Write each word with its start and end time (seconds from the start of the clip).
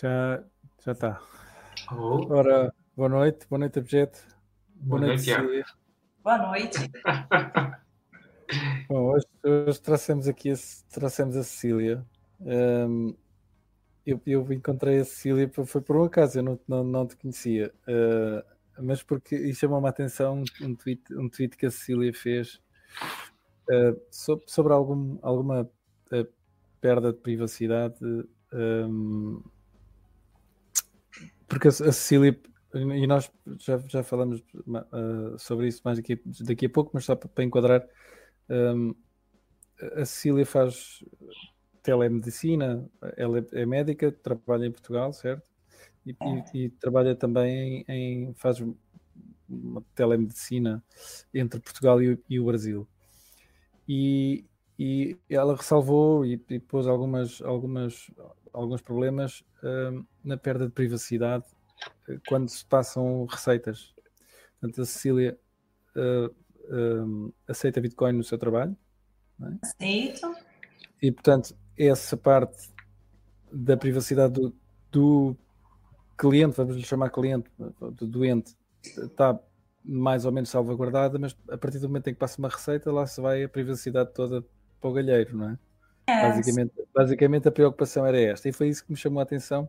Já 0.00 0.44
já 0.84 0.92
está. 0.92 1.22
Oh. 1.90 2.30
Ora, 2.30 2.70
boa 2.94 3.08
noite, 3.08 3.46
boa 3.48 3.58
noite, 3.58 3.78
Objeto. 3.78 4.18
Boa 4.74 5.00
noite, 5.00 5.24
Tiago. 5.24 5.44
Cecília. 5.44 5.64
Boa 6.22 6.38
noite. 6.38 6.78
Bom, 8.90 9.12
hoje, 9.14 9.26
hoje 9.42 9.80
trouxemos 9.80 10.28
aqui 10.28 10.50
a, 10.50 10.54
trouxemos 10.92 11.34
a 11.34 11.42
Cecília. 11.42 12.04
Ahm, 12.42 13.14
eu, 14.04 14.20
eu 14.26 14.52
encontrei 14.52 15.00
a 15.00 15.04
Cecília, 15.04 15.50
foi 15.64 15.80
por 15.80 15.96
um 15.96 16.04
acaso, 16.04 16.40
eu 16.40 16.42
não, 16.42 16.60
não, 16.68 16.84
não 16.84 17.06
te 17.06 17.16
conhecia. 17.16 17.72
Ah, 17.88 18.44
mas 18.82 19.02
porque 19.02 19.34
e 19.34 19.54
chamou-me 19.54 19.86
a 19.86 19.90
atenção 19.90 20.44
um 20.60 20.74
tweet, 20.74 21.02
um 21.14 21.26
tweet 21.30 21.56
que 21.56 21.64
a 21.64 21.70
Cecília 21.70 22.12
fez 22.12 22.60
ah, 23.70 23.96
sobre, 24.10 24.44
sobre 24.46 24.74
algum, 24.74 25.18
alguma 25.22 25.66
ah, 26.12 26.26
perda 26.82 27.14
de 27.14 27.18
privacidade. 27.18 27.96
ahm, 28.52 29.40
porque 31.48 31.68
a, 31.68 31.70
a 31.70 31.74
Cecília, 31.92 32.38
e 32.74 33.06
nós 33.06 33.30
já, 33.60 33.78
já 33.88 34.02
falamos 34.02 34.42
ah, 34.92 35.36
sobre 35.38 35.68
isso 35.68 35.80
mais 35.84 35.98
daqui, 35.98 36.20
daqui 36.40 36.66
a 36.66 36.70
pouco, 36.70 36.90
mas 36.94 37.04
só 37.04 37.14
para, 37.16 37.28
para 37.28 37.44
enquadrar, 37.44 37.86
ahm, 38.48 38.92
a 39.96 40.04
Cecília 40.04 40.46
faz 40.46 41.04
telemedicina, 41.82 42.88
ela 43.16 43.38
é, 43.38 43.46
é 43.62 43.66
médica, 43.66 44.10
trabalha 44.12 44.66
em 44.66 44.72
Portugal, 44.72 45.12
certo? 45.12 45.48
E, 46.06 46.12
e- 46.54 46.64
e 46.66 46.70
trabalha 46.70 47.14
também 47.14 47.84
em, 47.88 48.34
faz 48.34 48.60
uma 49.48 49.82
telemedicina 49.94 50.82
entre 51.32 51.60
Portugal 51.60 52.02
e, 52.02 52.14
o- 52.14 52.24
e 52.28 52.40
o 52.40 52.46
Brasil. 52.46 52.88
E, 53.88 54.44
e 54.78 55.16
ela 55.28 55.56
ressalvou 55.56 56.24
e, 56.24 56.42
e 56.50 56.60
pôs 56.60 56.86
algumas, 56.86 57.40
algumas, 57.42 58.10
alguns 58.52 58.82
problemas 58.82 59.42
hum, 59.62 60.04
na 60.22 60.36
perda 60.36 60.66
de 60.66 60.72
privacidade 60.72 61.44
eh, 62.08 62.18
quando 62.28 62.48
se 62.48 62.64
passam 62.64 63.24
receitas. 63.24 63.94
Portanto, 64.60 64.82
a 64.82 64.84
Cecília 64.84 65.38
eh, 65.96 66.30
hum, 66.70 67.32
aceita 67.48 67.80
Bitcoin 67.80 68.12
no 68.12 68.24
seu 68.24 68.36
trabalho 68.36 68.76
Aceito. 69.62 70.34
e, 71.00 71.10
portanto, 71.10 71.56
essa 71.78 72.16
parte 72.16 72.70
da 73.50 73.76
privacidade 73.76 74.34
do, 74.34 74.54
do 74.90 75.36
cliente, 76.18 76.56
vamos 76.56 76.76
lhe 76.76 76.82
chamar 76.82 77.10
cliente, 77.10 77.50
do 77.92 78.06
doente, 78.06 78.56
está 78.82 79.38
mais 79.82 80.24
ou 80.24 80.32
menos 80.32 80.50
salvaguardada, 80.50 81.18
mas 81.18 81.36
a 81.48 81.56
partir 81.56 81.78
do 81.78 81.88
momento 81.88 82.08
em 82.08 82.12
que 82.12 82.18
passa 82.18 82.38
uma 82.38 82.48
receita, 82.48 82.90
lá 82.90 83.06
se 83.06 83.20
vai 83.20 83.44
a 83.44 83.48
privacidade 83.48 84.12
toda 84.12 84.44
para 84.86 84.90
o 84.90 84.92
galheiro, 84.92 85.36
não 85.36 85.50
é? 85.50 85.58
É, 86.08 86.22
Basicamente, 86.22 86.72
basicamente 86.94 87.48
a 87.48 87.52
preocupação 87.52 88.06
era 88.06 88.20
esta, 88.20 88.48
e 88.48 88.52
foi 88.52 88.68
isso 88.68 88.84
que 88.84 88.92
me 88.92 88.96
chamou 88.96 89.18
a 89.18 89.24
atenção 89.24 89.68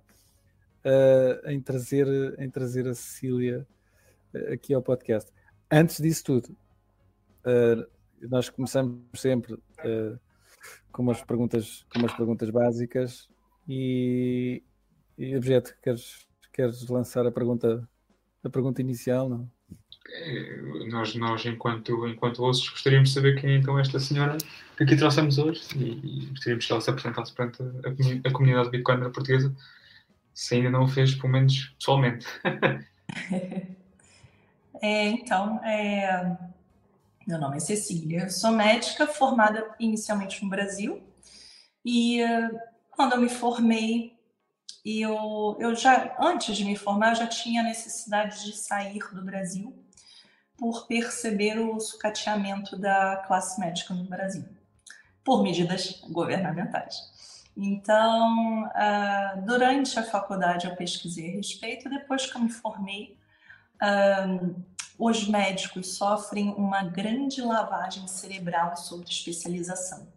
eh, 0.83 1.41
em, 1.45 1.59
trazer, 1.59 2.07
em 2.39 2.49
trazer 2.49 2.87
a 2.87 2.93
Cecília 2.93 3.67
eh, 4.33 4.53
aqui 4.53 4.73
ao 4.73 4.81
podcast. 4.81 5.31
Antes 5.71 5.97
disso 5.97 6.23
tudo, 6.23 6.55
eh, 7.43 7.87
nós 8.29 8.49
começamos 8.49 9.01
sempre 9.15 9.57
com, 10.91 11.01
umas 11.01 11.23
perguntas, 11.23 11.85
com 11.91 11.99
umas 11.99 12.13
perguntas 12.13 12.49
básicas 12.51 13.27
e, 13.67 14.63
e 15.17 15.35
objeto, 15.35 15.75
queres, 15.81 16.27
queres 16.53 16.87
lançar 16.87 17.25
a 17.25 17.31
pergunta, 17.31 17.87
a 18.43 18.49
pergunta 18.49 18.79
inicial? 18.79 19.27
Não? 19.27 19.49
Eh, 20.09 20.61
Nós, 20.89 21.13
nós 21.15 21.45
enquanto, 21.45 22.07
enquanto 22.07 22.43
ossos, 22.43 22.69
gostaríamos 22.69 23.09
de 23.09 23.15
saber 23.15 23.39
quem 23.39 23.51
é 23.51 23.55
então 23.57 23.77
esta 23.77 23.99
senhora 23.99 24.37
que 24.75 24.83
aqui 24.83 24.95
trouxemos 24.95 25.37
hoje 25.37 25.61
e, 25.75 26.27
gostaríamos 26.27 26.65
que 26.65 26.71
ela 26.71 26.81
se 26.81 26.89
apresentasse 26.89 27.33
perante 27.33 27.61
a, 27.61 28.29
a 28.29 28.31
comunidade 28.31 28.69
bitcoiner 28.69 29.11
portuguesa, 29.11 29.53
se 30.33 30.55
ainda 30.55 30.69
não 30.69 30.83
o 30.83 30.87
fez, 30.87 31.15
pelo 31.15 31.29
menos 31.29 31.75
pessoalmente. 31.77 32.25
é, 34.81 35.07
então, 35.07 35.63
é, 35.63 36.37
meu 37.27 37.39
nome 37.39 37.57
é 37.57 37.59
Cecília, 37.59 38.29
sou 38.29 38.51
médica 38.51 39.07
formada 39.07 39.75
inicialmente 39.79 40.43
no 40.43 40.49
Brasil 40.49 41.01
e 41.83 42.21
eh, 42.21 42.49
quando 42.91 43.13
eu 43.13 43.21
me 43.21 43.29
formei, 43.29 44.15
eu, 44.85 45.57
eu 45.59 45.75
já, 45.75 46.15
antes 46.19 46.55
de 46.55 46.65
me 46.65 46.75
formar, 46.75 47.11
eu 47.11 47.15
já 47.15 47.27
tinha 47.27 47.63
necessidade 47.63 48.45
de 48.45 48.57
sair 48.57 48.99
do 49.11 49.23
Brasil 49.23 49.86
por 50.57 50.87
perceber 50.87 51.59
o 51.59 51.79
sucateamento 51.79 52.77
da 52.77 53.17
classe 53.27 53.59
médica 53.59 53.93
no 53.93 54.03
Brasil, 54.05 54.45
por 55.23 55.43
medidas 55.43 56.01
governamentais. 56.09 57.15
Então, 57.55 58.69
ah, 58.75 59.35
durante 59.45 59.97
a 59.99 60.03
faculdade 60.03 60.67
eu 60.67 60.75
pesquisei 60.75 61.29
a 61.33 61.35
respeito, 61.37 61.89
depois 61.89 62.25
que 62.25 62.35
eu 62.37 62.41
me 62.41 62.49
formei, 62.49 63.17
ah, 63.79 64.25
os 64.97 65.27
médicos 65.27 65.95
sofrem 65.95 66.49
uma 66.49 66.83
grande 66.83 67.41
lavagem 67.41 68.07
cerebral 68.07 68.75
sobre 68.77 69.07
especialização. 69.09 70.07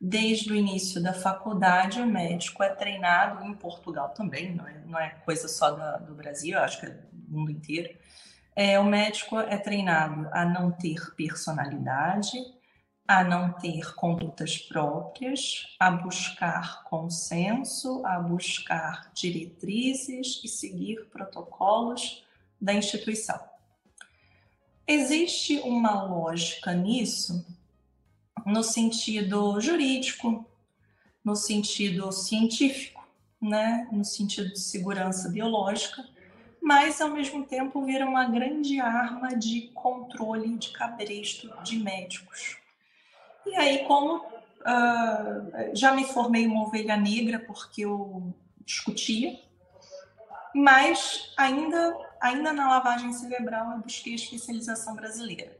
Desde 0.00 0.52
o 0.52 0.54
início 0.54 1.02
da 1.02 1.12
faculdade, 1.12 2.00
o 2.00 2.06
médico 2.06 2.62
é 2.62 2.68
treinado, 2.68 3.44
em 3.44 3.52
Portugal 3.54 4.10
também, 4.10 4.54
não 4.54 4.68
é, 4.68 4.74
não 4.86 4.98
é 4.98 5.10
coisa 5.24 5.48
só 5.48 5.70
da- 5.72 5.96
do 5.96 6.14
Brasil, 6.14 6.56
acho 6.58 6.78
que 6.80 6.86
é 6.86 6.90
do 7.12 7.38
mundo 7.38 7.50
inteiro. 7.50 7.98
É, 8.60 8.76
o 8.76 8.82
médico 8.82 9.38
é 9.38 9.56
treinado 9.56 10.28
a 10.32 10.44
não 10.44 10.72
ter 10.72 11.14
personalidade, 11.14 12.36
a 13.06 13.22
não 13.22 13.52
ter 13.52 13.94
condutas 13.94 14.58
próprias, 14.58 15.76
a 15.78 15.92
buscar 15.92 16.82
consenso, 16.82 18.04
a 18.04 18.18
buscar 18.18 19.12
diretrizes 19.14 20.40
e 20.42 20.48
seguir 20.48 21.04
protocolos 21.04 22.26
da 22.60 22.74
instituição. 22.74 23.38
Existe 24.88 25.60
uma 25.60 26.02
lógica 26.02 26.74
nisso 26.74 27.46
no 28.44 28.64
sentido 28.64 29.60
jurídico, 29.60 30.44
no 31.24 31.36
sentido 31.36 32.10
científico, 32.10 33.06
né? 33.40 33.86
no 33.92 34.04
sentido 34.04 34.48
de 34.52 34.58
segurança 34.58 35.28
biológica, 35.28 36.04
mas 36.60 37.00
ao 37.00 37.10
mesmo 37.10 37.44
tempo 37.44 37.84
vira 37.84 38.06
uma 38.06 38.24
grande 38.26 38.80
arma 38.80 39.36
de 39.36 39.68
controle 39.74 40.56
de 40.56 40.70
cabresto 40.70 41.52
de 41.62 41.78
médicos. 41.78 42.58
E 43.46 43.54
aí, 43.54 43.84
como 43.86 44.22
ah, 44.64 45.70
já 45.72 45.92
me 45.92 46.04
formei 46.04 46.46
uma 46.46 46.64
ovelha 46.64 46.96
negra 46.96 47.38
porque 47.38 47.82
eu 47.86 48.34
discutia, 48.64 49.38
mas 50.54 51.32
ainda, 51.36 51.96
ainda 52.20 52.52
na 52.52 52.68
lavagem 52.68 53.12
cerebral 53.12 53.72
eu 53.72 53.78
busquei 53.78 54.12
a 54.12 54.16
especialização 54.16 54.94
brasileira. 54.94 55.56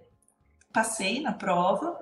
Passei 0.72 1.20
na 1.20 1.32
prova, 1.32 1.98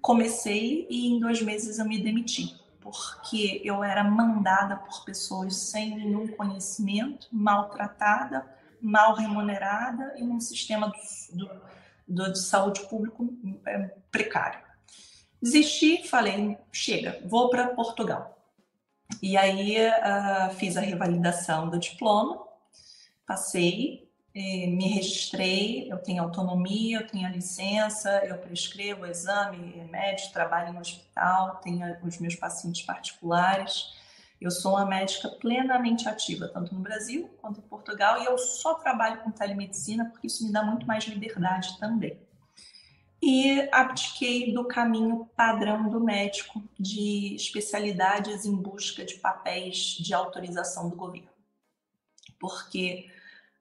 comecei 0.00 0.86
e 0.88 1.08
em 1.08 1.20
dois 1.20 1.42
meses 1.42 1.78
eu 1.78 1.84
me 1.84 1.98
demiti, 1.98 2.58
porque 2.90 3.60
eu 3.64 3.82
era 3.82 4.02
mandada 4.04 4.76
por 4.76 5.04
pessoas 5.04 5.56
sem 5.56 5.96
nenhum 5.96 6.28
conhecimento, 6.28 7.28
maltratada, 7.32 8.46
mal 8.80 9.14
remunerada 9.14 10.14
e 10.16 10.22
num 10.22 10.40
sistema 10.40 10.88
do, 10.88 11.36
do- 11.36 11.60
do- 12.08 12.32
de 12.32 12.38
saúde 12.38 12.80
público 12.88 13.28
é, 13.66 13.78
precário. 14.10 14.60
Desisti, 15.42 16.06
falei, 16.08 16.56
chega, 16.72 17.20
vou 17.26 17.50
para 17.50 17.68
Portugal. 17.68 18.38
E 19.22 19.36
aí 19.36 19.76
ah, 19.86 20.50
fiz 20.56 20.76
a 20.76 20.80
revalidação 20.80 21.68
do 21.68 21.78
diploma, 21.78 22.42
passei, 23.26 24.05
me 24.36 24.88
registrei, 24.88 25.90
eu 25.90 25.98
tenho 25.98 26.22
autonomia, 26.22 27.00
eu 27.00 27.06
tenho 27.06 27.26
a 27.26 27.30
licença, 27.30 28.10
eu 28.24 28.36
prescrevo 28.38 29.06
exame, 29.06 29.72
remédio, 29.72 30.32
trabalho 30.32 30.72
no 30.72 30.80
hospital, 30.80 31.56
tenho 31.56 31.96
os 32.04 32.18
meus 32.18 32.34
pacientes 32.34 32.82
particulares. 32.82 33.94
Eu 34.40 34.50
sou 34.50 34.72
uma 34.72 34.84
médica 34.84 35.28
plenamente 35.30 36.08
ativa, 36.08 36.48
tanto 36.48 36.74
no 36.74 36.80
Brasil 36.80 37.30
quanto 37.40 37.60
em 37.60 37.62
Portugal, 37.62 38.22
e 38.22 38.26
eu 38.26 38.36
só 38.36 38.74
trabalho 38.74 39.22
com 39.22 39.30
telemedicina 39.30 40.04
porque 40.06 40.26
isso 40.26 40.44
me 40.44 40.52
dá 40.52 40.62
muito 40.62 40.86
mais 40.86 41.04
liberdade 41.04 41.78
também 41.78 42.18
e 43.22 43.68
abdiquei 43.72 44.52
do 44.52 44.64
caminho 44.66 45.28
padrão 45.36 45.88
do 45.88 46.00
médico 46.00 46.62
de 46.78 47.34
especialidades 47.34 48.44
em 48.44 48.54
busca 48.54 49.04
de 49.04 49.14
papéis 49.16 49.96
de 49.98 50.14
autorização 50.14 50.88
do 50.88 50.96
governo. 50.96 51.28
Porque 52.38 53.10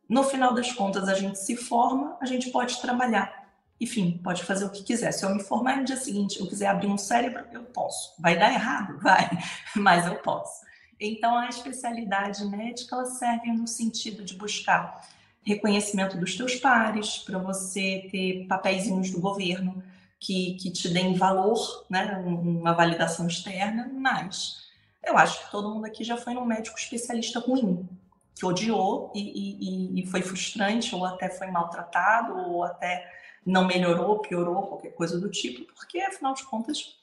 no 0.08 0.24
final 0.24 0.54
das 0.54 0.72
contas 0.72 1.08
a 1.08 1.14
gente 1.14 1.40
se 1.40 1.56
forma, 1.56 2.18
a 2.22 2.26
gente 2.26 2.50
pode 2.52 2.80
trabalhar. 2.82 3.46
Enfim, 3.80 4.20
pode 4.24 4.44
fazer 4.44 4.66
o 4.66 4.70
que 4.70 4.84
quiser. 4.84 5.12
Se 5.12 5.26
eu 5.26 5.36
me 5.36 5.44
formar 5.44 5.78
no 5.78 5.84
dia 5.84 5.98
seguinte, 5.98 6.40
eu 6.40 6.48
quiser 6.48 6.68
abrir 6.68 6.88
um 6.88 6.98
cérebro, 6.98 7.46
eu 7.52 7.64
posso. 7.64 8.14
Vai 8.20 8.38
dar 8.38 8.54
errado? 8.54 8.98
Vai, 9.04 9.30
mas 9.76 10.06
eu 10.08 10.16
posso. 10.16 10.64
Então 11.00 11.38
a 11.38 11.50
especialidade 11.50 12.46
médica 12.46 12.96
ela 12.96 13.06
serve 13.06 13.52
no 13.52 13.68
sentido 13.68 14.24
de 14.24 14.34
buscar 14.36 15.06
reconhecimento 15.46 16.18
dos 16.18 16.36
teus 16.36 16.56
pares, 16.56 17.20
para 17.20 17.38
você 17.38 18.08
ter 18.12 18.48
papeizinhos 18.48 19.12
do 19.12 19.20
governo 19.20 19.84
que, 20.20 20.56
que 20.56 20.72
te 20.72 20.90
deem 20.90 21.14
valor, 21.14 21.86
né, 21.88 22.18
uma 22.26 22.74
validação 22.74 23.28
externa, 23.28 23.90
mas 23.94 24.66
Eu 25.04 25.16
acho 25.20 25.46
que 25.46 25.52
todo 25.52 25.70
mundo 25.70 25.86
aqui 25.86 26.04
já 26.04 26.18
foi 26.18 26.34
num 26.34 26.46
médico 26.46 26.80
especialista 26.80 27.40
ruim, 27.40 27.88
que 28.36 28.46
odiou 28.46 29.12
e, 29.16 29.22
e, 29.22 30.02
e 30.02 30.06
foi 30.08 30.22
frustrante, 30.22 30.94
ou 30.94 31.06
até 31.06 31.30
foi 31.30 31.48
maltratado, 31.48 32.38
ou 32.38 32.64
até 32.64 33.10
não 33.46 33.66
melhorou, 33.66 34.20
piorou, 34.20 34.64
qualquer 34.64 34.92
coisa 34.92 35.20
do 35.20 35.30
tipo, 35.30 35.72
porque 35.74 36.00
afinal 36.00 36.34
de 36.34 36.44
contas 36.44 36.98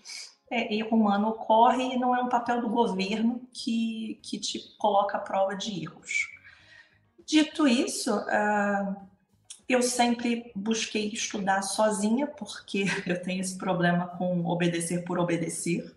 é, 0.50 0.75
erro 0.75 0.96
humano 0.96 1.29
ocorre 1.29 1.94
e 1.94 1.99
não 1.99 2.14
é 2.14 2.20
um 2.20 2.29
papel 2.29 2.61
do 2.61 2.69
governo 2.69 3.40
que, 3.52 4.20
que 4.23 4.38
te 4.38 4.76
coloca 4.76 5.17
à 5.17 5.20
prova 5.20 5.56
de 5.56 5.82
erros. 5.82 6.29
Dito 7.25 7.67
isso, 7.67 8.14
uh, 8.14 8.96
eu 9.67 9.81
sempre 9.82 10.52
busquei 10.55 11.08
estudar 11.08 11.62
sozinha, 11.62 12.26
porque 12.26 12.84
eu 13.06 13.23
tenho 13.23 13.40
esse 13.40 13.56
problema 13.56 14.06
com 14.06 14.44
obedecer 14.44 15.05
por 15.05 15.19
obedecer. 15.19 15.96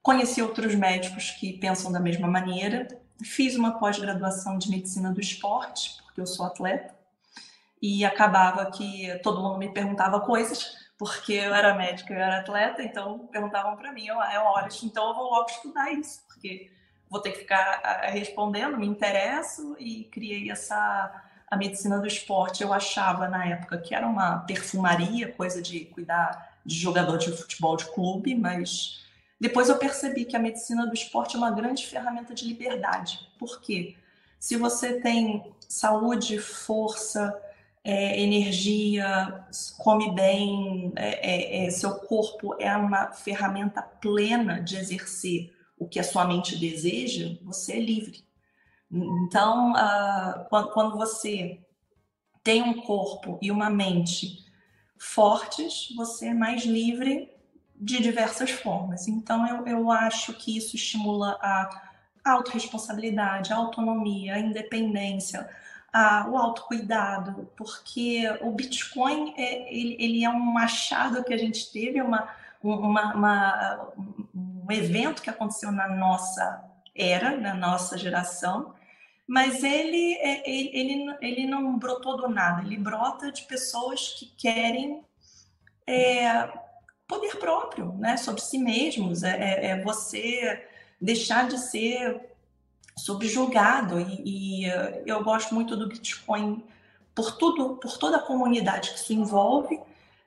Conheci 0.00 0.40
outros 0.40 0.74
médicos 0.74 1.30
que 1.32 1.54
pensam 1.54 1.92
da 1.92 2.00
mesma 2.00 2.28
maneira. 2.28 2.88
Fiz 3.22 3.56
uma 3.56 3.78
pós-graduação 3.78 4.58
de 4.58 4.70
medicina 4.70 5.12
do 5.12 5.20
esporte, 5.20 6.02
porque 6.04 6.20
eu 6.20 6.26
sou 6.26 6.46
atleta. 6.46 6.94
E 7.80 8.04
acabava 8.04 8.70
que 8.70 9.18
todo 9.22 9.42
mundo 9.42 9.58
me 9.58 9.72
perguntava 9.72 10.20
coisas 10.20 10.84
porque 10.98 11.32
eu 11.32 11.54
era 11.54 11.74
médica, 11.74 12.14
eu 12.14 12.20
era 12.20 12.38
atleta, 12.38 12.82
então 12.82 13.26
perguntavam 13.26 13.76
para 13.76 13.92
mim, 13.92 14.08
é 14.08 14.38
hora, 14.38 14.68
então 14.82 15.08
eu 15.08 15.14
vou 15.14 15.30
logo 15.30 15.50
estudar 15.50 15.92
isso, 15.92 16.22
porque 16.28 16.70
vou 17.10 17.20
ter 17.20 17.32
que 17.32 17.40
ficar 17.40 17.80
respondendo, 18.04 18.78
me 18.78 18.86
interesso 18.86 19.76
e 19.78 20.04
criei 20.04 20.50
essa 20.50 21.22
a 21.50 21.56
medicina 21.56 21.98
do 21.98 22.06
esporte. 22.06 22.62
Eu 22.62 22.72
achava 22.72 23.28
na 23.28 23.46
época 23.46 23.78
que 23.78 23.94
era 23.94 24.06
uma 24.06 24.38
perfumaria, 24.40 25.32
coisa 25.32 25.62
de 25.62 25.84
cuidar 25.86 26.58
de 26.64 26.74
jogador 26.74 27.18
de 27.18 27.30
futebol 27.30 27.76
de 27.76 27.84
clube, 27.92 28.34
mas 28.34 29.03
depois 29.44 29.68
eu 29.68 29.76
percebi 29.76 30.24
que 30.24 30.34
a 30.34 30.38
medicina 30.38 30.86
do 30.86 30.94
esporte 30.94 31.36
é 31.36 31.38
uma 31.38 31.50
grande 31.50 31.86
ferramenta 31.86 32.32
de 32.32 32.46
liberdade. 32.46 33.28
Por 33.38 33.60
quê? 33.60 33.94
Se 34.38 34.56
você 34.56 35.02
tem 35.02 35.52
saúde, 35.68 36.38
força, 36.38 37.38
é, 37.84 38.18
energia, 38.22 39.44
come 39.76 40.12
bem, 40.12 40.90
é, 40.96 41.62
é, 41.62 41.66
é, 41.66 41.70
seu 41.70 41.94
corpo 41.94 42.56
é 42.58 42.74
uma 42.74 43.12
ferramenta 43.12 43.82
plena 43.82 44.62
de 44.62 44.78
exercer 44.78 45.54
o 45.78 45.86
que 45.86 46.00
a 46.00 46.04
sua 46.04 46.26
mente 46.26 46.56
deseja, 46.56 47.36
você 47.42 47.74
é 47.74 47.80
livre. 47.80 48.24
Então, 48.90 49.72
uh, 49.72 50.48
quando, 50.48 50.70
quando 50.70 50.96
você 50.96 51.60
tem 52.42 52.62
um 52.62 52.80
corpo 52.80 53.38
e 53.42 53.50
uma 53.50 53.68
mente 53.68 54.42
fortes, 54.96 55.94
você 55.94 56.28
é 56.28 56.34
mais 56.34 56.64
livre 56.64 57.33
de 57.74 58.00
diversas 58.00 58.50
formas. 58.50 59.08
Então, 59.08 59.46
eu, 59.46 59.66
eu 59.66 59.90
acho 59.90 60.32
que 60.34 60.56
isso 60.56 60.76
estimula 60.76 61.38
a 61.40 61.92
autorresponsabilidade, 62.24 63.52
a 63.52 63.56
autonomia, 63.56 64.34
a 64.34 64.38
independência, 64.38 65.48
a, 65.92 66.26
o 66.28 66.36
autocuidado, 66.36 67.50
porque 67.56 68.22
o 68.40 68.50
Bitcoin 68.50 69.34
é, 69.36 69.72
ele, 69.72 69.96
ele, 69.98 70.24
é 70.24 70.30
um 70.30 70.56
achado 70.56 71.22
que 71.22 71.34
a 71.34 71.38
gente 71.38 71.70
teve, 71.70 72.00
uma, 72.00 72.28
uma, 72.62 73.14
uma, 73.14 73.88
um 74.34 74.72
evento 74.72 75.22
que 75.22 75.30
aconteceu 75.30 75.70
na 75.70 75.88
nossa 75.88 76.64
era, 76.96 77.36
na 77.36 77.54
nossa 77.54 77.98
geração, 77.98 78.74
mas 79.26 79.62
ele, 79.62 80.14
é, 80.14 80.48
ele, 80.48 80.70
ele, 80.72 81.16
ele 81.20 81.46
não 81.46 81.78
brotou 81.78 82.16
do 82.16 82.28
nada, 82.28 82.62
ele 82.62 82.76
brota 82.76 83.30
de 83.30 83.42
pessoas 83.42 84.14
que 84.18 84.26
querem 84.36 85.04
é, 85.86 86.48
poder 87.14 87.36
próprio 87.36 87.92
né, 87.98 88.16
sobre 88.16 88.40
si 88.40 88.58
mesmos, 88.58 89.22
é, 89.22 89.30
é, 89.30 89.66
é 89.70 89.82
você 89.82 90.66
deixar 91.00 91.48
de 91.48 91.58
ser 91.58 92.20
subjugado. 92.96 94.00
E, 94.00 94.64
e 94.64 94.68
uh, 94.68 95.02
eu 95.06 95.22
gosto 95.22 95.54
muito 95.54 95.76
do 95.76 95.88
Bitcoin 95.88 96.62
por 97.14 97.36
tudo, 97.36 97.76
por 97.76 97.96
toda 97.96 98.16
a 98.16 98.22
comunidade 98.22 98.90
que 98.90 98.98
isso 98.98 99.12
envolve, 99.12 99.80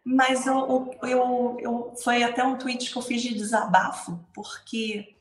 mas 0.03 0.47
eu, 0.47 0.95
eu, 1.03 1.57
eu, 1.59 1.93
foi 2.01 2.23
até 2.23 2.43
um 2.43 2.57
tweet 2.57 2.89
que 2.89 2.97
eu 2.97 3.01
fiz 3.01 3.21
de 3.21 3.33
desabafo, 3.33 4.17
porque 4.33 5.13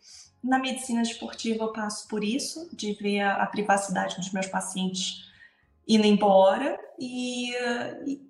na 0.43 0.61
medicina 0.61 1.03
esportiva 1.03 1.65
eu 1.65 1.73
passo 1.73 2.07
por 2.07 2.23
isso, 2.23 2.69
de 2.73 2.93
ver 2.93 3.21
a, 3.21 3.43
a 3.43 3.47
privacidade 3.47 4.17
dos 4.17 4.33
meus 4.33 4.47
pacientes 4.47 5.27
indo 5.89 6.07
embora. 6.07 6.79
E, 6.99 7.53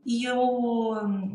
e 0.04 0.24
eu, 0.24 1.28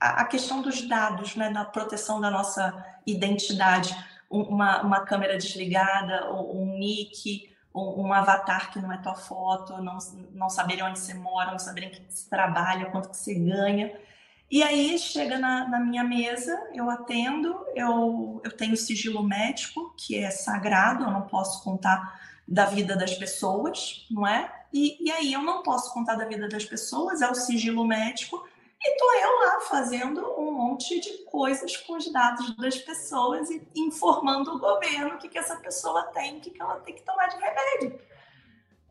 a, 0.00 0.24
questão 0.24 0.62
dos 0.62 0.82
dados, 0.82 1.36
né, 1.36 1.50
na 1.50 1.64
proteção 1.64 2.20
da 2.20 2.30
nossa 2.30 2.84
identidade 3.06 3.94
uma, 4.30 4.80
uma 4.82 5.00
câmera 5.00 5.36
desligada, 5.36 6.32
um 6.32 6.78
nick, 6.78 7.50
um, 7.74 8.12
avatar 8.12 8.70
que 8.72 8.78
não 8.78 8.92
é 8.92 8.96
tua 8.98 9.14
foto, 9.14 9.82
não, 9.82 9.98
não 10.32 10.48
saberem 10.48 10.84
onde 10.84 10.98
você 10.98 11.14
mora, 11.14 11.50
não 11.50 11.58
saberem 11.58 11.90
que 11.90 12.02
você 12.08 12.28
trabalha, 12.28 12.86
quanto 12.86 13.10
que 13.10 13.16
você 13.16 13.34
ganha. 13.34 13.92
E 14.50 14.62
aí 14.62 14.98
chega 14.98 15.38
na, 15.38 15.68
na, 15.68 15.78
minha 15.78 16.02
mesa, 16.02 16.58
eu 16.74 16.90
atendo, 16.90 17.64
eu, 17.74 18.40
eu 18.44 18.50
tenho 18.56 18.76
sigilo 18.76 19.22
médico, 19.22 19.94
que 19.96 20.16
é 20.16 20.30
sagrado, 20.30 21.04
eu 21.04 21.10
não 21.10 21.22
posso 21.22 21.62
contar 21.62 22.20
da 22.46 22.64
vida 22.64 22.96
das 22.96 23.14
pessoas, 23.14 24.06
não 24.10 24.26
é? 24.26 24.52
E, 24.72 24.96
e 25.04 25.10
aí 25.10 25.32
eu 25.32 25.42
não 25.42 25.62
posso 25.62 25.92
contar 25.92 26.16
da 26.16 26.24
vida 26.24 26.48
das 26.48 26.64
pessoas, 26.64 27.22
é 27.22 27.30
o 27.30 27.34
sigilo 27.34 27.84
médico, 27.84 28.44
e 28.82 28.96
tô 28.96 29.12
eu 29.12 29.46
lá 29.46 29.60
fazendo 29.60 30.40
um 30.40 30.52
monte 30.52 30.98
de 31.00 31.24
coisas 31.24 31.76
com 31.76 31.96
os 31.96 32.10
dados 32.10 32.56
das 32.56 32.78
pessoas 32.78 33.50
e 33.50 33.62
informando 33.76 34.54
o 34.54 34.58
governo 34.58 35.14
o 35.14 35.18
que, 35.18 35.28
que 35.28 35.38
essa 35.38 35.56
pessoa 35.56 36.04
tem, 36.04 36.38
o 36.38 36.40
que, 36.40 36.50
que 36.50 36.62
ela 36.62 36.80
tem 36.80 36.94
que 36.94 37.02
tomar 37.02 37.26
de 37.26 37.36
remédio. 37.36 38.00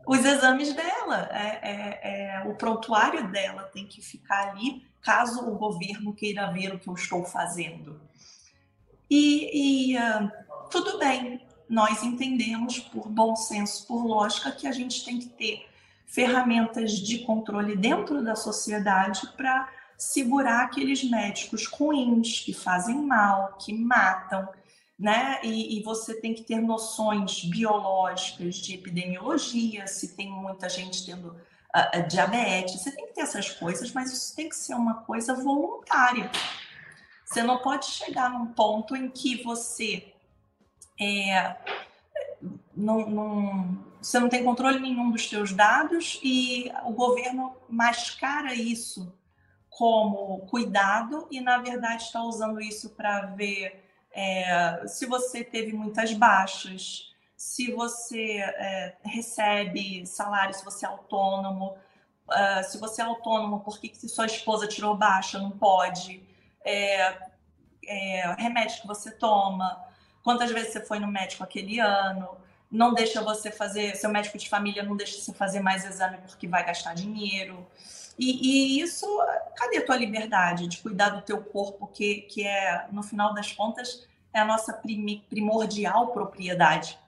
Os 0.06 0.24
exames 0.24 0.74
dela, 0.74 1.30
é, 1.32 1.60
é, 1.62 2.00
é, 2.04 2.44
o 2.48 2.56
prontuário 2.56 3.32
dela 3.32 3.64
tem 3.64 3.88
que 3.88 4.02
ficar 4.02 4.50
ali 4.50 4.88
caso 5.02 5.48
o 5.48 5.58
governo 5.58 6.14
queira 6.14 6.52
ver 6.52 6.76
o 6.76 6.80
que 6.80 6.88
eu 6.88 6.94
estou 6.94 7.24
fazendo. 7.24 8.00
E, 9.10 9.94
e 9.94 9.98
uh, 9.98 10.32
tudo 10.70 11.00
bem, 11.00 11.48
nós 11.68 12.04
entendemos 12.04 12.80
por 12.80 13.10
bom 13.10 13.36
senso, 13.36 13.88
por 13.88 14.06
lógica, 14.06 14.52
que 14.52 14.68
a 14.68 14.72
gente 14.72 15.04
tem 15.04 15.20
que 15.20 15.30
ter 15.30 15.68
ferramentas 16.06 16.92
de 16.92 17.20
controle 17.20 17.76
dentro 17.76 18.24
da 18.24 18.36
sociedade 18.36 19.28
para 19.38 19.70
segurar 20.00 20.64
aqueles 20.64 21.04
médicos 21.04 21.66
ruins, 21.68 22.40
que 22.40 22.54
fazem 22.54 22.96
mal, 22.96 23.58
que 23.60 23.74
matam, 23.74 24.48
né? 24.98 25.42
E, 25.44 25.78
e, 25.78 25.84
você 25.84 26.20
tem 26.20 26.34
que 26.34 26.44
ter 26.44 26.62
noções 26.62 27.44
biológicas 27.44 28.56
de 28.56 28.76
epidemiologia, 28.76 29.86
se 29.88 30.16
tem 30.16 30.32
muita 30.32 30.70
gente 30.70 31.06
tendo 31.06 31.28
uh, 31.32 32.08
diabetes, 32.08 32.82
você 32.82 32.92
tem 32.92 33.08
que 33.08 33.14
ter 33.14 33.22
essas 33.22 33.50
coisas, 33.50 33.92
mas 33.92 34.14
isso 34.14 34.36
tem 34.36 34.48
que 34.48 34.56
ser 34.56 34.74
uma 34.74 35.02
coisa 35.04 35.34
voluntária. 35.36 36.32
Você 37.26 37.44
não 37.44 37.60
pode 37.60 37.86
chegar 37.86 38.30
num 38.30 38.48
ponto 38.48 38.96
em 38.96 39.10
que 39.10 39.44
você 39.44 40.14
é, 41.00 41.58
não, 42.76 43.10
não, 43.10 43.86
você 44.02 44.18
não 44.18 44.30
tem 44.30 44.44
controle 44.44 44.80
nenhum 44.80 45.12
dos 45.12 45.28
seus 45.30 45.52
dados 45.52 46.20
e 46.24 46.72
o 46.86 46.92
governo 46.92 47.56
mascara 47.70 48.54
isso 48.54 49.14
como 49.80 50.40
cuidado 50.48 51.26
e, 51.32 51.40
na 51.40 51.58
verdade, 51.60 52.04
está 52.04 52.22
usando 52.22 52.60
isso 52.60 52.90
para 52.90 53.28
ver 53.28 53.82
é, 54.12 54.86
se 54.86 55.06
você 55.06 55.42
teve 55.42 55.72
muitas 55.72 56.12
baixas, 56.12 57.14
se 57.38 57.72
você 57.72 58.40
é, 58.42 58.98
recebe 59.06 60.06
salário, 60.06 60.54
se 60.54 60.66
você 60.66 60.86
é 60.86 60.90
autônomo. 60.90 61.78
Uh, 62.28 62.64
se 62.70 62.78
você 62.78 63.02
é 63.02 63.06
autônomo, 63.06 63.62
por 63.62 63.80
que, 63.80 63.96
se 63.96 64.08
sua 64.08 64.28
esposa 64.28 64.68
tirou 64.68 64.96
baixa, 64.96 65.40
não 65.40 65.50
pode? 65.50 66.22
É, 66.64 67.18
é, 67.88 68.36
remédio 68.38 68.82
que 68.82 68.88
você 68.88 69.10
toma, 69.10 69.84
quantas 70.22 70.52
vezes 70.52 70.74
você 70.74 70.86
foi 70.86 71.00
no 71.00 71.08
médico 71.08 71.44
aquele 71.44 71.80
ano, 71.80 72.38
não 72.70 72.94
deixa 72.94 73.24
você 73.24 73.50
fazer, 73.50 73.96
seu 73.96 74.12
médico 74.12 74.38
de 74.38 74.48
família 74.48 74.84
não 74.84 74.96
deixa 74.96 75.20
você 75.20 75.34
fazer 75.34 75.60
mais 75.60 75.84
exame 75.86 76.18
porque 76.18 76.48
vai 76.48 76.64
gastar 76.64 76.94
dinheiro. 76.94 77.66
E, 78.20 78.78
e, 78.78 78.82
isso, 78.82 79.08
cadê 79.56 79.78
a 79.78 79.86
tua 79.86 79.96
liberdade 79.96 80.68
de 80.68 80.80
cuidar 80.80 81.08
do 81.08 81.22
teu 81.22 81.42
corpo, 81.42 81.88
que, 81.88 82.24
que 82.24 82.46
é, 82.46 82.86
no 82.92 83.02
final 83.02 83.34
das 83.34 83.54
contas, 83.54 84.06
é 84.34 84.42
a 84.42 84.46
nossa 84.46 84.74
primordial 85.30 86.08
propriedade? 86.08 87.00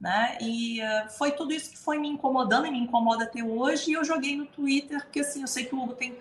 Né? 0.00 0.38
E 0.40 0.80
uh, 0.80 1.10
foi 1.10 1.32
tudo 1.32 1.52
isso 1.52 1.72
que 1.72 1.78
foi 1.78 1.98
me 1.98 2.08
incomodando 2.08 2.66
e 2.66 2.70
me 2.70 2.78
incomoda 2.78 3.24
até 3.24 3.42
hoje. 3.42 3.90
E 3.90 3.94
eu 3.94 4.04
joguei 4.04 4.36
no 4.36 4.46
Twitter, 4.46 5.02
porque 5.02 5.20
assim, 5.20 5.42
eu 5.42 5.48
sei 5.48 5.64
que 5.64 5.74
o 5.74 5.82
Hugo 5.82 5.94
tem 5.94 6.16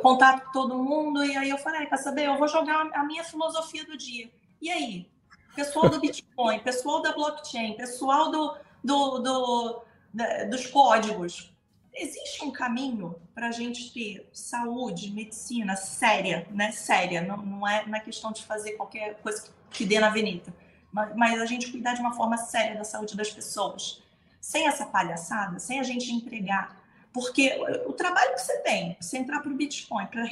contato 0.00 0.46
com 0.46 0.52
todo 0.52 0.82
mundo. 0.82 1.22
E 1.22 1.36
aí 1.36 1.50
eu 1.50 1.58
falei, 1.58 1.84
quer 1.84 1.98
saber? 1.98 2.28
Eu 2.28 2.38
vou 2.38 2.48
jogar 2.48 2.88
a 2.94 3.04
minha 3.04 3.22
filosofia 3.22 3.84
do 3.84 3.98
dia. 3.98 4.30
E 4.62 4.70
aí? 4.70 5.10
Pessoal 5.54 5.90
do 5.90 6.00
Bitcoin, 6.00 6.58
pessoal 6.64 7.02
da 7.02 7.12
blockchain, 7.12 7.76
pessoal 7.76 8.30
do, 8.30 8.56
do, 8.82 9.18
do 9.18 9.82
da, 10.12 10.44
dos 10.44 10.66
códigos 10.66 11.51
existe 11.94 12.44
um 12.44 12.50
caminho 12.50 13.14
para 13.34 13.48
a 13.48 13.52
gente 13.52 13.92
ter 13.92 14.28
saúde, 14.32 15.10
medicina 15.10 15.76
séria, 15.76 16.46
né? 16.50 16.72
Séria, 16.72 17.20
não, 17.20 17.36
não 17.38 17.68
é 17.68 17.86
na 17.86 17.98
é 17.98 18.00
questão 18.00 18.32
de 18.32 18.44
fazer 18.44 18.72
qualquer 18.72 19.16
coisa 19.16 19.44
que, 19.70 19.84
dê 19.84 19.98
na 19.98 20.08
avenida. 20.08 20.52
mas 20.92 21.40
a 21.40 21.46
gente 21.46 21.70
cuidar 21.70 21.94
de 21.94 22.00
uma 22.00 22.12
forma 22.12 22.36
séria 22.36 22.76
da 22.76 22.84
saúde 22.84 23.16
das 23.16 23.30
pessoas. 23.30 24.02
Sem 24.40 24.66
essa 24.66 24.86
palhaçada, 24.86 25.58
sem 25.58 25.78
a 25.78 25.82
gente 25.82 26.12
entregar. 26.12 26.80
Porque 27.12 27.54
o 27.86 27.92
trabalho 27.92 28.34
que 28.34 28.40
você 28.40 28.58
tem, 28.60 28.96
você 28.98 29.18
entrar 29.18 29.40
para 29.40 29.52
o 29.52 29.54
Bitcoin, 29.54 30.06
para 30.06 30.24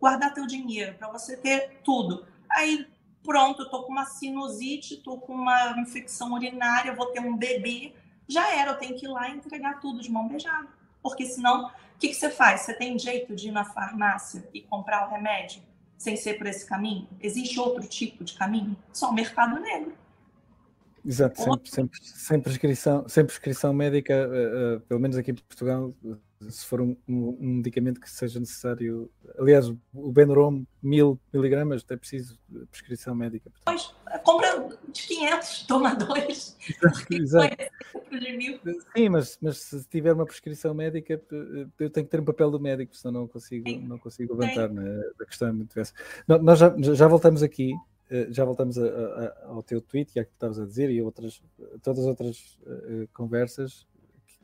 guardar 0.00 0.32
teu 0.32 0.46
dinheiro, 0.46 0.94
para 0.94 1.08
você 1.08 1.36
ter 1.36 1.80
tudo. 1.84 2.24
Aí, 2.48 2.86
pronto, 3.22 3.62
eu 3.62 3.68
tô 3.68 3.82
com 3.82 3.92
uma 3.92 4.06
sinusite, 4.06 4.98
tô 4.98 5.18
com 5.18 5.34
uma 5.34 5.78
infecção 5.80 6.32
urinária, 6.32 6.94
vou 6.94 7.06
ter 7.06 7.20
um 7.20 7.36
bebê. 7.36 7.92
Já 8.28 8.54
era, 8.54 8.70
eu 8.70 8.78
tenho 8.78 8.96
que 8.96 9.06
ir 9.06 9.08
lá 9.08 9.28
entregar 9.28 9.80
tudo 9.80 10.00
de 10.00 10.10
mão 10.10 10.28
beijada. 10.28 10.79
Porque 11.02 11.26
senão, 11.26 11.66
o 11.66 11.70
que, 11.98 12.08
que 12.08 12.14
você 12.14 12.30
faz? 12.30 12.62
Você 12.62 12.74
tem 12.74 12.98
jeito 12.98 13.34
de 13.34 13.48
ir 13.48 13.52
na 13.52 13.64
farmácia 13.64 14.48
e 14.52 14.60
comprar 14.60 15.06
o 15.06 15.10
remédio? 15.10 15.62
sem 16.00 16.16
ser 16.16 16.38
por 16.38 16.46
esse 16.46 16.64
caminho? 16.64 17.06
Existe 17.20 17.60
outro 17.60 17.86
tipo 17.86 18.24
de 18.24 18.32
caminho? 18.32 18.74
Só 18.90 19.10
o 19.10 19.12
mercado 19.12 19.60
negro. 19.60 19.92
Exato, 21.04 21.40
sempre, 21.40 21.70
sempre, 21.70 21.98
sem, 22.02 22.40
prescrição, 22.40 23.08
sem 23.08 23.24
prescrição 23.24 23.72
médica, 23.74 24.14
uh, 24.14 24.76
uh, 24.76 24.80
pelo 24.80 24.98
menos 24.98 25.16
aqui 25.18 25.30
em 25.30 25.34
Portugal, 25.34 25.92
se 26.48 26.64
for 26.64 26.80
um, 26.80 26.96
um, 27.06 27.36
um, 27.40 27.54
medicamento 27.56 28.00
que 28.00 28.10
seja 28.10 28.40
necessário. 28.40 29.10
Aliás, 29.38 29.68
o 29.68 30.12
Benuron, 30.12 30.64
mil 30.82 31.20
miligramas, 31.32 31.84
é 31.88 31.96
preciso 31.96 32.38
prescrição 32.70 33.14
médica. 33.14 33.50
Pois, 33.66 33.94
compra 34.24 34.68
de 34.88 35.02
500, 35.02 35.66
toma 35.66 35.94
dois. 35.94 36.56
Exato. 37.10 37.46
Sim, 38.96 39.08
mas, 39.10 39.38
mas 39.40 39.58
se 39.58 39.84
tiver 39.88 40.12
uma 40.12 40.24
prescrição 40.24 40.72
médica, 40.72 41.22
eu 41.78 41.90
tenho 41.90 42.06
que 42.06 42.10
ter 42.10 42.20
um 42.20 42.24
papel 42.24 42.50
do 42.50 42.58
médico, 42.58 42.96
senão 42.96 43.20
não 43.20 43.28
consigo, 43.28 43.68
não 43.82 43.98
consigo 43.98 44.34
levantar. 44.34 44.70
Né? 44.70 45.02
A 45.20 45.24
questão 45.24 45.48
é 45.48 45.52
muito 45.52 45.78
essa. 45.78 45.92
Nós 46.26 46.58
já, 46.58 46.74
já 46.94 47.06
voltamos 47.06 47.42
aqui 47.42 47.72
eh, 48.10 48.26
já 48.30 48.44
voltamos 48.44 48.76
a, 48.76 48.84
a, 48.84 49.46
ao 49.46 49.62
teu 49.62 49.80
tweet, 49.80 50.12
que 50.12 50.18
é 50.18 50.24
que 50.24 50.32
estavas 50.32 50.58
a 50.58 50.66
dizer, 50.66 50.90
e 50.90 51.00
outras, 51.00 51.40
todas 51.80 52.00
as 52.00 52.06
outras 52.06 52.58
uh, 52.66 53.08
conversas 53.14 53.86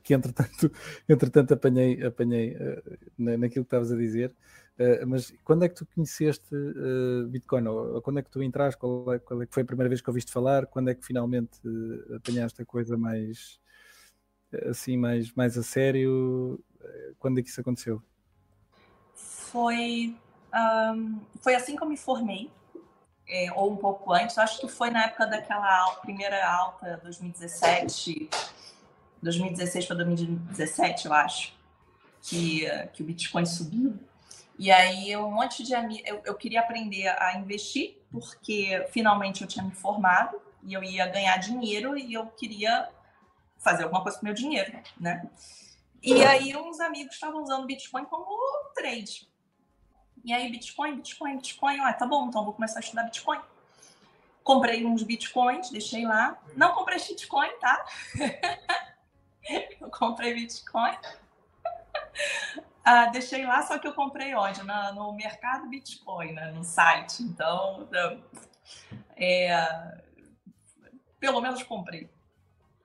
que, 0.07 0.15
entretanto, 0.15 0.71
entretanto 1.09 1.55
apanhei, 1.55 2.01
apanhei 2.05 2.55
uh, 2.55 2.99
naquilo 3.19 3.65
que 3.65 3.69
estavas 3.69 3.91
a 3.91 3.97
dizer. 3.97 4.33
Uh, 4.79 5.07
mas 5.07 5.33
quando 5.43 5.65
é 5.65 5.69
que 5.69 5.75
tu 5.75 5.87
conheceste 5.87 6.49
Bitcoin? 7.29 7.67
Ou, 7.67 8.01
quando 8.01 8.21
é 8.21 8.23
que 8.23 8.31
tu 8.31 8.41
entraste? 8.41 8.79
Qual 8.79 9.13
é, 9.13 9.19
qual 9.19 9.43
é, 9.43 9.47
que 9.47 9.53
foi 9.53 9.65
a 9.65 9.67
primeira 9.67 9.89
vez 9.89 10.01
que 10.01 10.09
ouviste 10.09 10.31
falar? 10.31 10.67
Quando 10.67 10.91
é 10.91 10.95
que 10.95 11.05
finalmente 11.05 11.59
apanhaste 12.15 12.63
a 12.63 12.65
coisa 12.65 12.97
mais 12.97 13.59
assim, 14.69 14.97
mais, 14.97 15.33
mais 15.33 15.59
a 15.59 15.63
sério? 15.63 16.63
Quando 17.19 17.41
é 17.41 17.43
que 17.43 17.49
isso 17.49 17.61
aconteceu? 17.61 18.01
Foi, 19.13 20.15
um, 20.55 21.21
foi 21.41 21.57
assim 21.57 21.75
que 21.75 21.83
eu 21.83 21.89
me 21.89 21.97
formei 21.97 22.49
é, 23.29 23.49
ou 23.55 23.73
um 23.73 23.77
pouco 23.77 24.13
antes, 24.13 24.39
acho 24.39 24.61
que 24.61 24.69
foi 24.69 24.91
na 24.91 25.05
época 25.05 25.27
daquela 25.27 25.91
primeira 25.97 26.49
alta, 26.49 27.01
2017, 27.03 28.31
2016 29.23 29.87
para 29.87 29.97
2017, 29.97 31.07
eu 31.07 31.13
acho, 31.13 31.53
que, 32.23 32.67
que 32.93 33.03
o 33.03 33.07
Bitcoin 33.07 33.47
subiu. 33.47 33.99
E 34.59 34.71
aí 34.71 35.17
um 35.17 35.31
monte 35.31 35.63
de 35.63 35.75
amigos, 35.75 36.03
eu, 36.07 36.23
eu 36.25 36.35
queria 36.35 36.61
aprender 36.61 37.09
a 37.09 37.37
investir, 37.37 37.99
porque 38.11 38.87
finalmente 38.91 39.43
eu 39.43 39.49
tinha 39.49 39.65
me 39.65 39.73
formado 39.73 40.41
e 40.63 40.73
eu 40.73 40.83
ia 40.83 41.07
ganhar 41.07 41.37
dinheiro 41.37 41.97
e 41.97 42.15
eu 42.15 42.27
queria 42.27 42.89
fazer 43.59 43.85
alguma 43.85 44.03
coisa 44.03 44.19
com 44.19 44.25
meu 44.25 44.35
dinheiro, 44.35 44.73
né? 44.99 45.29
E 46.03 46.25
aí 46.25 46.57
uns 46.57 46.81
amigos 46.81 47.15
estavam 47.15 47.43
usando 47.43 47.67
Bitcoin 47.67 48.05
como 48.05 48.27
trade. 48.75 49.29
E 50.25 50.33
aí, 50.33 50.51
Bitcoin, 50.51 50.97
Bitcoin, 50.97 51.37
Bitcoin. 51.37 51.81
Ah, 51.81 51.93
tá 51.93 52.05
bom, 52.05 52.27
então 52.27 52.45
vou 52.45 52.53
começar 52.53 52.79
a 52.79 52.81
estudar 52.81 53.05
Bitcoin. 53.05 53.39
Comprei 54.43 54.85
uns 54.85 55.05
Bitcoins, 55.05 55.71
deixei 55.71 56.05
lá. 56.05 56.37
Não 56.57 56.75
comprei 56.75 56.99
Bitcoin, 56.99 57.51
tá? 57.61 57.85
eu 59.81 59.91
comprei 59.91 60.35
Bitcoin. 60.35 60.97
ah, 62.85 63.07
deixei 63.07 63.45
lá, 63.47 63.63
só 63.63 63.79
que 63.79 63.87
eu 63.87 63.95
comprei 63.95 64.35
onde? 64.35 64.63
No 64.95 65.13
mercado 65.13 65.69
Bitcoin, 65.69 66.33
né? 66.33 66.53
no 66.53 66.65
site. 66.65 67.23
Então, 67.23 67.89
é, 69.17 70.03
pelo 71.19 71.41
menos 71.41 71.63
comprei. 71.63 72.09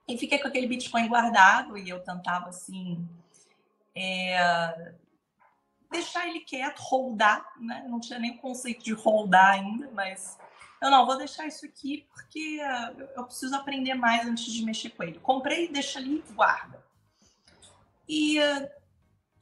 E 0.08 0.18
fiquei 0.18 0.40
com 0.40 0.48
aquele 0.48 0.68
Bitcoin 0.68 1.08
guardado 1.08 1.78
e 1.78 1.90
eu 1.90 2.04
tentava 2.04 2.50
assim. 2.50 3.08
É, 3.96 4.94
deixar 5.92 6.28
ele 6.28 6.40
quieto, 6.40 6.80
holdar, 6.80 7.46
né? 7.60 7.86
Não 7.88 8.00
tinha 8.00 8.18
nem 8.18 8.38
conceito 8.38 8.84
de 8.84 8.94
holdar 8.94 9.52
ainda, 9.52 9.90
mas 9.94 10.40
eu 10.82 10.90
não, 10.90 11.06
vou 11.06 11.18
deixar 11.18 11.46
isso 11.46 11.66
aqui 11.66 12.08
porque 12.12 12.60
uh, 12.60 13.10
eu 13.16 13.24
preciso 13.26 13.56
aprender 13.56 13.94
mais 13.94 14.26
antes 14.28 14.52
de 14.52 14.66
mexer 14.66 14.90
com 14.90 15.04
ele. 15.04 15.20
Comprei, 15.20 15.68
deixa 15.68 16.00
ali 16.00 16.24
guarda. 16.34 16.84
E 18.10 18.40
uh, 18.40 18.70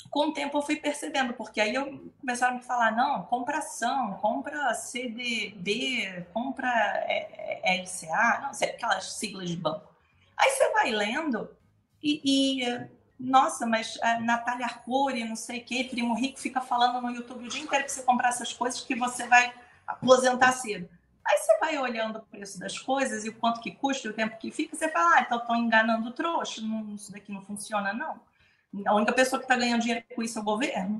com 0.10 0.28
o 0.28 0.34
tempo 0.34 0.58
eu 0.58 0.62
fui 0.62 0.76
percebendo, 0.76 1.34
porque 1.34 1.62
aí 1.62 1.74
eu 1.74 2.12
começaram 2.20 2.56
a 2.56 2.58
me 2.58 2.64
falar, 2.64 2.92
não, 2.92 3.24
compra 3.24 3.60
ação, 3.60 4.16
compra 4.16 4.74
CDB, 4.74 6.26
compra 6.34 6.70
é, 7.08 7.82
LCA, 7.82 8.42
não 8.42 8.54
sei, 8.54 8.72
aquelas 8.72 9.14
siglas 9.14 9.50
de 9.50 9.56
banco. 9.56 9.88
Aí 10.36 10.50
você 10.52 10.72
vai 10.72 10.92
lendo 10.92 11.50
e, 12.04 12.22
e 12.62 12.90
nossa, 13.20 13.66
mas 13.66 13.98
a 14.02 14.20
Natália 14.20 14.66
Arcuri, 14.66 15.24
não 15.24 15.36
sei 15.36 15.60
o 15.60 15.66
quê, 15.66 15.84
Primo 15.84 16.16
Rico 16.16 16.40
fica 16.40 16.60
falando 16.60 17.02
no 17.02 17.12
YouTube 17.12 17.46
o 17.46 17.50
dia 17.50 17.62
inteiro 17.62 17.86
que 17.86 17.92
você 17.92 18.04
comprar 18.04 18.30
essas 18.30 18.52
coisas 18.52 18.82
que 18.82 18.96
você 18.96 19.28
vai 19.28 19.54
aposentar 19.86 20.52
cedo. 20.54 20.90
Aí 21.30 21.38
você 21.38 21.58
vai 21.60 21.78
olhando 21.78 22.18
o 22.18 22.22
preço 22.24 22.60
das 22.60 22.80
coisas 22.80 23.24
e 23.24 23.30
o 23.30 23.36
quanto 23.36 23.62
que 23.62 23.70
custa 23.70 24.10
o 24.10 24.14
tempo 24.14 24.38
que 24.40 24.50
fica, 24.50 24.76
você 24.76 24.90
fala, 24.90 25.18
ah, 25.18 25.22
então 25.22 25.38
estão 25.38 25.56
enganando 25.56 26.10
o 26.10 26.12
trouxa, 26.12 26.60
não, 26.62 26.96
isso 26.96 27.12
daqui 27.12 27.32
não 27.32 27.44
funciona, 27.44 27.94
não. 27.94 28.20
A 28.88 28.96
única 28.96 29.14
pessoa 29.14 29.40
que 29.40 29.46
está 29.46 29.56
ganhando 29.56 29.82
dinheiro 29.82 30.04
com 30.16 30.24
isso 30.24 30.40
é 30.40 30.42
o 30.42 30.46
governo. 30.46 31.00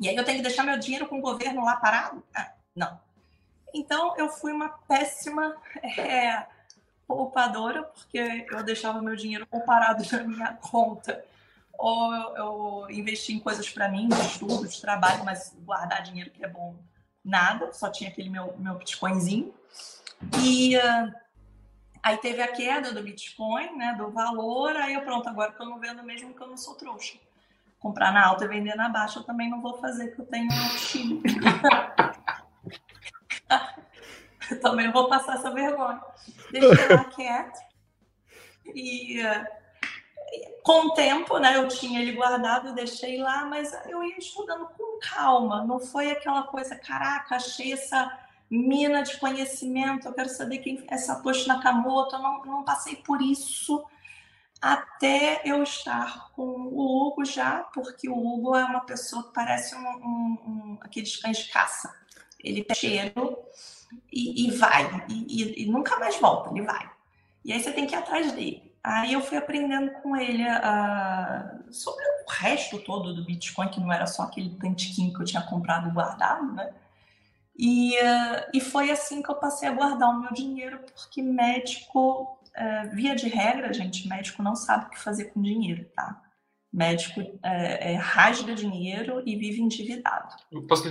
E 0.00 0.08
aí 0.08 0.16
eu 0.16 0.24
tenho 0.24 0.38
que 0.38 0.42
deixar 0.42 0.64
meu 0.64 0.76
dinheiro 0.78 1.06
com 1.06 1.18
o 1.18 1.22
governo 1.22 1.64
lá 1.64 1.76
parado? 1.76 2.24
Ah, 2.34 2.52
não. 2.74 3.00
Então 3.72 4.16
eu 4.16 4.28
fui 4.28 4.52
uma 4.52 4.68
péssima 4.68 5.56
é, 5.96 6.44
poupadora, 7.06 7.84
porque 7.84 8.46
eu 8.50 8.64
deixava 8.64 9.00
meu 9.00 9.14
dinheiro 9.14 9.46
parado 9.64 10.02
na 10.10 10.24
minha 10.24 10.54
conta. 10.54 11.24
Ou 11.78 12.14
eu, 12.14 12.36
eu 12.36 12.90
investi 12.90 13.32
em 13.32 13.38
coisas 13.38 13.70
para 13.70 13.88
mim, 13.88 14.08
de 14.08 14.20
estudo, 14.22 14.66
de 14.66 14.80
trabalho, 14.80 15.24
mas 15.24 15.54
guardar 15.64 16.02
dinheiro 16.02 16.30
que 16.30 16.44
é 16.44 16.48
bom, 16.48 16.74
nada, 17.26 17.72
só 17.72 17.90
tinha 17.90 18.10
aquele 18.10 18.30
meu, 18.30 18.54
meu 18.58 18.76
Bitcoinzinho. 18.76 19.52
E 20.42 20.76
uh, 20.76 21.12
aí 22.02 22.16
teve 22.18 22.40
a 22.40 22.48
queda 22.48 22.92
do 22.92 23.02
Bitcoin, 23.02 23.76
né, 23.76 23.94
do 23.98 24.10
valor, 24.10 24.74
aí 24.76 24.94
eu 24.94 25.02
pronto, 25.02 25.28
agora 25.28 25.52
que 25.52 25.60
eu 25.60 25.66
não 25.66 25.78
vendo 25.78 26.02
mesmo 26.02 26.32
que 26.32 26.42
eu 26.42 26.46
não 26.46 26.56
sou 26.56 26.74
trouxa. 26.74 27.18
Comprar 27.78 28.12
na 28.12 28.26
alta 28.26 28.44
e 28.44 28.48
vender 28.48 28.74
na 28.74 28.88
baixa 28.88 29.18
eu 29.18 29.24
também 29.24 29.50
não 29.50 29.60
vou 29.60 29.78
fazer, 29.78 30.14
que 30.14 30.20
eu 30.20 30.26
tenho 30.26 30.46
um 30.46 30.76
time. 30.76 31.22
também 34.62 34.90
vou 34.90 35.08
passar 35.08 35.34
essa 35.34 35.50
vergonha 35.50 36.00
deixei 36.50 36.88
lá 36.88 37.04
quieto. 37.04 37.58
E 38.74 39.22
uh, 39.22 39.46
com 40.62 40.86
o 40.86 40.94
tempo, 40.94 41.38
né, 41.38 41.56
eu 41.56 41.68
tinha 41.68 42.00
ele 42.00 42.12
guardado, 42.12 42.74
deixei 42.74 43.18
lá, 43.18 43.44
mas 43.44 43.72
eu 43.88 44.02
ia 44.02 44.18
estudando 44.18 44.66
com 44.76 44.98
calma. 45.00 45.64
Não 45.64 45.78
foi 45.78 46.10
aquela 46.10 46.42
coisa, 46.42 46.76
caraca, 46.76 47.36
achei 47.36 47.72
essa 47.72 48.18
mina 48.50 49.02
de 49.02 49.16
conhecimento, 49.18 50.06
eu 50.06 50.12
quero 50.12 50.28
saber 50.28 50.58
quem 50.58 50.84
é 50.88 50.98
Satoshi 50.98 51.48
Nakamoto. 51.48 52.16
Eu 52.16 52.22
não, 52.22 52.44
não 52.44 52.64
passei 52.64 52.96
por 52.96 53.20
isso 53.22 53.84
até 54.60 55.42
eu 55.44 55.62
estar 55.62 56.30
com 56.32 56.42
o 56.42 57.08
Hugo 57.08 57.24
já, 57.24 57.58
porque 57.74 58.08
o 58.08 58.16
Hugo 58.16 58.56
é 58.56 58.64
uma 58.64 58.80
pessoa 58.80 59.24
que 59.24 59.32
parece 59.32 59.74
um, 59.74 59.78
um, 59.78 60.38
um 60.46 60.78
aqueles 60.80 61.16
cães 61.16 61.38
de 61.38 61.48
caça. 61.50 61.94
Ele 62.42 62.64
tem 62.64 62.76
cheiro 62.76 63.38
e, 64.12 64.46
e 64.46 64.50
vai, 64.52 65.04
e, 65.08 65.62
e, 65.62 65.66
nunca 65.66 65.98
mais 65.98 66.16
volta, 66.16 66.50
ele 66.50 66.62
vai. 66.62 66.90
E 67.44 67.52
aí 67.52 67.62
você 67.62 67.72
tem 67.72 67.86
que 67.86 67.94
ir 67.94 67.98
atrás 67.98 68.32
dele. 68.32 68.65
Aí 68.86 69.14
eu 69.14 69.20
fui 69.20 69.36
aprendendo 69.36 69.90
com 70.00 70.14
ele 70.14 70.44
uh, 70.44 71.72
sobre 71.72 72.04
o 72.04 72.30
resto 72.30 72.78
todo 72.78 73.12
do 73.12 73.24
Bitcoin, 73.24 73.68
que 73.68 73.80
não 73.80 73.92
era 73.92 74.06
só 74.06 74.22
aquele 74.22 74.50
tantiquinho 74.50 75.12
que 75.12 75.20
eu 75.20 75.24
tinha 75.24 75.42
comprado 75.42 75.88
e 75.88 75.92
guardado, 75.92 76.52
né? 76.52 76.72
E, 77.58 77.96
uh, 77.96 78.48
e 78.54 78.60
foi 78.60 78.92
assim 78.92 79.24
que 79.24 79.28
eu 79.28 79.34
passei 79.34 79.68
a 79.68 79.72
guardar 79.72 80.08
o 80.10 80.20
meu 80.20 80.32
dinheiro, 80.32 80.78
porque 80.94 81.20
médico, 81.20 82.22
uh, 82.22 82.94
via 82.94 83.16
de 83.16 83.28
regra, 83.28 83.72
gente, 83.72 84.06
médico 84.06 84.40
não 84.40 84.54
sabe 84.54 84.86
o 84.86 84.90
que 84.90 85.00
fazer 85.00 85.32
com 85.32 85.42
dinheiro, 85.42 85.84
tá? 85.86 86.22
Médico 86.72 87.22
é, 87.42 87.94
é, 87.94 87.96
rasga 87.96 88.54
dinheiro 88.54 89.20
e 89.26 89.34
vive 89.34 89.62
endividado. 89.62 90.36
Posso, 90.68 90.84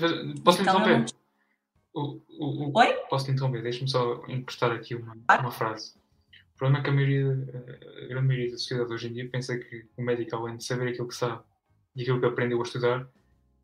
posso 0.44 0.62
então, 0.62 0.82
interromper? 0.82 1.06
O, 1.94 2.20
o, 2.28 2.68
o, 2.68 2.78
Oi? 2.78 2.94
Posso 3.10 3.32
interromper? 3.32 3.62
Deixa-me 3.64 3.90
só 3.90 4.22
encostar 4.28 4.74
aqui 4.74 4.96
uma, 4.96 5.16
uma 5.30 5.52
frase. 5.52 5.94
O 6.56 6.58
problema 6.58 6.80
é 6.80 6.84
que 6.84 6.90
a, 6.90 6.94
maioria, 6.94 7.32
a 7.32 8.08
grande 8.08 8.28
maioria 8.28 8.52
da 8.52 8.58
sociedade 8.58 8.94
hoje 8.94 9.08
em 9.10 9.14
dia 9.14 9.30
pensa 9.30 9.58
que 9.58 9.86
o 9.98 10.02
médico, 10.02 10.36
além 10.38 10.56
de 10.56 10.64
saber 10.64 10.88
aquilo 10.88 11.08
que 11.08 11.16
sabe 11.16 11.44
e 11.96 12.02
aquilo 12.02 12.20
que 12.20 12.26
aprendeu 12.26 12.60
a 12.60 12.64
estudar, 12.64 13.08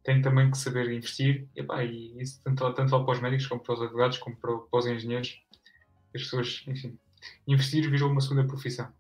tem 0.04 0.22
também 0.22 0.52
que 0.52 0.58
saber 0.58 0.92
investir. 0.92 1.48
E, 1.56 1.64
pá, 1.64 1.84
e 1.86 2.22
isso 2.22 2.42
tanto, 2.44 2.74
tanto 2.74 3.06
para 3.06 3.14
os 3.14 3.22
médicos, 3.22 3.48
como 3.48 3.62
para 3.62 3.74
os 3.74 3.82
advogados, 3.82 4.18
como 4.18 4.36
para, 4.36 4.58
para 4.58 4.80
os 4.80 4.88
engenheiros. 4.88 5.42
as 6.14 6.22
pessoas, 6.22 6.64
enfim, 6.68 6.98
investir 7.48 7.90
virou 7.90 8.12
uma 8.12 8.20
segunda 8.20 8.46
profissão. 8.46 8.92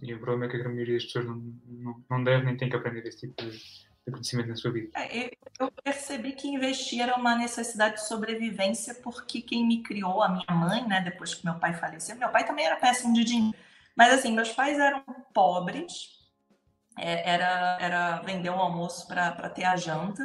E 0.00 0.14
o 0.14 0.20
problema 0.20 0.44
é 0.44 0.48
que 0.48 0.56
a 0.56 0.58
grande 0.60 0.76
maioria 0.76 0.94
das 0.94 1.06
pessoas 1.06 1.26
não, 1.26 1.52
não, 1.66 2.04
não 2.08 2.24
deve 2.24 2.44
nem 2.44 2.56
tem 2.56 2.68
que 2.68 2.76
aprender 2.76 3.04
esse 3.04 3.26
tipo 3.26 3.34
de, 3.42 3.60
na 4.06 4.56
sua 4.56 4.72
vida. 4.72 4.90
É, 4.98 5.30
eu 5.58 5.70
percebi 5.84 6.32
que 6.32 6.48
investir 6.48 7.00
era 7.00 7.16
uma 7.16 7.36
necessidade 7.36 7.96
de 7.96 8.06
sobrevivência, 8.06 8.94
porque 8.94 9.40
quem 9.40 9.66
me 9.66 9.82
criou, 9.82 10.22
a 10.22 10.28
minha 10.28 10.54
mãe, 10.54 10.86
né, 10.86 11.00
depois 11.00 11.34
que 11.34 11.44
meu 11.44 11.54
pai 11.58 11.74
faleceu, 11.74 12.16
meu 12.16 12.30
pai 12.30 12.46
também 12.46 12.64
era 12.64 12.76
péssimo 12.76 13.12
de 13.12 13.24
dinheiro. 13.24 13.56
Mas 13.96 14.14
assim, 14.14 14.32
meus 14.32 14.50
pais 14.52 14.78
eram 14.78 15.04
pobres, 15.34 16.18
é, 16.98 17.30
era, 17.30 17.78
era 17.80 18.20
vender 18.20 18.50
um 18.50 18.60
almoço 18.60 19.06
para 19.06 19.48
ter 19.50 19.64
a 19.64 19.76
janta. 19.76 20.22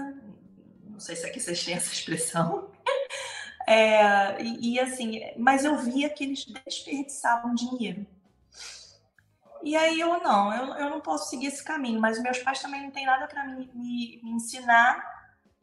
Não 0.90 1.00
sei 1.00 1.16
se 1.16 1.26
aqui 1.26 1.40
vocês 1.40 1.64
têm 1.64 1.76
essa 1.76 1.94
expressão. 1.94 2.72
É, 3.68 4.40
e, 4.44 4.76
e, 4.76 4.80
assim, 4.80 5.22
mas 5.36 5.66
eu 5.66 5.76
via 5.80 6.08
que 6.08 6.24
eles 6.24 6.46
desperdiçavam 6.46 7.56
dinheiro. 7.56 8.06
E 9.66 9.76
aí 9.76 10.00
eu 10.00 10.22
não, 10.22 10.54
eu, 10.54 10.76
eu 10.76 10.90
não 10.92 11.02
posso 11.02 11.28
seguir 11.28 11.48
esse 11.48 11.64
caminho, 11.64 12.00
mas 12.00 12.22
meus 12.22 12.38
pais 12.38 12.62
também 12.62 12.84
não 12.84 12.92
têm 12.92 13.04
nada 13.04 13.26
para 13.26 13.48
me, 13.48 13.68
me, 13.74 14.20
me, 14.22 14.32
ensinar. 14.34 15.04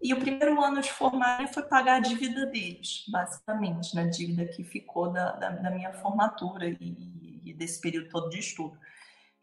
E 0.02 0.12
o 0.12 0.18
primeiro 0.18 0.60
ano 0.60 0.80
de 0.80 0.90
formação 0.90 1.46
foi 1.46 1.62
pagar 1.62 1.94
a 1.94 2.00
dívida 2.00 2.44
deles, 2.46 3.04
basicamente, 3.08 3.94
né? 3.94 4.02
a 4.02 4.10
dívida 4.10 4.44
que 4.46 4.64
ficou 4.64 5.12
da, 5.12 5.30
da, 5.36 5.50
da 5.50 5.70
minha 5.70 5.92
formatura 5.92 6.68
e, 6.68 7.40
e, 7.44 7.54
desse 7.54 7.80
período 7.80 8.08
todo 8.08 8.28
de 8.28 8.40
estudo. 8.40 8.76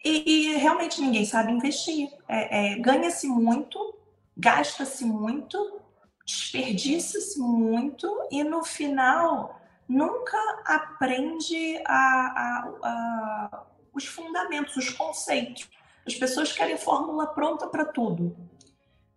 E, 0.03 0.51
e 0.51 0.57
realmente 0.57 0.99
ninguém 0.99 1.23
sabe 1.23 1.53
investir. 1.53 2.09
É, 2.27 2.73
é, 2.73 2.79
Ganha-se 2.79 3.29
muito, 3.29 3.97
gasta-se 4.35 5.05
muito, 5.05 5.79
desperdiça-se 6.25 7.39
muito 7.39 8.13
e 8.29 8.43
no 8.43 8.61
final 8.65 9.57
nunca 9.87 10.37
aprende 10.65 11.81
a, 11.85 11.95
a, 11.95 12.73
a, 12.83 13.65
os 13.93 14.05
fundamentos, 14.05 14.75
os 14.75 14.89
conceitos. 14.89 15.69
As 16.05 16.15
pessoas 16.15 16.51
querem 16.51 16.77
fórmula 16.77 17.27
pronta 17.27 17.67
para 17.67 17.85
tudo, 17.85 18.35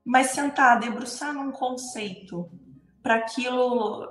mas 0.05 0.29
sentar, 0.29 0.81
debruçar 0.81 1.33
num 1.33 1.51
conceito 1.51 2.51
para 3.03 3.17
aquilo 3.17 4.09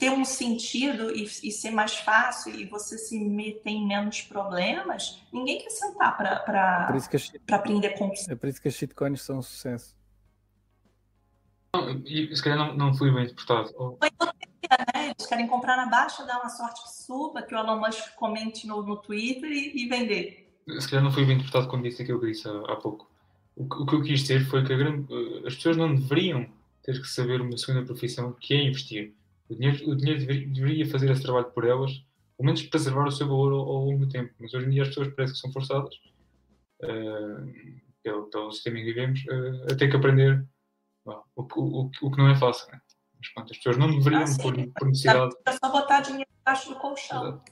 ter 0.00 0.10
um 0.10 0.24
sentido 0.24 1.14
e, 1.14 1.24
e, 1.24 1.52
ser 1.52 1.70
mais 1.70 1.96
fácil 1.96 2.58
e 2.58 2.64
você 2.64 2.96
se 2.96 3.18
meter 3.18 3.68
em 3.68 3.86
menos 3.86 4.22
problemas, 4.22 5.22
ninguém 5.30 5.58
quer 5.58 5.68
sentar 5.68 6.16
para 6.16 6.88
aprender 7.50 7.90
conceitos. 7.90 8.28
É 8.30 8.34
por 8.34 8.48
isso 8.48 8.62
que 8.62 8.68
as 8.68 8.74
shitcoins 8.74 9.20
são 9.20 9.38
um 9.38 9.42
sucesso. 9.42 9.94
Não, 11.74 12.02
e 12.04 12.34
se 12.34 12.42
calhar 12.42 12.58
não, 12.58 12.74
não 12.76 12.94
fui 12.94 13.10
bem 13.10 13.24
interpretado. 13.24 13.72
Ou... 13.76 13.98
Né? 14.02 14.08
Eles 15.16 15.26
querem 15.26 15.46
comprar 15.46 15.76
na 15.76 15.86
baixa, 15.86 16.24
dar 16.24 16.40
uma 16.40 16.48
sorte 16.48 16.82
que 16.82 16.90
suba, 16.90 17.42
que 17.42 17.54
o 17.54 17.58
Elon 17.58 17.80
Musk 17.80 18.14
comente 18.16 18.66
no, 18.66 18.82
no 18.82 18.96
Twitter 18.96 19.50
e, 19.50 19.84
e 19.84 19.88
vender. 19.88 20.52
Se 20.78 20.88
calhar 20.88 21.04
não 21.04 21.12
fui 21.12 21.24
bem 21.24 21.34
interpretado 21.34 21.68
quando 21.68 21.82
disse 21.82 22.02
aquilo 22.02 22.20
que 22.20 22.26
eu 22.26 22.30
disse 22.30 22.48
há, 22.48 22.72
há 22.72 22.76
pouco. 22.76 23.10
O, 23.56 23.64
o, 23.64 23.86
que 23.86 23.94
eu 23.94 24.02
quis 24.02 24.20
dizer 24.20 24.44
foi 24.46 24.64
que 24.64 24.76
grande, 24.76 25.06
as 25.46 25.54
pessoas 25.56 25.76
não 25.76 25.94
deveriam 25.94 26.46
ter 26.82 27.00
que 27.00 27.08
saber 27.08 27.40
uma 27.40 27.56
segunda 27.56 27.84
profissão 27.84 28.32
que 28.32 28.54
é 28.54 28.62
investir. 28.62 29.14
O 29.48 29.54
dinheiro, 29.54 29.90
o 29.90 29.96
dinheiro 29.96 30.20
deveria, 30.20 30.48
deveria 30.48 30.86
fazer 30.88 31.10
esse 31.10 31.22
trabalho 31.22 31.50
por 31.50 31.66
elas, 31.66 31.92
pelo 32.36 32.46
menos 32.46 32.62
preservar 32.62 33.06
o 33.06 33.12
seu 33.12 33.26
valor 33.26 33.52
ao, 33.52 33.58
ao 33.60 33.84
longo 33.84 34.06
do 34.06 34.08
tempo. 34.08 34.32
Mas 34.38 34.54
hoje 34.54 34.66
em 34.66 34.70
dia 34.70 34.82
as 34.82 34.88
pessoas 34.88 35.08
parecem 35.08 35.34
que 35.34 35.40
são 35.40 35.52
forçadas, 35.52 35.94
uh, 36.82 37.80
pelo, 38.02 38.24
pelo 38.30 38.52
sistema 38.52 38.78
em 38.78 38.84
que 38.84 38.92
vivemos, 38.92 39.24
uh, 39.26 39.72
a 39.72 39.74
ter 39.74 39.88
que 39.88 39.96
aprender 39.96 40.44
o, 41.04 41.22
o, 41.36 41.90
o 42.02 42.10
que 42.10 42.18
não 42.18 42.28
é 42.28 42.38
fácil, 42.38 42.70
né? 42.72 42.80
Mas 43.18 43.28
pronto, 43.34 43.50
as 43.50 43.56
pessoas 43.58 43.76
não 43.76 43.90
deveriam, 43.90 44.22
ah, 44.22 44.42
por, 44.42 44.54
por 44.72 44.88
necessidade. 44.88 45.36
É 45.44 45.52
só 45.52 45.70
botar 45.70 46.00
dinheiro 46.00 46.30
embaixo 46.40 46.70
do 46.70 46.76
colchão. 46.76 47.42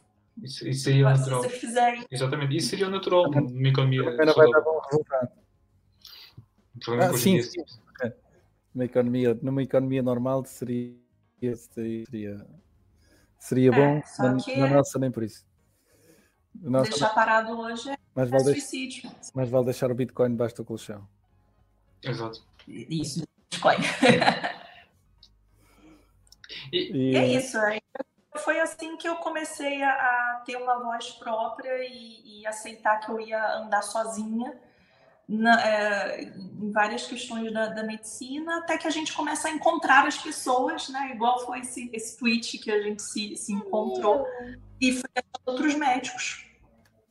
Isso, 0.43 0.67
isso 0.69 0.85
seria 0.85 1.05
Mas 1.05 1.21
natural. 1.21 1.43
Se 1.43 1.51
fizer... 1.51 2.07
Exatamente, 2.11 2.57
isso 2.57 2.69
seria 2.69 2.89
natural 2.89 3.31
numa 3.31 3.69
economia. 3.69 4.03
Não 4.03 4.35
vai 4.35 4.51
dar 4.51 4.61
bom 4.61 4.81
resultado. 4.91 5.31
Ah, 7.01 7.13
sim, 7.13 7.43
sim. 7.43 7.63
Numa 8.75 8.85
economia, 8.85 9.39
numa 9.43 9.63
economia 9.63 10.03
normal 10.03 10.45
seria, 10.45 10.95
seria, 11.57 12.47
seria 13.39 13.71
é, 13.71 13.75
bom, 13.75 14.03
mas 14.19 14.47
na 14.47 14.69
nossa 14.69 14.99
nem 14.99 15.11
por 15.11 15.25
isso. 15.25 15.45
Nossa, 16.55 16.91
deixar 16.91 17.11
parado 17.11 17.59
hoje 17.59 17.91
é, 17.91 17.97
mas 18.15 18.31
vale 18.31 18.45
suicídio. 18.45 19.11
Mas 19.35 19.49
vale 19.49 19.65
deixar 19.67 19.91
o 19.91 19.95
Bitcoin 19.95 20.31
debaixo 20.31 20.57
do 20.57 20.65
colchão. 20.65 21.09
Exato. 22.03 22.47
Isso, 22.67 23.25
Bitcoin. 23.59 23.79
e, 26.73 27.17
é 27.17 27.27
isso. 27.27 27.59
Foi 28.37 28.61
assim 28.61 28.97
que 28.97 29.09
eu 29.09 29.17
comecei 29.17 29.83
a, 29.83 29.91
a 29.91 30.43
ter 30.47 30.57
uma 30.57 30.79
voz 30.79 31.11
própria 31.13 31.85
e, 31.85 32.41
e, 32.41 32.47
aceitar 32.47 33.01
que 33.01 33.11
eu 33.11 33.21
ia 33.21 33.57
andar 33.57 33.83
sozinha 33.83 34.57
na, 35.29 35.61
é, 35.67 36.23
em 36.23 36.71
várias 36.71 37.07
questões 37.07 37.53
da, 37.53 37.67
da, 37.67 37.83
medicina, 37.83 38.59
até 38.59 38.79
que 38.79 38.87
a 38.87 38.91
gente 38.91 39.13
começa 39.13 39.49
a 39.49 39.51
encontrar 39.51 40.07
as 40.07 40.17
pessoas, 40.17 40.89
né? 40.89 41.11
Igual 41.13 41.45
foi 41.45 41.61
esse, 41.61 41.91
esse 41.93 42.17
tweet 42.17 42.59
que 42.59 42.71
a 42.71 42.81
gente 42.81 43.03
se, 43.03 43.37
se 43.37 43.53
encontrou, 43.53 44.25
e 44.81 44.93
foi 44.93 45.11
outros 45.45 45.75
médicos. 45.75 46.47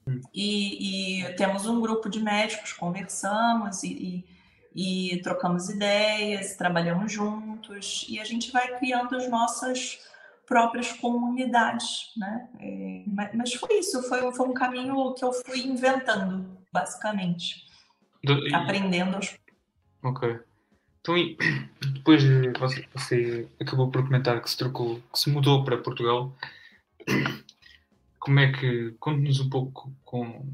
Hum. 0.08 0.22
E, 0.34 1.26
e, 1.26 1.36
temos 1.36 1.66
um 1.68 1.82
grupo 1.82 2.10
de 2.10 2.22
médicos, 2.22 2.72
conversamos 2.72 3.84
e, 3.84 3.92
e 3.92 4.37
e 4.76 5.20
trocamos 5.24 5.70
ideias, 5.70 6.56
trabalhamos 6.56 7.12
juntos 7.12 8.06
e 8.10 8.20
a 8.20 8.24
gente 8.24 8.52
vai 8.52 8.78
criando 8.78 9.16
as 9.16 9.30
nossas 9.30 10.00
próprias 10.46 10.94
comunidades, 10.94 12.14
né? 12.16 12.48
É, 12.60 13.04
mas 13.34 13.54
foi 13.54 13.80
isso, 13.80 14.02
foi, 14.04 14.32
foi 14.32 14.48
um 14.48 14.54
caminho 14.54 15.14
que 15.14 15.24
eu 15.24 15.34
fui 15.34 15.60
inventando, 15.60 16.58
basicamente, 16.72 17.66
Do, 18.24 18.48
e... 18.48 18.54
aprendendo. 18.54 19.16
Aos... 19.18 19.36
Ok. 20.04 20.40
Então, 21.02 21.16
depois 21.94 22.24
você, 22.60 22.86
você, 22.94 23.48
acabou 23.60 23.92
por 23.92 24.04
comentar 24.04 24.42
que 24.42 24.50
se 24.50 24.58
trocou, 24.58 25.02
que 25.12 25.20
se 25.20 25.30
mudou 25.30 25.64
para 25.64 25.78
Portugal. 25.78 26.34
Como 28.20 28.40
é 28.40 28.52
que 28.52 28.92
conte-nos 29.00 29.40
um 29.40 29.50
pouco 29.50 29.94
com, 30.04 30.46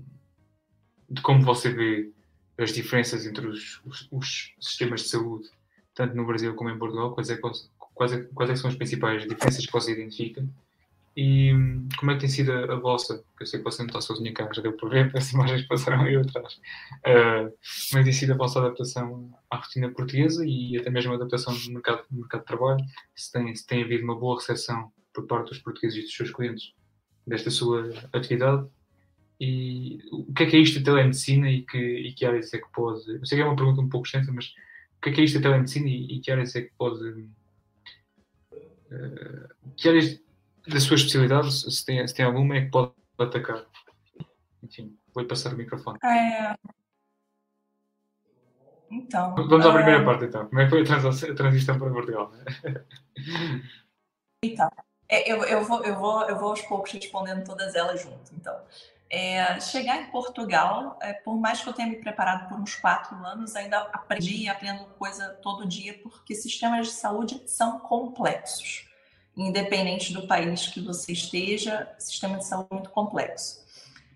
de 1.09 1.19
como 1.23 1.43
você 1.43 1.71
vê 1.71 2.11
as 2.57 2.71
diferenças 2.71 3.25
entre 3.25 3.47
os, 3.47 3.81
os, 3.85 4.07
os, 4.11 4.53
sistemas 4.59 5.01
de 5.01 5.09
saúde, 5.09 5.49
tanto 5.95 6.15
no 6.15 6.25
Brasil 6.25 6.53
como 6.55 6.69
em 6.69 6.77
Portugal, 6.77 7.13
quais, 7.13 7.29
é, 7.29 7.37
quais, 7.37 8.13
é, 8.13 8.23
quais 8.33 8.49
é 8.49 8.55
são 8.55 8.69
as 8.69 8.75
principais 8.75 9.23
diferenças 9.27 9.65
que 9.65 9.71
você 9.71 9.93
identifica? 9.93 10.45
E 11.15 11.53
hum, 11.53 11.87
como 11.97 12.11
é 12.11 12.15
que 12.15 12.21
tem 12.21 12.29
sido 12.29 12.51
a, 12.51 12.73
a 12.73 12.75
vossa, 12.75 13.23
eu 13.39 13.45
sei 13.45 13.59
que 13.59 13.63
você 13.63 13.83
não 13.83 13.87
está 13.87 14.01
sozinha 14.01 14.33
cá, 14.33 14.49
já 14.51 14.61
deu 14.61 14.75
ver, 14.89 15.11
as 15.15 15.31
imagens 15.31 15.67
passaram 15.67 16.01
aí 16.01 16.15
atrás, 16.15 16.55
uh, 16.55 17.53
como 17.89 17.99
é 17.99 17.99
que 17.99 18.03
tem 18.03 18.13
sido 18.13 18.33
a 18.33 18.37
vossa 18.37 18.59
adaptação 18.59 19.31
à 19.49 19.57
rotina 19.57 19.91
portuguesa 19.91 20.43
e 20.45 20.77
até 20.77 20.89
mesmo 20.89 21.11
a 21.11 21.15
adaptação 21.15 21.53
no 21.53 21.73
mercado, 21.73 22.03
no 22.09 22.21
mercado 22.21 22.41
de 22.41 22.47
trabalho, 22.47 22.85
se 23.15 23.31
tem, 23.31 23.55
se 23.55 23.65
tem 23.65 23.83
havido 23.83 24.03
uma 24.03 24.15
boa 24.15 24.39
recepção 24.39 24.91
por 25.13 25.27
parte 25.27 25.49
dos 25.49 25.59
portugueses 25.59 25.99
e 25.99 26.01
dos 26.01 26.15
seus 26.15 26.31
clientes 26.31 26.73
desta 27.27 27.51
sua 27.51 27.93
atividade 28.11 28.67
e 29.43 29.99
o 30.09 30.33
que 30.33 30.43
é 30.43 30.45
que 30.45 30.55
é 30.55 30.59
isto 30.59 30.79
da 30.79 30.85
telemedicina 30.85 31.51
e 31.51 31.63
que, 31.63 31.77
e 31.77 32.13
que 32.13 32.25
áreas 32.25 32.53
é 32.53 32.59
que 32.59 32.71
pode. 32.71 33.09
Eu 33.09 33.25
sei 33.25 33.37
que 33.37 33.41
é 33.41 33.45
uma 33.45 33.57
pergunta 33.57 33.81
um 33.81 33.89
pouco 33.89 34.07
extensa, 34.07 34.31
mas 34.31 34.53
o 34.97 35.01
que 35.01 35.09
é 35.09 35.11
que 35.11 35.19
é 35.19 35.23
isto 35.25 35.37
da 35.37 35.43
telemedicina 35.43 35.89
e, 35.89 36.15
e 36.15 36.21
que 36.21 36.31
áreas 36.31 36.55
é 36.55 36.61
que 36.61 36.71
pode. 36.77 37.03
Uh, 38.89 39.73
que 39.75 39.89
áreas 39.89 40.17
da 40.65 40.79
sua 40.79 40.95
especialidade, 40.95 41.51
se 41.51 41.85
tem, 41.85 42.07
se 42.07 42.15
tem 42.15 42.25
alguma, 42.25 42.55
é 42.55 42.61
que 42.61 42.71
pode 42.71 42.93
atacar? 43.19 43.65
Enfim, 44.63 44.97
vou 45.13 45.25
passar 45.25 45.53
o 45.53 45.57
microfone. 45.57 45.99
É... 46.05 46.55
Então. 48.89 49.35
Vamos 49.35 49.65
à 49.65 49.73
primeira 49.73 50.01
é... 50.01 50.05
parte 50.05 50.23
então. 50.23 50.47
Como 50.47 50.61
é 50.61 50.63
que 50.63 50.69
foi 50.69 50.83
a, 50.83 51.31
a 51.31 51.35
transição 51.35 51.77
para 51.77 51.91
Portugal? 51.91 52.31
então. 54.41 54.69
É, 55.09 55.29
eu, 55.29 55.43
eu, 55.43 55.65
vou, 55.65 55.83
eu, 55.83 55.95
vou, 55.95 56.23
eu 56.29 56.39
vou 56.39 56.49
aos 56.51 56.61
poucos 56.61 56.93
respondendo 56.93 57.43
todas 57.43 57.75
elas 57.75 58.01
junto. 58.01 58.33
Então, 58.33 58.57
é, 59.09 59.59
chegar 59.59 60.01
em 60.01 60.05
Portugal, 60.11 60.97
é, 61.01 61.13
por 61.13 61.35
mais 61.39 61.61
que 61.61 61.69
eu 61.69 61.73
tenha 61.73 61.87
me 61.87 61.97
preparado 61.97 62.49
por 62.49 62.59
uns 62.59 62.75
quatro 62.75 63.15
anos, 63.25 63.55
ainda 63.55 63.79
aprendi 63.93 64.43
e 64.43 64.49
aprendo 64.49 64.85
coisa 64.97 65.29
todo 65.41 65.67
dia, 65.67 65.99
porque 66.01 66.33
sistemas 66.33 66.87
de 66.87 66.93
saúde 66.93 67.41
são 67.45 67.79
complexos. 67.79 68.87
Independente 69.35 70.13
do 70.13 70.27
país 70.27 70.67
que 70.67 70.79
você 70.79 71.11
esteja, 71.11 71.93
sistema 71.97 72.37
de 72.37 72.45
saúde 72.45 72.67
é 72.71 72.73
muito 72.75 72.89
complexo. 72.89 73.63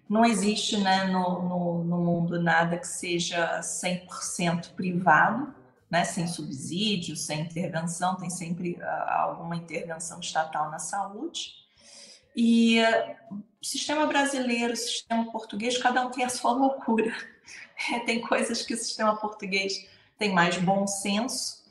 Não 0.10 0.24
existe 0.24 0.78
né, 0.78 1.06
no, 1.06 1.42
no, 1.42 1.84
no 1.84 1.98
mundo 1.98 2.42
nada 2.42 2.78
que 2.78 2.88
seja 2.88 3.60
100% 3.60 4.74
privado, 4.74 5.54
né, 5.90 6.04
sem 6.04 6.28
subsídio, 6.28 7.16
sem 7.16 7.42
intervenção, 7.42 8.16
tem 8.16 8.30
sempre 8.30 8.74
uh, 8.74 9.10
alguma 9.10 9.56
intervenção 9.56 10.20
estatal 10.20 10.70
na 10.70 10.80
saúde. 10.80 11.67
E 12.38 12.80
uh, 12.80 13.44
sistema 13.60 14.06
brasileiro, 14.06 14.76
sistema 14.76 15.32
português, 15.32 15.76
cada 15.80 16.06
um 16.06 16.12
tem 16.12 16.24
a 16.24 16.30
sua 16.30 16.52
loucura. 16.54 17.12
É, 17.94 18.00
tem 18.00 18.20
coisas 18.20 18.64
que 18.64 18.74
o 18.74 18.78
sistema 18.78 19.16
português 19.18 19.88
tem 20.18 20.34
mais 20.34 20.58
bom 20.58 20.88
senso 20.88 21.64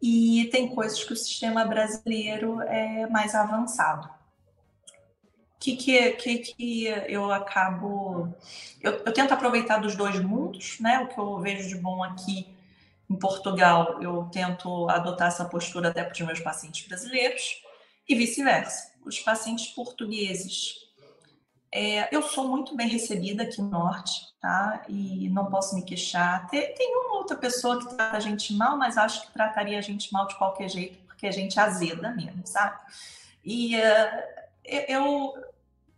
e 0.00 0.48
tem 0.52 0.72
coisas 0.72 1.02
que 1.02 1.12
o 1.12 1.16
sistema 1.16 1.64
brasileiro 1.64 2.62
é 2.62 3.08
mais 3.08 3.34
avançado. 3.34 4.08
que, 5.58 5.76
que, 5.76 6.10
que, 6.12 6.38
que 6.38 6.84
eu 7.08 7.32
acabo. 7.32 8.32
Eu, 8.80 8.92
eu, 9.04 9.12
tento 9.12 9.32
aproveitar 9.32 9.78
dos 9.78 9.96
dois 9.96 10.20
mundos, 10.20 10.78
né? 10.78 11.00
O 11.00 11.08
que 11.08 11.18
eu 11.18 11.40
vejo 11.40 11.68
de 11.68 11.76
bom 11.82 12.04
aqui 12.04 12.54
em 13.10 13.16
Portugal, 13.16 14.00
eu 14.00 14.28
tento 14.32 14.88
adotar 14.88 15.28
essa 15.28 15.44
postura 15.44 15.88
até 15.88 16.04
para 16.04 16.12
os 16.12 16.20
meus 16.20 16.38
pacientes 16.38 16.86
brasileiros, 16.86 17.60
e 18.08 18.14
vice-versa. 18.14 18.93
Os 19.04 19.20
pacientes 19.20 19.66
portugueses. 19.68 20.84
É, 21.70 22.14
eu 22.14 22.22
sou 22.22 22.46
muito 22.46 22.76
bem 22.76 22.88
recebida 22.88 23.42
aqui 23.42 23.60
no 23.60 23.68
Norte, 23.68 24.32
tá? 24.40 24.84
E 24.88 25.28
não 25.30 25.46
posso 25.46 25.74
me 25.74 25.82
queixar. 25.82 26.48
Tem, 26.48 26.72
tem 26.74 26.96
uma 26.96 27.16
outra 27.16 27.36
pessoa 27.36 27.78
que 27.80 27.94
trata 27.94 28.16
a 28.16 28.20
gente 28.20 28.54
mal, 28.54 28.76
mas 28.76 28.96
acho 28.96 29.26
que 29.26 29.32
trataria 29.32 29.78
a 29.78 29.82
gente 29.82 30.12
mal 30.12 30.26
de 30.26 30.36
qualquer 30.36 30.68
jeito, 30.68 30.98
porque 31.06 31.26
a 31.26 31.32
gente 31.32 31.58
azeda 31.58 32.12
mesmo, 32.12 32.46
sabe? 32.46 32.78
E 33.44 33.76
uh, 33.76 34.22
eu, 34.64 35.34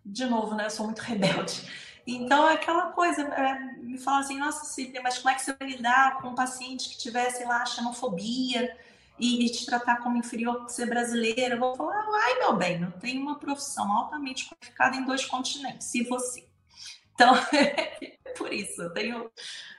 de 0.05 0.25
novo, 0.25 0.55
né? 0.55 0.67
Eu 0.67 0.71
sou 0.71 0.87
muito 0.87 1.01
rebelde. 1.05 1.63
Então, 2.07 2.49
é 2.49 2.55
aquela 2.55 2.93
coisa, 2.93 3.23
é, 3.23 3.59
me 3.83 3.99
fala 3.99 4.21
assim, 4.21 4.39
nossa, 4.39 4.65
Cília, 4.65 5.03
mas 5.03 5.19
como 5.19 5.31
é 5.31 5.35
que 5.35 5.43
você 5.43 5.53
vai 5.53 5.69
lidar 5.69 6.19
com 6.21 6.29
um 6.29 6.35
paciente 6.35 6.89
que 6.89 6.99
tivesse, 6.99 7.39
sei 7.39 7.47
lá, 7.47 7.67
xenofobia 7.67 8.77
e, 9.19 9.49
te 9.51 9.67
tratar 9.67 9.97
como 10.03 10.17
inferior 10.17 10.61
por 10.61 10.71
ser 10.71 10.87
brasileira? 10.87 11.55
Eu 11.55 11.61
vou 11.61 11.77
falar, 11.77 12.07
ai, 12.25 12.39
meu 12.39 12.57
bem, 12.57 12.83
eu 12.83 12.93
tenho 12.93 13.23
uma 13.23 13.39
profissão 13.39 13.91
altamente 13.91 14.49
qualificada 14.49 14.97
em 14.97 15.05
dois 15.05 15.25
continentes, 15.25 15.95
e 15.95 16.03
você? 16.05 16.47
Então, 17.15 17.35
é 17.53 18.31
por 18.37 18.53
isso, 18.53 18.83
eu 18.83 18.93
tenho... 18.93 19.31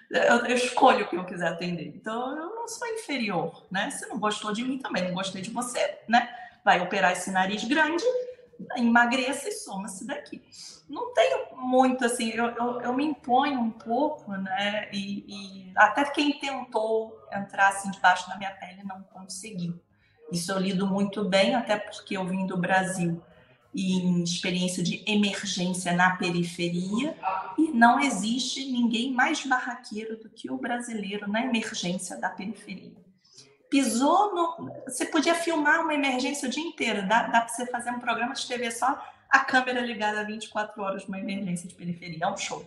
Eu, 0.10 0.46
eu 0.46 0.56
escolho 0.56 1.06
o 1.06 1.10
que 1.10 1.18
eu 1.18 1.26
quiser 1.26 1.50
atender. 1.50 1.88
Então, 1.88 2.30
eu 2.38 2.56
não 2.56 2.68
sou 2.68 2.88
inferior, 2.88 3.66
né? 3.70 3.92
Você 3.92 4.06
não 4.06 4.18
gostou 4.18 4.54
de 4.54 4.64
mim 4.64 4.80
também, 4.80 5.04
não 5.04 5.14
gostei 5.14 5.42
de 5.42 5.50
você, 5.50 6.00
né? 6.08 6.34
Vai 6.64 6.80
operar 6.80 7.12
esse 7.12 7.30
nariz 7.30 7.66
grande, 7.66 8.06
emagreça 8.78 9.50
e 9.50 9.52
soma-se 9.52 10.06
daqui. 10.06 10.42
Não 10.90 11.14
tenho 11.14 11.58
muito 11.58 12.06
assim, 12.06 12.30
eu, 12.30 12.46
eu, 12.46 12.82
eu, 12.82 12.94
me 12.94 13.04
imponho 13.04 13.60
um 13.60 13.72
pouco, 13.72 14.32
né? 14.32 14.90
E, 14.94 15.26
e, 15.28 15.74
até 15.76 16.06
quem 16.06 16.40
tentou 16.40 17.17
entrar 17.32 17.70
assim 17.70 17.92
debaixo 17.92 18.28
da 18.30 18.38
minha 18.38 18.52
pele 18.52 18.84
não 18.84 19.02
conseguiu. 19.04 19.82
Isso 20.32 20.52
eu 20.52 20.60
lido 20.60 20.86
muito 20.86 21.24
bem, 21.24 21.56
até 21.56 21.78
porque 21.78 22.18
eu 22.18 22.26
vim 22.26 22.46
do 22.46 22.58
Brasil 22.58 23.24
em 23.76 24.24
experiência 24.24 24.82
de 24.82 25.04
emergência 25.06 25.94
na 25.94 26.18
periferia 26.18 27.16
e 27.58 27.72
não 27.72 28.00
existe 28.00 28.66
ninguém 28.66 29.14
mais 29.14 29.46
barraqueiro 29.46 30.18
do 30.18 30.30
que 30.30 30.50
o 30.50 30.58
brasileiro 30.58 31.30
na 31.30 31.46
emergência 31.46 32.20
da 32.20 32.30
periferia 32.30 33.08
pisou 33.70 34.34
no. 34.34 34.72
Você 34.86 35.06
podia 35.06 35.36
filmar 35.36 35.82
uma 35.82 35.94
emergência 35.94 36.48
o 36.48 36.52
dia 36.52 36.64
inteiro. 36.64 37.08
Dá, 37.08 37.24
dá 37.24 37.42
para 37.42 37.48
você 37.50 37.66
fazer 37.68 37.92
um 37.92 38.00
programa 38.00 38.34
de 38.34 38.48
TV 38.48 38.72
só 38.72 39.02
a 39.30 39.40
câmera 39.40 39.82
ligada 39.82 40.24
24 40.24 40.82
horas 40.82 41.06
numa 41.06 41.20
emergência 41.20 41.68
de 41.68 41.76
periferia. 41.76 42.20
É 42.22 42.28
um 42.28 42.38
show. 42.38 42.66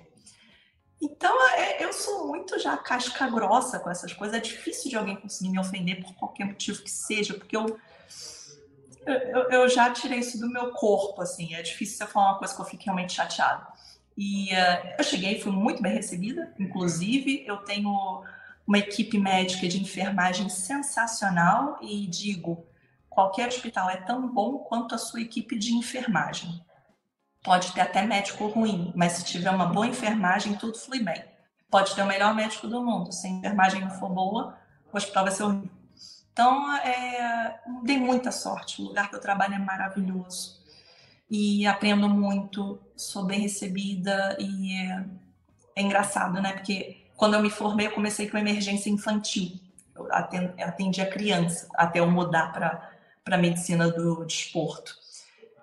Então, 1.01 1.35
é, 1.53 1.83
eu 1.83 1.93
sou 1.93 2.27
muito 2.27 2.59
já 2.59 2.77
casca 2.77 3.29
grossa 3.29 3.79
com 3.79 3.91
essas 3.91 4.13
coisas. 4.13 4.37
É 4.37 4.41
difícil 4.41 4.91
de 4.91 4.97
alguém 4.97 5.17
conseguir 5.17 5.49
me 5.49 5.59
ofender 5.59 6.03
por 6.03 6.15
qualquer 6.15 6.45
motivo 6.45 6.83
que 6.83 6.91
seja, 6.91 7.35
porque 7.35 7.57
eu, 7.57 7.79
eu, 9.07 9.51
eu 9.51 9.69
já 9.69 9.91
tirei 9.91 10.19
isso 10.19 10.39
do 10.39 10.49
meu 10.49 10.73
corpo, 10.73 11.23
assim. 11.23 11.55
É 11.55 11.63
difícil 11.63 11.97
você 11.97 12.07
falar 12.07 12.33
uma 12.33 12.39
coisa 12.39 12.55
que 12.55 12.61
eu 12.61 12.67
fique 12.67 12.85
realmente 12.85 13.15
chateada. 13.15 13.67
E 14.17 14.53
uh, 14.53 14.95
eu 14.99 15.05
cheguei, 15.05 15.41
fui 15.41 15.53
muito 15.53 15.81
bem 15.81 15.95
recebida. 15.95 16.53
Inclusive, 16.59 17.45
eu 17.47 17.57
tenho 17.59 18.23
uma 18.67 18.79
equipe 18.79 19.19
médica 19.19 19.67
de 19.67 19.81
enfermagem 19.81 20.51
sensacional 20.51 21.79
e 21.81 22.07
digo, 22.07 22.67
qualquer 23.09 23.49
hospital 23.49 23.89
é 23.89 23.97
tão 23.97 24.29
bom 24.29 24.59
quanto 24.59 24.95
a 24.95 24.99
sua 24.99 25.23
equipe 25.23 25.59
de 25.59 25.73
enfermagem. 25.73 26.63
Pode 27.43 27.73
ter 27.73 27.81
até 27.81 28.03
médico 28.03 28.47
ruim, 28.49 28.93
mas 28.95 29.13
se 29.13 29.25
tiver 29.25 29.51
uma 29.51 29.67
boa 29.67 29.87
enfermagem, 29.87 30.55
tudo 30.57 30.79
flui 30.79 31.03
bem. 31.03 31.25
Pode 31.71 31.95
ter 31.95 32.03
o 32.03 32.07
melhor 32.07 32.35
médico 32.35 32.69
do 32.69 32.83
mundo, 32.85 33.13
se 33.13 33.27
a 33.27 33.31
enfermagem 33.31 33.81
não 33.81 33.91
for 33.91 34.11
boa, 34.11 34.59
o 34.93 34.97
hospital 34.97 35.25
vai 35.25 35.33
ser 35.33 35.45
horrível. 35.45 35.71
Então, 36.33 36.77
é, 36.77 37.61
dei 37.83 37.99
muita 37.99 38.31
sorte. 38.33 38.81
O 38.81 38.87
lugar 38.87 39.09
que 39.09 39.17
eu 39.17 39.21
trabalho 39.21 39.55
é 39.55 39.59
maravilhoso. 39.59 40.61
E 41.31 41.67
aprendo 41.67 42.09
muito, 42.09 42.81
sou 42.97 43.25
bem 43.25 43.41
recebida 43.41 44.37
e 44.39 44.75
é, 44.75 45.05
é 45.77 45.83
engraçado, 45.83 46.41
né? 46.41 46.53
Porque 46.53 47.07
quando 47.17 47.35
eu 47.35 47.43
me 47.43 47.51
formei, 47.51 47.87
eu 47.87 47.93
comecei 47.93 48.29
com 48.29 48.39
emergência 48.39 48.91
infantil. 48.91 49.53
Eu 49.95 50.09
atendi 50.13 51.01
a 51.01 51.11
criança 51.11 51.69
até 51.75 52.01
eu 52.01 52.11
mudar 52.11 52.53
para 52.53 52.91
a 53.31 53.37
medicina 53.37 53.91
do 53.91 54.25
desporto. 54.25 54.97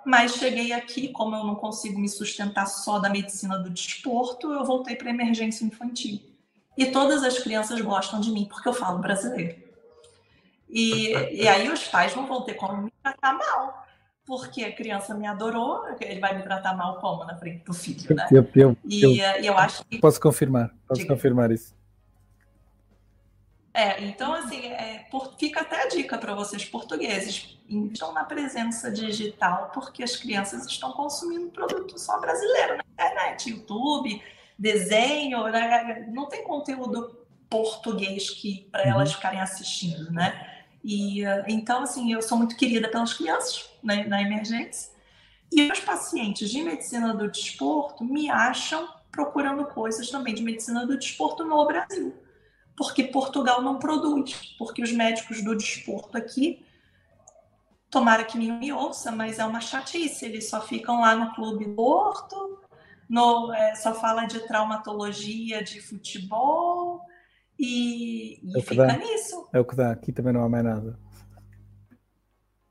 Mas 0.07 0.35
cheguei 0.35 0.71
aqui, 0.71 1.09
como 1.09 1.35
eu 1.35 1.43
não 1.43 1.55
consigo 1.55 1.99
me 1.99 2.07
sustentar 2.07 2.65
só 2.65 2.97
da 2.97 3.09
medicina 3.09 3.57
do 3.57 3.69
desporto, 3.69 4.53
eu 4.53 4.63
voltei 4.63 4.95
para 4.95 5.09
emergência 5.09 5.65
infantil. 5.65 6.21
E 6.77 6.85
todas 6.85 7.25
as 7.25 7.37
crianças 7.39 7.81
gostam 7.81 8.21
de 8.21 8.31
mim 8.31 8.45
porque 8.45 8.69
eu 8.69 8.73
falo 8.73 8.99
brasileiro. 8.99 9.57
E, 10.69 11.11
e 11.11 11.45
aí 11.45 11.69
os 11.69 11.83
pais 11.83 12.15
não 12.15 12.25
vão 12.25 12.41
ter 12.43 12.53
como 12.53 12.83
me 12.83 12.93
tratar 13.03 13.33
mal 13.33 13.85
porque 14.25 14.63
a 14.63 14.71
criança 14.73 15.13
me 15.13 15.27
adorou, 15.27 15.83
ele 15.99 16.19
vai 16.21 16.37
me 16.37 16.43
tratar 16.43 16.75
mal 16.75 16.99
como 16.99 17.25
na 17.25 17.35
frente 17.35 17.65
do 17.65 17.73
filho, 17.73 18.15
né? 18.15 18.27
Eu, 18.31 18.47
eu, 18.55 18.77
e, 18.85 19.19
eu, 19.19 19.43
eu 19.43 19.57
acho 19.57 19.85
que... 19.85 19.99
Posso 19.99 20.19
confirmar, 20.19 20.73
posso 20.87 21.01
Diga. 21.01 21.13
confirmar 21.13 21.51
isso. 21.51 21.76
É, 23.77 24.03
então 24.03 24.33
assim, 24.33 24.65
é, 24.65 25.05
por, 25.11 25.35
fica 25.37 25.61
até 25.61 25.83
a 25.83 25.87
dica 25.87 26.17
para 26.17 26.33
vocês 26.33 26.65
portugueses, 26.65 27.59
estão 27.69 28.11
na 28.11 28.23
presença 28.23 28.89
digital, 28.89 29.69
porque 29.71 30.01
as 30.01 30.15
crianças 30.15 30.65
estão 30.65 30.93
consumindo 30.93 31.51
produto 31.51 31.95
só 31.99 32.19
brasileiro 32.19 32.77
na 32.77 32.83
internet, 32.91 33.51
YouTube, 33.51 34.19
desenho, 34.57 35.43
né? 35.49 36.07
não 36.11 36.25
tem 36.25 36.43
conteúdo 36.43 37.15
português 37.47 38.31
que 38.31 38.67
para 38.71 38.81
elas 38.81 39.09
uhum. 39.09 39.15
ficarem 39.17 39.41
assistindo, 39.41 40.11
né? 40.11 40.63
E 40.83 41.21
então, 41.47 41.83
assim, 41.83 42.11
eu 42.11 42.21
sou 42.23 42.35
muito 42.35 42.57
querida 42.57 42.89
pelas 42.89 43.13
crianças 43.13 43.69
né, 43.83 44.05
na 44.05 44.23
emergência. 44.23 44.89
E 45.51 45.71
os 45.71 45.79
pacientes 45.81 46.49
de 46.49 46.63
medicina 46.63 47.13
do 47.13 47.29
desporto 47.29 48.03
me 48.03 48.27
acham 48.27 48.89
procurando 49.11 49.65
coisas 49.65 50.09
também 50.09 50.33
de 50.33 50.41
medicina 50.41 50.83
do 50.83 50.97
desporto 50.97 51.45
no 51.45 51.63
Brasil. 51.67 52.26
Porque 52.77 53.03
Portugal 53.03 53.61
não 53.61 53.79
produz, 53.79 54.55
porque 54.57 54.83
os 54.83 54.91
médicos 54.91 55.43
do 55.43 55.57
desporto 55.57 56.15
aqui, 56.15 56.63
tomara 57.89 58.23
que 58.23 58.37
ninguém 58.37 58.59
me 58.59 58.71
ouça, 58.71 59.11
mas 59.11 59.39
é 59.39 59.45
uma 59.45 59.59
chatice, 59.59 60.25
eles 60.25 60.47
só 60.47 60.61
ficam 60.61 61.01
lá 61.01 61.15
no 61.15 61.33
clube 61.33 61.65
do 61.65 61.73
Porto, 61.73 62.59
no, 63.09 63.51
é, 63.51 63.73
só 63.75 63.95
fala 63.95 64.25
de 64.25 64.39
traumatologia 64.41 65.63
de 65.63 65.81
futebol, 65.81 67.01
e, 67.57 68.39
e 68.43 68.59
é 68.59 68.61
fica 68.61 68.85
dá. 68.85 68.97
nisso. 68.97 69.49
É 69.51 69.59
o 69.59 69.65
que 69.65 69.75
dá, 69.75 69.91
aqui 69.91 70.11
também 70.11 70.33
não 70.33 70.43
há 70.43 70.49
mais 70.49 70.63
nada. 70.63 70.99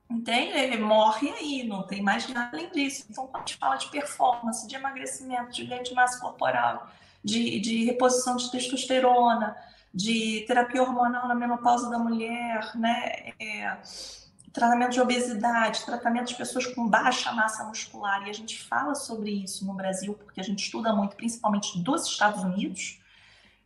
Entende? 0.08 0.56
Ele 0.56 0.78
morre 0.78 1.30
aí, 1.30 1.66
não 1.66 1.84
tem 1.84 2.00
mais 2.00 2.28
nada 2.28 2.56
além 2.56 2.70
disso. 2.70 3.06
Então, 3.10 3.26
quando 3.26 3.36
a 3.36 3.46
gente 3.46 3.56
fala 3.56 3.76
de 3.76 3.90
performance, 3.90 4.68
de 4.68 4.76
emagrecimento, 4.76 5.52
de 5.52 5.64
ganho 5.64 5.82
de 5.82 5.92
massa 5.94 6.20
corporal, 6.20 6.88
de, 7.24 7.58
de 7.58 7.84
reposição 7.84 8.36
de 8.36 8.48
testosterona, 8.52 9.56
de 9.96 10.44
terapia 10.46 10.82
hormonal 10.82 11.26
na 11.26 11.34
menopausa 11.34 11.88
da 11.88 11.98
mulher, 11.98 12.70
né? 12.76 13.32
É, 13.40 13.78
tratamento 14.52 14.92
de 14.92 15.00
obesidade, 15.00 15.86
tratamento 15.86 16.28
de 16.28 16.34
pessoas 16.34 16.66
com 16.66 16.86
baixa 16.86 17.32
massa 17.32 17.64
muscular, 17.64 18.26
e 18.26 18.30
a 18.30 18.32
gente 18.32 18.62
fala 18.62 18.94
sobre 18.94 19.30
isso 19.30 19.66
no 19.66 19.72
Brasil, 19.72 20.12
porque 20.12 20.38
a 20.38 20.44
gente 20.44 20.64
estuda 20.64 20.92
muito, 20.92 21.16
principalmente 21.16 21.78
dos 21.82 22.06
Estados 22.06 22.44
Unidos, 22.44 23.00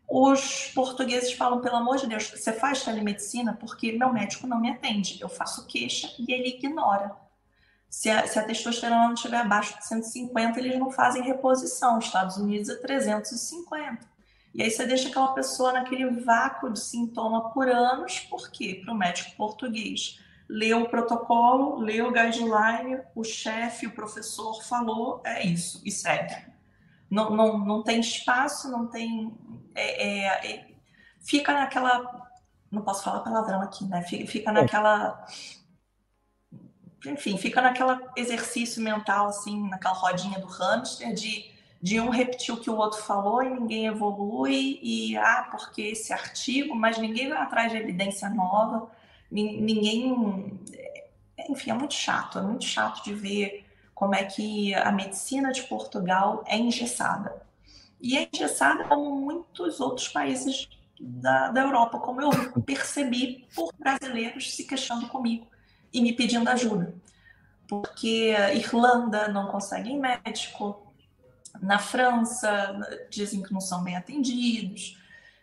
os 0.09 0.71
portugueses 0.73 1.33
falam, 1.33 1.61
pelo 1.61 1.77
amor 1.77 1.97
de 1.97 2.07
Deus, 2.07 2.31
você 2.31 2.53
faz 2.53 2.85
telemedicina 2.85 3.57
porque 3.59 3.93
meu 3.93 4.13
médico 4.13 4.47
não 4.47 4.61
me 4.61 4.71
atende. 4.71 5.21
Eu 5.21 5.29
faço 5.29 5.67
queixa 5.67 6.13
e 6.19 6.33
ele 6.33 6.49
ignora. 6.49 7.15
Se 7.89 8.11
a, 8.11 8.27
se 8.27 8.37
a 8.39 8.45
testosterona 8.45 9.07
não 9.07 9.15
estiver 9.15 9.39
abaixo 9.39 9.79
de 9.79 9.87
150, 9.87 10.59
eles 10.59 10.79
não 10.79 10.91
fazem 10.91 11.23
reposição. 11.23 11.99
Os 11.99 12.07
Estados 12.07 12.37
Unidos 12.37 12.69
é 12.69 12.75
350. 12.75 14.11
E 14.55 14.63
aí 14.63 14.71
você 14.71 14.85
deixa 14.87 15.09
aquela 15.09 15.33
pessoa 15.33 15.73
naquele 15.73 16.09
vácuo 16.21 16.71
de 16.71 16.81
sintoma 16.81 17.51
por 17.51 17.69
anos, 17.69 18.21
por 18.21 18.51
quê? 18.51 18.81
Para 18.85 18.93
o 18.93 18.97
médico 18.97 19.37
português. 19.37 20.19
Leu 20.49 20.83
o 20.83 20.89
protocolo, 20.89 21.79
leu 21.79 22.09
o 22.09 22.13
guideline, 22.13 23.01
o 23.15 23.23
chefe, 23.23 23.87
o 23.87 23.95
professor 23.95 24.63
falou, 24.65 25.23
é 25.25 25.47
isso, 25.47 25.81
e 25.85 25.93
segue. 25.93 26.35
Não, 27.09 27.31
não, 27.31 27.59
não 27.59 27.83
tem 27.83 28.01
espaço, 28.01 28.71
não 28.71 28.89
tem 28.89 29.33
é, 29.75 30.07
é, 30.07 30.53
é, 30.53 30.71
fica 31.21 31.53
naquela. 31.53 32.29
Não 32.71 32.83
posso 32.83 33.03
falar 33.03 33.21
palavrão 33.21 33.61
aqui, 33.63 33.85
né? 33.85 34.03
Fica, 34.03 34.27
fica 34.27 34.53
naquela. 34.53 35.27
Enfim, 37.07 37.39
fica 37.39 37.63
naquela 37.63 38.13
exercício 38.15 38.83
mental, 38.83 39.29
assim, 39.29 39.69
naquela 39.69 39.95
rodinha 39.95 40.39
do 40.39 40.47
hamster 40.47 41.15
de, 41.15 41.50
de 41.83 41.99
um 41.99 42.11
repetir 42.11 42.55
o 42.55 42.61
que 42.61 42.69
o 42.69 42.77
outro 42.77 43.01
falou 43.01 43.43
e 43.43 43.49
ninguém 43.49 43.87
evolui, 43.87 44.79
e 44.83 45.17
ah, 45.17 45.49
porque 45.51 45.83
esse 45.83 46.13
artigo, 46.13 46.75
mas 46.75 46.99
ninguém 46.99 47.29
vai 47.31 47.39
atrás 47.39 47.73
de 47.73 47.79
evidência 47.79 48.29
nova, 48.29 48.91
ninguém. 49.31 50.59
Enfim, 51.49 51.71
é 51.71 51.75
muito 51.75 51.95
chato, 51.95 52.39
é 52.39 52.43
muito 52.43 52.65
chato 52.65 53.03
de 53.03 53.15
ver 53.15 53.65
como 53.95 54.15
é 54.15 54.25
que 54.25 54.75
a 54.75 54.93
medicina 54.93 55.53
de 55.53 55.63
Portugal 55.63 56.45
é 56.47 56.57
engessada. 56.57 57.43
E 58.01 58.17
é 58.17 58.29
engessada 58.33 58.85
como 58.85 59.15
muitos 59.15 59.81
outros 59.81 60.09
países 60.09 60.69
da, 61.01 61.51
da 61.51 61.63
Europa, 61.63 61.99
como 61.99 62.21
eu 62.21 62.31
percebi 62.63 63.47
por 63.55 63.73
brasileiros 63.79 64.55
se 64.55 64.65
queixando 64.65 65.09
comigo 65.09 65.47
e 65.93 66.01
me 66.01 66.13
pedindo 66.13 66.49
ajuda. 66.49 66.95
Porque 67.67 68.35
Irlanda 68.55 69.29
não 69.29 69.47
consegue 69.47 69.95
médico, 69.97 70.90
na 71.61 71.79
França 71.79 73.07
dizem 73.11 73.43
que 73.43 73.53
não 73.53 73.61
são 73.61 73.83
bem 73.83 73.97
atendidos. 73.97 74.99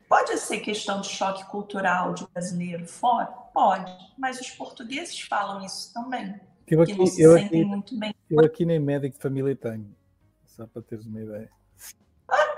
Pode 0.07 0.37
ser 0.37 0.59
questão 0.59 1.01
de 1.01 1.09
choque 1.09 1.43
cultural 1.45 2.13
de 2.13 2.25
brasileiro 2.27 2.87
fora? 2.87 3.25
Pode, 3.53 3.91
mas 4.17 4.39
os 4.39 4.49
portugueses 4.51 5.19
falam 5.21 5.65
isso 5.65 5.93
também. 5.93 6.39
Eu 6.67 6.81
aqui, 6.81 7.21
eu 7.21 7.35
aqui, 7.35 7.65
muito 7.65 7.97
bem. 7.97 8.13
Eu 8.29 8.39
aqui 8.45 8.65
nem 8.65 8.79
médico 8.79 9.15
de 9.15 9.21
família 9.21 9.55
tenho, 9.55 9.93
só 10.45 10.65
para 10.67 10.81
teres 10.81 11.05
uma 11.05 11.21
ideia. 11.21 11.49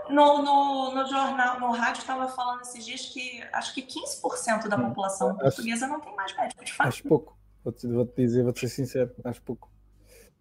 No, 0.09 0.41
no, 0.41 0.95
no, 0.95 1.07
jornal, 1.07 1.59
no 1.59 1.71
rádio, 1.71 2.01
estava 2.01 2.27
falando 2.27 2.61
esses 2.61 2.83
dias 2.83 3.05
que 3.05 3.43
acho 3.53 3.75
que 3.75 3.83
15% 3.83 4.67
da 4.67 4.77
população 4.77 5.29
acho, 5.29 5.39
portuguesa 5.39 5.87
não 5.87 5.99
tem 5.99 6.15
mais 6.15 6.35
médico 6.35 6.65
de 6.65 6.73
fato. 6.73 6.87
Acho 6.87 7.03
pouco. 7.03 7.37
Vou-te 7.63 7.87
vou 7.87 8.05
-te 8.05 8.15
dizer, 8.15 8.43
vou-te 8.43 8.59
ser 8.61 8.69
sincero, 8.69 9.11
acho 9.23 9.41
pouco. 9.43 9.71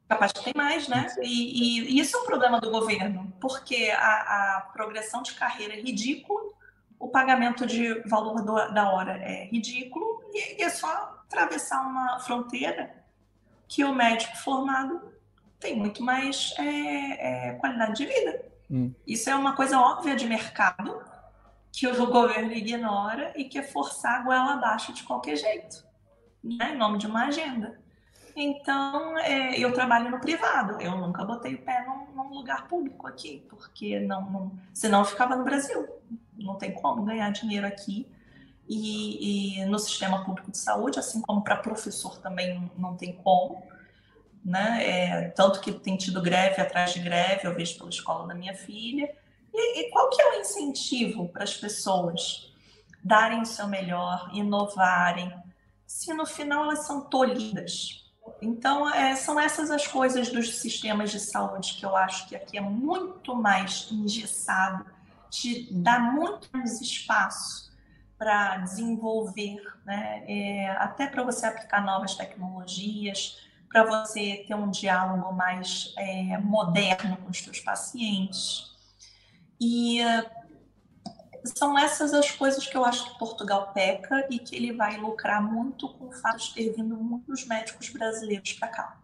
Capaz 0.08 0.32
que 0.32 0.42
tem 0.42 0.54
mais, 0.56 0.88
né? 0.88 1.06
E, 1.20 1.26
e, 1.26 1.96
e, 1.96 2.00
isso 2.00 2.16
é 2.16 2.20
um 2.20 2.24
problema 2.24 2.60
do 2.60 2.70
governo, 2.70 3.32
porque 3.40 3.90
a, 3.94 4.56
a 4.56 4.60
progressão 4.72 5.22
de 5.22 5.34
carreira 5.34 5.74
é 5.74 5.80
ridícula, 5.80 6.40
o 6.98 7.08
pagamento 7.08 7.66
de 7.66 8.00
valor 8.08 8.42
do, 8.42 8.54
da 8.72 8.90
hora 8.90 9.18
é 9.18 9.44
ridículo, 9.44 10.22
e, 10.32 10.60
e 10.60 10.62
é 10.62 10.70
só 10.70 10.88
atravessar 11.26 11.82
uma 11.82 12.18
fronteira 12.20 13.04
que 13.68 13.84
o 13.84 13.94
médico 13.94 14.36
formado 14.38 15.12
tem 15.60 15.76
muito 15.76 16.02
mais 16.02 16.54
é, 16.58 17.50
é, 17.50 17.52
qualidade 17.54 17.96
de 17.96 18.06
vida. 18.06 18.44
Hum. 18.70 18.94
Isso 19.06 19.28
é 19.28 19.34
uma 19.34 19.54
coisa 19.54 19.78
óbvia 19.78 20.16
de 20.16 20.26
mercado 20.26 21.02
que 21.70 21.86
o 21.86 22.06
governo 22.06 22.52
ignora 22.52 23.32
e 23.36 23.44
quer 23.44 23.70
forçar 23.70 24.20
a 24.20 24.22
goela 24.22 24.54
abaixo 24.54 24.92
de 24.92 25.02
qualquer 25.02 25.36
jeito, 25.36 25.84
né? 26.42 26.72
em 26.72 26.78
nome 26.78 26.98
de 26.98 27.06
uma 27.06 27.26
agenda. 27.26 27.78
Então, 28.40 29.18
é, 29.18 29.59
eu 29.59 29.72
trabalho 29.72 30.11
no 30.11 30.20
privado, 30.20 30.81
eu 30.81 30.96
nunca 30.96 31.24
botei 31.24 31.55
o 31.55 31.62
pé 31.62 31.85
num, 31.85 32.14
num 32.14 32.35
lugar 32.35 32.68
público 32.68 33.07
aqui, 33.07 33.44
porque 33.48 33.98
não, 33.98 34.31
não, 34.31 34.53
senão 34.72 35.01
eu 35.01 35.05
ficava 35.05 35.35
no 35.35 35.44
Brasil. 35.44 35.88
Não 36.37 36.55
tem 36.55 36.72
como 36.72 37.05
ganhar 37.05 37.31
dinheiro 37.31 37.66
aqui. 37.66 38.07
E, 38.68 39.61
e 39.61 39.64
no 39.64 39.79
sistema 39.79 40.24
público 40.24 40.51
de 40.51 40.59
saúde, 40.59 40.98
assim 40.98 41.22
como 41.22 41.42
para 41.42 41.57
professor 41.57 42.18
também 42.18 42.70
não 42.77 42.96
tem 42.96 43.12
como 43.14 43.62
né? 44.48 44.83
É, 44.83 45.29
tanto 45.31 45.61
que 45.61 45.72
tem 45.72 45.96
tido 45.96 46.22
greve 46.22 46.61
atrás 46.61 46.92
de 46.92 47.01
greve, 47.01 47.46
eu 47.46 47.55
vejo 47.55 47.77
pela 47.77 47.90
escola 47.90 48.27
da 48.27 48.35
minha 48.35 48.55
filha. 48.55 49.14
E, 49.53 49.81
e 49.81 49.90
qual 49.90 50.09
que 50.09 50.20
é 50.20 50.31
o 50.31 50.40
incentivo 50.40 51.29
para 51.29 51.44
as 51.44 51.55
pessoas 51.55 52.53
darem 53.03 53.42
o 53.42 53.46
seu 53.46 53.66
melhor, 53.66 54.31
inovarem, 54.33 55.33
se 55.87 56.12
no 56.14 56.27
final 56.27 56.64
elas 56.64 56.87
são 56.87 57.03
tolhidas? 57.03 58.07
Então, 58.40 58.88
é, 58.92 59.16
são 59.16 59.38
essas 59.38 59.70
as 59.70 59.87
coisas 59.87 60.31
dos 60.31 60.59
sistemas 60.59 61.11
de 61.11 61.18
saúde 61.18 61.74
que 61.74 61.85
eu 61.85 61.96
acho 61.96 62.29
que 62.29 62.37
aqui 62.37 62.57
é 62.57 62.61
muito 62.61 63.35
mais 63.35 63.88
engessado, 63.90 64.87
de 65.31 65.68
dar 65.72 66.01
muito 66.12 66.48
mais 66.53 66.81
espaço 66.81 67.68
para 68.16 68.59
desenvolver, 68.59 69.61
né? 69.85 70.24
É, 70.27 70.70
até 70.79 71.07
para 71.07 71.22
você 71.22 71.46
aplicar 71.46 71.85
novas 71.85 72.14
tecnologias, 72.14 73.40
para 73.68 73.85
você 73.85 74.44
ter 74.46 74.55
um 74.55 74.70
diálogo 74.70 75.33
mais 75.33 75.92
é, 75.96 76.38
moderno 76.38 77.16
com 77.18 77.31
os 77.31 77.38
seus 77.38 77.61
pacientes. 77.61 78.64
E 79.61 80.01
são 81.54 81.78
essas 81.78 82.14
as 82.14 82.30
coisas 82.30 82.66
que 82.66 82.76
eu 82.76 82.84
acho 82.84 83.12
que 83.12 83.18
Portugal 83.18 83.72
peca 83.72 84.26
e 84.30 84.38
que 84.38 84.56
ele 84.56 84.72
vai 84.72 84.96
lucrar 84.96 85.42
muito 85.42 85.88
com 85.88 86.06
o 86.06 86.12
fato 86.12 86.38
de 86.38 86.54
ter 86.54 86.72
vindo 86.72 86.96
muitos 86.96 87.46
médicos 87.46 87.88
brasileiros 87.90 88.52
para 88.54 88.68
cá. 88.68 88.96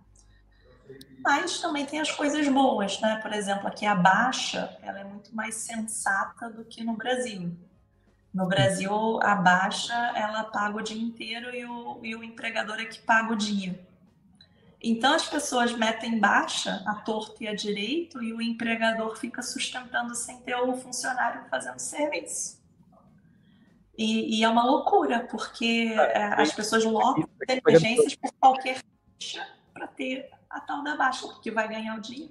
Mas 1.20 1.59
também 1.61 1.87
tem 1.87 2.00
as 2.00 2.11
coisas 2.11 2.46
boas, 2.48 3.00
né? 3.00 3.16
Por 3.22 3.33
exemplo, 3.33 3.66
aqui 3.66 3.87
a 3.87 3.94
baixa, 3.94 4.76
ela 4.83 5.00
é 5.00 5.04
muito 5.04 5.35
mais 5.35 5.54
sensata 5.54 6.50
do 6.50 6.64
que 6.64 6.85
no 6.85 6.94
Brasil. 6.96 7.57
No 8.33 8.46
Brasil, 8.46 9.18
a 9.22 9.35
baixa, 9.35 9.94
ela 10.14 10.44
paga 10.44 10.76
o 10.76 10.83
dia 10.83 11.00
inteiro 11.00 11.54
e 11.54 11.64
o, 11.64 12.00
e 12.02 12.14
o 12.14 12.22
empregador 12.22 12.80
é 12.80 12.85
que 12.85 12.98
paga 12.98 13.33
o 13.33 13.37
dia. 13.37 13.78
Então 14.87 15.14
as 15.14 15.27
pessoas 15.27 15.73
metem 15.73 16.18
baixa 16.18 16.83
a 16.87 16.97
torto 16.97 17.42
e 17.42 17.49
a 17.49 17.55
direito 17.55 18.23
e 18.23 18.35
o 18.35 18.42
empregador 18.42 19.16
fica 19.16 19.40
sustentando 19.40 20.14
sem 20.14 20.38
ter 20.42 20.57
o 20.57 20.77
funcionário 20.77 21.49
fazendo 21.49 21.79
serviço. 21.79 22.62
E, 23.97 24.38
e 24.38 24.44
é 24.44 24.49
uma 24.49 24.62
loucura, 24.62 25.27
porque 25.31 25.94
é, 25.97 26.35
as 26.35 26.53
pessoas 26.53 26.85
lotam 26.85 27.27
emergências 27.49 28.14
por 28.14 28.31
qualquer 28.35 28.83
ficha 29.18 29.47
para 29.73 29.87
ter 29.87 30.31
a 30.51 30.61
tal 30.61 30.85
da 30.85 30.94
baixa, 30.97 31.27
porque 31.29 31.51
vai 31.51 31.66
ganhar 31.66 31.97
o 31.97 32.01
dia. 32.01 32.29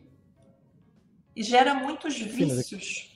E 1.36 1.42
gera 1.42 1.74
muitos 1.74 2.16
vícios. 2.20 3.13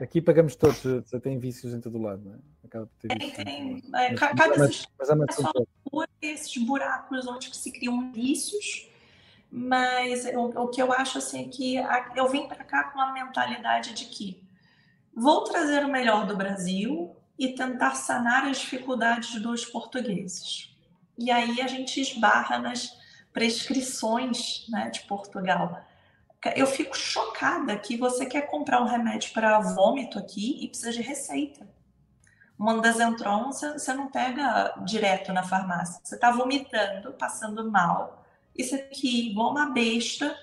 Aqui 0.00 0.20
pagamos 0.20 0.56
todos, 0.56 0.80
você 0.80 1.20
tem 1.20 1.38
vícios 1.38 1.74
em 1.74 1.80
todo 1.80 2.00
lado, 2.00 2.22
não 2.24 2.34
é? 2.34 2.38
Acaba 2.64 2.86
por 2.86 2.96
ter 2.98 3.08
tem, 3.08 3.30
tem. 3.30 3.82
É, 3.94 4.14
mas, 4.14 4.58
mas, 4.58 4.86
mas 4.98 5.10
é 5.10 5.14
uma 5.14 5.26
esses 6.20 6.56
buracos 6.64 7.26
onde 7.26 7.54
se 7.54 7.70
criam 7.72 8.12
vícios, 8.12 8.88
mas 9.50 10.24
o, 10.26 10.62
o 10.62 10.68
que 10.68 10.80
eu 10.80 10.92
acho 10.92 11.18
assim 11.18 11.44
é 11.44 11.48
que 11.48 11.78
a, 11.78 12.12
eu 12.16 12.28
vim 12.28 12.46
para 12.46 12.64
cá 12.64 12.84
com 12.84 13.00
a 13.00 13.12
mentalidade 13.12 13.92
de 13.92 14.06
que 14.06 14.42
vou 15.14 15.44
trazer 15.44 15.84
o 15.84 15.88
melhor 15.88 16.26
do 16.26 16.36
Brasil 16.36 17.14
e 17.38 17.54
tentar 17.54 17.94
sanar 17.96 18.44
as 18.46 18.60
dificuldades 18.60 19.40
dos 19.42 19.64
portugueses. 19.64 20.74
E 21.18 21.30
aí 21.30 21.60
a 21.60 21.66
gente 21.66 22.00
esbarra 22.00 22.58
nas 22.58 22.96
prescrições 23.32 24.66
né, 24.68 24.90
de 24.90 25.00
Portugal 25.02 25.84
eu 26.56 26.66
fico 26.66 26.96
chocada 26.96 27.76
que 27.78 27.96
você 27.96 28.26
quer 28.26 28.42
comprar 28.42 28.80
um 28.80 28.86
remédio 28.86 29.32
para 29.32 29.60
vômito 29.60 30.18
aqui 30.18 30.58
e 30.62 30.68
precisa 30.68 30.92
de 30.92 31.02
receita. 31.02 31.68
Uma 32.58 32.74
Mandazentron 32.74 33.50
você 33.52 33.94
não 33.94 34.08
pega 34.08 34.74
direto 34.84 35.32
na 35.32 35.42
farmácia. 35.42 36.00
Você 36.02 36.14
está 36.14 36.30
vomitando, 36.30 37.12
passando 37.14 37.70
mal, 37.70 38.24
e 38.56 38.64
você 38.64 38.78
tem 38.78 38.90
que 38.90 39.08
ir 39.08 39.30
igual 39.30 39.50
uma 39.50 39.70
besta 39.70 40.36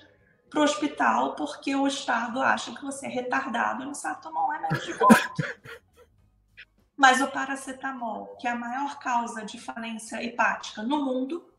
para 0.48 0.60
o 0.60 0.64
hospital 0.64 1.34
porque 1.34 1.74
o 1.76 1.86
Estado 1.86 2.40
acha 2.40 2.74
que 2.74 2.82
você 2.82 3.06
é 3.06 3.08
retardado 3.08 3.82
e 3.82 3.86
não 3.86 3.94
sabe 3.94 4.22
tomar 4.22 4.46
um 4.46 4.50
remédio 4.50 4.82
de 4.82 4.92
vômito. 4.94 5.80
Mas 6.96 7.20
o 7.22 7.28
paracetamol, 7.28 8.36
que 8.36 8.46
é 8.46 8.50
a 8.50 8.54
maior 8.54 8.98
causa 8.98 9.42
de 9.42 9.58
falência 9.58 10.22
hepática 10.22 10.82
no 10.82 11.02
mundo, 11.02 11.50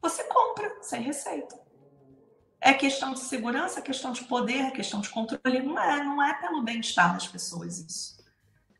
você 0.00 0.24
compra 0.24 0.76
sem 0.82 1.00
receita. 1.00 1.61
É 2.64 2.72
questão 2.72 3.12
de 3.12 3.18
segurança, 3.18 3.80
é 3.80 3.82
questão 3.82 4.12
de 4.12 4.22
poder, 4.22 4.60
é 4.60 4.70
questão 4.70 5.00
de 5.00 5.08
controle. 5.08 5.60
Não 5.62 5.76
é, 5.76 6.04
não 6.04 6.22
é 6.22 6.32
pelo 6.34 6.62
bem-estar 6.62 7.12
das 7.12 7.26
pessoas 7.26 7.80
isso. 7.80 8.16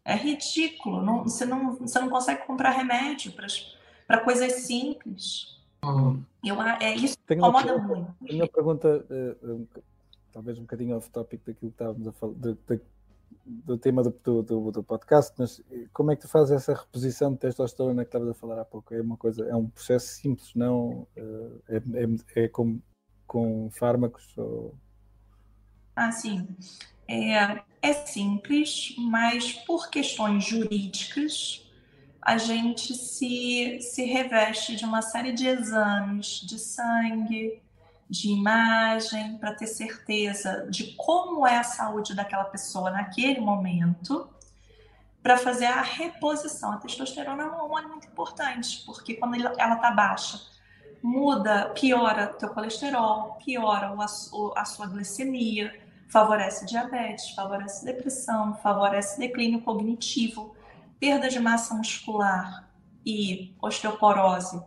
É 0.04 0.14
ridículo. 0.14 1.02
Não, 1.02 1.24
você, 1.24 1.44
não, 1.44 1.74
você 1.74 1.98
não 1.98 2.08
consegue 2.08 2.46
comprar 2.46 2.70
remédio 2.70 3.32
para 3.32 4.20
coisas 4.20 4.52
simples. 4.52 5.60
Hum. 5.84 6.22
Eu, 6.44 6.62
é, 6.62 6.94
isso 6.94 7.16
tenho 7.26 7.40
incomoda 7.40 7.76
muito. 7.78 8.14
Tenho 8.24 8.42
uma 8.42 8.48
pergunta, 8.48 9.04
uh, 9.10 9.68
talvez 10.32 10.58
um 10.58 10.62
bocadinho 10.62 10.96
off-topic 10.96 11.40
daquilo 11.44 11.72
que 11.72 11.74
estávamos 11.74 12.06
a 12.06 12.12
falar, 12.12 12.34
de, 12.34 12.54
de, 12.54 12.80
do 13.44 13.76
tema 13.76 14.04
do, 14.04 14.42
do, 14.42 14.70
do, 14.70 14.82
podcast, 14.84 15.32
mas 15.36 15.60
eh, 15.72 15.86
como 15.92 16.12
é 16.12 16.16
que 16.16 16.22
tu 16.22 16.28
fazes 16.28 16.52
essa 16.52 16.72
reposição 16.74 17.32
de 17.32 17.38
testosterona 17.38 18.04
que 18.04 18.08
estavas 18.08 18.28
a 18.28 18.34
falar 18.34 18.60
há 18.60 18.64
pouco? 18.64 18.94
É 18.94 19.00
uma 19.00 19.16
coisa, 19.16 19.44
é 19.44 19.56
um 19.56 19.68
processo 19.68 20.06
simples, 20.06 20.54
não? 20.54 21.06
Uh, 21.16 21.60
é, 21.68 21.76
é, 21.76 22.44
é 22.44 22.48
como 22.48 22.80
com 23.32 23.70
fármacos? 23.70 24.36
Ou... 24.36 24.74
Ah, 25.96 26.12
sim. 26.12 26.46
É, 27.08 27.62
é 27.80 27.94
simples, 27.94 28.94
mas 28.98 29.54
por 29.54 29.88
questões 29.88 30.44
jurídicas, 30.44 31.66
a 32.20 32.36
gente 32.36 32.94
se, 32.94 33.80
se 33.80 34.04
reveste 34.04 34.76
de 34.76 34.84
uma 34.84 35.00
série 35.00 35.32
de 35.32 35.46
exames 35.46 36.42
de 36.42 36.58
sangue, 36.58 37.62
de 38.08 38.28
imagem, 38.28 39.38
para 39.38 39.54
ter 39.54 39.66
certeza 39.66 40.66
de 40.70 40.92
como 40.92 41.46
é 41.46 41.56
a 41.56 41.64
saúde 41.64 42.14
daquela 42.14 42.44
pessoa 42.44 42.90
naquele 42.90 43.40
momento, 43.40 44.28
para 45.22 45.38
fazer 45.38 45.66
a 45.66 45.80
reposição. 45.80 46.72
A 46.72 46.76
testosterona 46.76 47.44
é 47.44 47.46
um 47.46 47.62
hormônio 47.62 47.88
muito 47.88 48.06
importante, 48.08 48.82
porque 48.84 49.14
quando 49.14 49.36
ela 49.36 49.74
está 49.74 49.90
baixa, 49.90 50.52
muda, 51.02 51.70
piora 51.70 52.28
teu 52.28 52.48
colesterol, 52.50 53.38
piora 53.44 53.88
a, 53.88 54.60
a 54.60 54.64
sua 54.64 54.86
glicemia, 54.86 55.74
favorece 56.08 56.66
diabetes, 56.66 57.30
favorece 57.30 57.84
depressão, 57.84 58.54
favorece 58.56 59.18
declínio 59.18 59.62
cognitivo, 59.62 60.54
perda 61.00 61.28
de 61.28 61.40
massa 61.40 61.74
muscular 61.74 62.68
e 63.04 63.54
osteoporose 63.60 64.62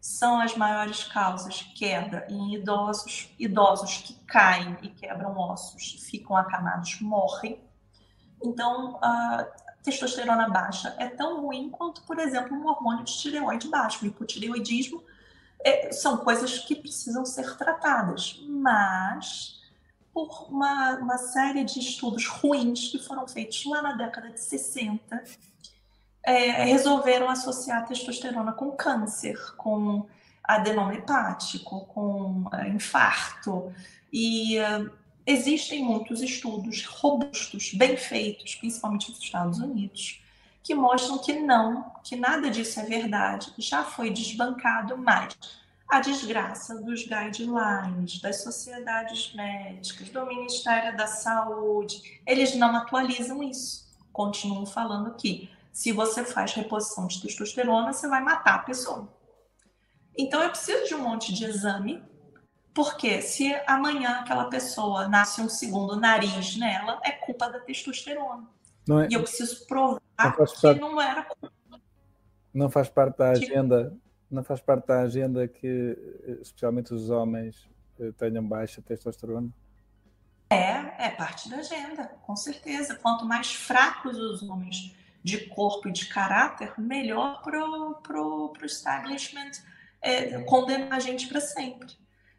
são 0.00 0.40
as 0.40 0.56
maiores 0.56 1.04
causas 1.04 1.62
queda 1.74 2.26
em 2.30 2.54
idosos, 2.54 3.34
idosos 3.38 3.98
que 3.98 4.14
caem 4.26 4.76
e 4.82 4.88
quebram 4.88 5.36
ossos, 5.36 6.06
ficam 6.08 6.36
acamados, 6.36 7.00
morrem. 7.00 7.60
Então, 8.42 8.98
a 9.02 9.44
testosterona 9.82 10.48
baixa 10.48 10.94
é 10.98 11.08
tão 11.08 11.42
ruim 11.42 11.68
quanto, 11.68 12.02
por 12.02 12.18
exemplo, 12.18 12.56
um 12.56 12.66
hormônio 12.68 13.04
de 13.04 13.18
tireoide 13.18 13.68
baixo. 13.68 14.04
O 14.04 14.08
hipotireoidismo 14.08 15.02
é, 15.64 15.92
são 15.92 16.18
coisas 16.18 16.58
que 16.58 16.74
precisam 16.74 17.24
ser 17.24 17.56
tratadas, 17.56 18.40
mas 18.48 19.58
por 20.12 20.48
uma, 20.48 20.96
uma 20.96 21.18
série 21.18 21.64
de 21.64 21.78
estudos 21.78 22.26
ruins 22.26 22.88
que 22.88 22.98
foram 22.98 23.26
feitos 23.26 23.64
lá 23.66 23.82
na 23.82 23.92
década 23.92 24.30
de 24.30 24.40
60, 24.40 25.22
é, 26.24 26.64
resolveram 26.64 27.28
associar 27.28 27.86
testosterona 27.86 28.52
com 28.52 28.72
câncer, 28.72 29.38
com 29.56 30.06
adenoma 30.42 30.94
hepático, 30.94 31.86
com 31.86 32.48
é, 32.52 32.68
infarto. 32.68 33.72
E 34.12 34.58
uh, 34.58 34.90
existem 35.26 35.84
muitos 35.84 36.22
estudos 36.22 36.84
robustos, 36.86 37.74
bem 37.74 37.96
feitos, 37.96 38.54
principalmente 38.54 39.10
nos 39.10 39.20
Estados 39.20 39.58
Unidos, 39.58 40.22
que 40.68 40.74
mostram 40.74 41.16
que 41.16 41.32
não, 41.32 41.90
que 42.04 42.14
nada 42.14 42.50
disso 42.50 42.78
é 42.78 42.82
verdade, 42.82 43.54
já 43.56 43.82
foi 43.82 44.10
desbancado, 44.10 44.98
mas 44.98 45.34
a 45.88 45.98
desgraça 45.98 46.74
dos 46.82 47.04
guidelines, 47.04 48.20
das 48.20 48.42
sociedades 48.42 49.32
médicas, 49.32 50.10
do 50.10 50.26
Ministério 50.26 50.94
da 50.94 51.06
Saúde, 51.06 52.20
eles 52.26 52.54
não 52.54 52.76
atualizam 52.76 53.42
isso. 53.42 53.88
Continuam 54.12 54.66
falando 54.66 55.14
que 55.14 55.50
se 55.72 55.90
você 55.90 56.22
faz 56.22 56.52
reposição 56.52 57.06
de 57.06 57.22
testosterona, 57.22 57.90
você 57.90 58.06
vai 58.06 58.22
matar 58.22 58.56
a 58.56 58.58
pessoa. 58.58 59.08
Então 60.18 60.42
eu 60.42 60.50
preciso 60.50 60.86
de 60.86 60.94
um 60.94 61.02
monte 61.02 61.32
de 61.32 61.46
exame, 61.46 62.04
porque 62.74 63.22
se 63.22 63.58
amanhã 63.66 64.18
aquela 64.20 64.50
pessoa 64.50 65.08
nasce 65.08 65.40
um 65.40 65.48
segundo 65.48 65.96
nariz 65.96 66.58
nela, 66.58 67.00
é 67.02 67.12
culpa 67.12 67.48
da 67.48 67.58
testosterona. 67.58 68.46
É, 68.90 69.08
e 69.10 69.14
eu 69.14 69.22
preciso 69.22 69.66
provar 69.66 70.07
não 70.18 70.32
que 70.32 70.60
parte, 70.60 70.80
não 70.80 71.00
era. 71.00 71.26
Não 72.52 72.70
faz 72.70 72.88
parte 72.88 73.18
da 73.18 73.30
agenda, 73.30 73.96
não 74.30 74.42
faz 74.42 74.60
parte 74.60 74.86
da 74.86 75.00
agenda 75.00 75.46
que 75.46 75.96
especialmente 76.40 76.92
os 76.92 77.10
homens 77.10 77.68
eh, 78.00 78.12
tenham 78.16 78.44
baixa 78.44 78.82
testosterona? 78.82 79.50
É, 80.50 81.06
é 81.06 81.10
parte 81.10 81.48
da 81.50 81.58
agenda, 81.58 82.04
com 82.22 82.34
certeza. 82.34 82.94
Quanto 82.96 83.24
mais 83.26 83.54
fracos 83.54 84.18
os 84.18 84.42
homens 84.42 84.94
de 85.22 85.46
corpo 85.48 85.88
e 85.88 85.92
de 85.92 86.06
caráter, 86.06 86.72
melhor 86.78 87.42
pro, 87.42 87.96
pro, 88.02 88.48
pro 88.50 88.66
establishment 88.66 89.50
é, 90.00 90.40
condenar 90.42 90.94
a 90.94 91.00
gente 91.00 91.26
para 91.26 91.40
sempre. 91.40 91.88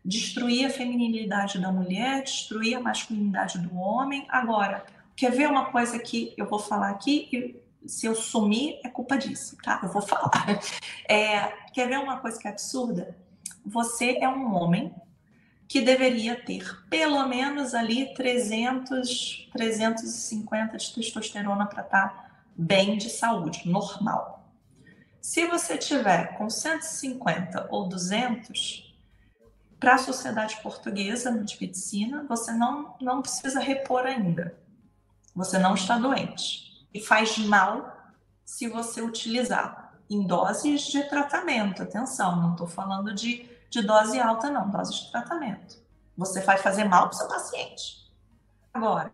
Destruir 0.04 0.66
a 0.66 0.70
feminilidade 0.70 1.60
da 1.60 1.72
mulher, 1.72 2.24
destruir 2.24 2.76
a 2.76 2.80
masculinidade 2.80 3.60
do 3.60 3.78
homem. 3.78 4.26
Agora, 4.30 4.86
quer 5.16 5.32
ver 5.32 5.50
uma 5.50 5.72
coisa 5.72 6.00
que 6.00 6.34
eu 6.38 6.48
vou 6.48 6.58
falar 6.58 6.90
aqui? 6.90 7.28
E 7.32 7.56
se 7.86 8.06
eu 8.06 8.16
sumir, 8.16 8.80
é 8.84 8.90
culpa 8.90 9.18
disso, 9.18 9.58
tá? 9.64 9.80
Eu 9.84 9.90
vou 9.90 10.02
falar. 10.02 10.32
É, 11.12 11.48
quer 11.74 11.88
ver 11.88 11.98
uma 11.98 12.20
coisa 12.20 12.40
que 12.40 12.48
é 12.48 12.52
absurda? 12.52 13.18
Você 13.66 14.20
é 14.22 14.30
um 14.30 14.54
homem 14.54 14.94
que 15.68 15.82
deveria 15.82 16.36
ter 16.36 16.84
pelo 16.88 17.28
menos 17.28 17.74
ali 17.74 18.14
300, 18.14 19.50
350 19.52 20.78
de 20.78 20.94
testosterona 20.94 21.66
para 21.66 21.82
estar 21.82 22.10
tá 22.10 22.30
bem 22.56 22.96
de 22.96 23.10
saúde, 23.10 23.68
normal. 23.68 24.52
Se 25.20 25.48
você 25.48 25.78
tiver 25.78 26.38
com 26.38 26.48
150 26.48 27.68
ou 27.72 27.88
200, 27.88 28.90
para 29.80 29.96
a 29.96 29.98
sociedade 29.98 30.58
portuguesa 30.62 31.32
de 31.32 31.58
medicina, 31.60 32.26
você 32.28 32.52
não, 32.52 32.96
não 33.00 33.22
precisa 33.22 33.60
repor 33.60 34.06
ainda. 34.06 34.58
Você 35.34 35.58
não 35.58 35.74
está 35.74 35.98
doente. 35.98 36.69
E 36.94 37.00
faz 37.00 37.38
mal 37.38 37.98
se 38.44 38.68
você 38.68 39.02
utilizar 39.02 39.94
em 40.10 40.26
doses 40.26 40.82
de 40.82 41.04
tratamento. 41.04 41.84
Atenção, 41.84 42.36
não 42.36 42.52
estou 42.52 42.68
falando 42.68 43.14
de, 43.14 43.48
de 43.70 43.82
dose 43.82 44.20
alta, 44.20 44.50
não, 44.50 44.70
dose 44.70 44.94
de 44.94 45.12
tratamento. 45.12 45.78
Você 46.18 46.42
vai 46.42 46.58
fazer 46.58 46.84
mal 46.86 47.08
para 47.08 47.16
o 47.16 47.18
seu 47.18 47.28
paciente. 47.28 48.12
Agora, 48.74 49.14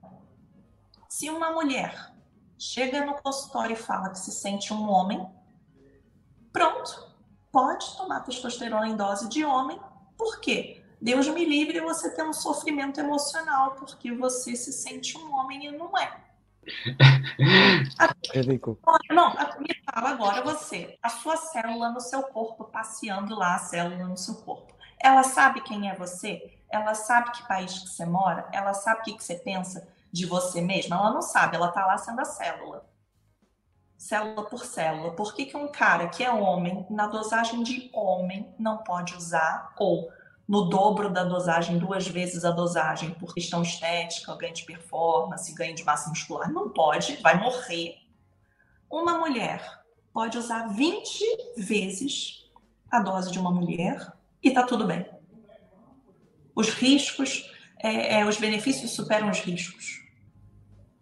se 1.09 1.29
uma 1.29 1.51
mulher 1.51 2.13
chega 2.57 3.05
no 3.05 3.15
consultório 3.15 3.73
e 3.73 3.77
fala 3.77 4.09
que 4.09 4.19
se 4.19 4.31
sente 4.31 4.73
um 4.73 4.89
homem, 4.89 5.25
pronto, 6.51 7.13
pode 7.51 7.95
tomar 7.97 8.21
testosterona 8.21 8.87
em 8.87 8.95
dose 8.95 9.29
de 9.29 9.45
homem. 9.45 9.79
Por 10.17 10.39
quê? 10.39 10.83
Deus 11.01 11.27
me 11.27 11.45
livre 11.45 11.79
você 11.81 12.09
ter 12.09 12.23
um 12.23 12.33
sofrimento 12.33 12.99
emocional 12.99 13.71
porque 13.71 14.13
você 14.13 14.55
se 14.55 14.71
sente 14.71 15.17
um 15.17 15.33
homem 15.35 15.67
e 15.67 15.71
não 15.71 15.97
é. 15.97 16.19
Ridículo. 18.33 18.79
Não, 19.09 19.33
me 19.59 19.75
fala 19.89 20.09
agora 20.09 20.41
você, 20.41 20.97
a 21.01 21.09
sua 21.09 21.37
célula 21.37 21.89
no 21.89 21.99
seu 21.99 22.23
corpo, 22.23 22.65
passeando 22.65 23.35
lá 23.35 23.55
a 23.55 23.59
célula 23.59 24.07
no 24.07 24.17
seu 24.17 24.35
corpo. 24.35 24.73
Ela 25.01 25.23
sabe 25.23 25.61
quem 25.61 25.89
é 25.89 25.95
você? 25.95 26.59
Ela 26.71 26.93
sabe 26.93 27.31
que 27.31 27.47
país 27.47 27.79
que 27.79 27.89
você 27.89 28.05
mora? 28.05 28.47
Ela 28.51 28.73
sabe 28.73 29.01
o 29.01 29.03
que, 29.03 29.13
que 29.13 29.23
você 29.23 29.35
pensa? 29.35 29.95
de 30.15 30.25
você 30.25 30.61
mesma, 30.61 30.95
ela 30.95 31.11
não 31.11 31.21
sabe, 31.21 31.57
ela 31.57 31.67
está 31.67 31.85
lá 31.85 31.97
sendo 31.97 32.21
a 32.21 32.25
célula. 32.25 32.89
Célula 33.97 34.45
por 34.45 34.63
célula. 34.65 35.11
Por 35.11 35.35
que, 35.35 35.45
que 35.45 35.57
um 35.57 35.67
cara 35.67 36.07
que 36.07 36.23
é 36.23 36.31
homem, 36.31 36.87
na 36.89 37.07
dosagem 37.07 37.61
de 37.63 37.91
homem, 37.93 38.55
não 38.57 38.77
pode 38.77 39.13
usar, 39.13 39.73
ou 39.77 40.09
no 40.47 40.69
dobro 40.69 41.09
da 41.09 41.23
dosagem, 41.23 41.77
duas 41.77 42.07
vezes 42.07 42.45
a 42.45 42.51
dosagem, 42.51 43.11
por 43.11 43.33
questão 43.33 43.61
estética, 43.61 44.35
ganho 44.35 44.53
de 44.53 44.63
performance, 44.63 45.53
ganho 45.53 45.75
de 45.75 45.83
massa 45.83 46.09
muscular? 46.09 46.51
Não 46.51 46.69
pode, 46.69 47.17
vai 47.17 47.39
morrer. 47.39 47.97
Uma 48.89 49.17
mulher 49.17 49.83
pode 50.13 50.37
usar 50.37 50.67
20 50.67 51.23
vezes 51.57 52.49
a 52.91 52.99
dose 52.99 53.31
de 53.31 53.39
uma 53.39 53.51
mulher 53.51 54.13
e 54.41 54.51
tá 54.51 54.63
tudo 54.63 54.85
bem. 54.85 55.05
Os 56.55 56.69
riscos, 56.69 57.51
é, 57.79 58.19
é, 58.19 58.25
os 58.25 58.37
benefícios 58.37 58.91
superam 58.91 59.29
os 59.29 59.39
riscos 59.39 60.05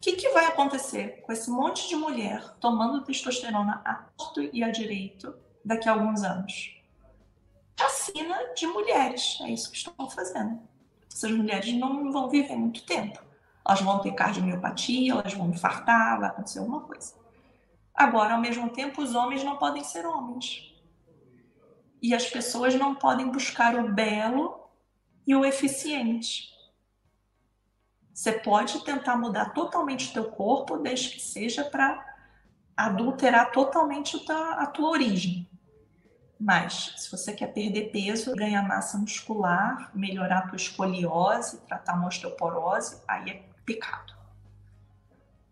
que, 0.04 0.18
que 0.18 0.30
vai 0.32 0.48
acontecer 0.48 1.22
com 1.22 1.32
esse 1.32 1.50
monte 1.50 1.88
de 1.88 1.96
mulher 1.96 2.44
tomando 2.60 3.06
testosterona 3.06 3.82
a 3.86 3.94
torto 4.18 4.42
e 4.52 4.62
a 4.62 4.70
direito 4.70 5.34
daqui 5.64 5.88
a 5.88 5.94
alguns 5.94 6.24
anos? 6.24 6.83
Vacina 7.78 8.54
de 8.56 8.68
mulheres, 8.68 9.40
é 9.42 9.50
isso 9.50 9.72
que 9.72 9.78
estão 9.78 10.10
fazendo. 10.10 10.62
Essas 11.12 11.32
mulheres 11.32 11.74
não 11.74 12.12
vão 12.12 12.30
viver 12.30 12.56
muito 12.56 12.86
tempo. 12.86 13.22
Elas 13.66 13.82
vão 13.82 14.00
ter 14.00 14.12
cardiomiopatia, 14.12 15.14
elas 15.14 15.34
vão 15.34 15.50
infartar, 15.50 16.20
vai 16.20 16.30
acontecer 16.30 16.60
alguma 16.60 16.82
coisa. 16.82 17.14
Agora, 17.94 18.34
ao 18.34 18.42
mesmo 18.42 18.70
tempo, 18.70 19.02
os 19.02 19.16
homens 19.16 19.44
não 19.44 19.58
podem 19.58 19.84
ser 19.84 20.06
homens. 20.06 20.74
E 22.02 22.14
as 22.14 22.26
pessoas 22.26 22.76
não 22.76 22.96
podem 22.96 23.30
buscar 23.30 23.76
o 23.76 23.94
belo 23.94 24.60
e 25.26 25.36
o 25.36 25.46
eficiente. 25.46 26.52
Você 28.14 28.34
pode 28.34 28.84
tentar 28.84 29.16
mudar 29.16 29.54
totalmente 29.54 30.10
o 30.10 30.14
teu 30.14 30.32
corpo, 30.32 30.78
desde 30.78 31.10
que 31.10 31.22
seja 31.22 31.64
para 31.64 32.14
adulterar 32.76 33.52
totalmente 33.52 34.24
a 34.30 34.66
tua 34.68 34.90
origem. 34.90 35.50
Mas, 36.44 36.94
se 36.98 37.10
você 37.10 37.32
quer 37.32 37.54
perder 37.54 37.90
peso, 37.90 38.36
ganhar 38.36 38.68
massa 38.68 38.98
muscular, 38.98 39.90
melhorar 39.96 40.40
a 40.40 40.48
tua 40.48 40.58
escoliose, 40.58 41.62
tratar 41.62 41.94
uma 41.94 42.10
osteoporose, 42.10 43.02
aí 43.08 43.30
é 43.30 43.44
pecado. 43.66 44.14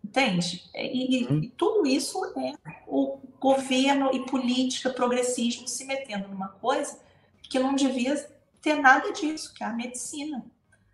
Entende? 0.04 0.70
E, 0.74 1.24
uhum. 1.24 1.38
e, 1.44 1.48
tudo 1.48 1.86
isso 1.86 2.22
é 2.36 2.52
o 2.86 3.18
governo 3.40 4.10
e 4.12 4.26
política, 4.26 4.90
progressismo 4.90 5.66
se 5.66 5.86
metendo 5.86 6.28
numa 6.28 6.48
coisa 6.48 7.00
que 7.42 7.58
não 7.58 7.74
devia 7.74 8.14
ter 8.60 8.74
nada 8.74 9.14
disso, 9.14 9.54
que 9.54 9.64
é 9.64 9.66
a 9.66 9.72
medicina. 9.72 10.44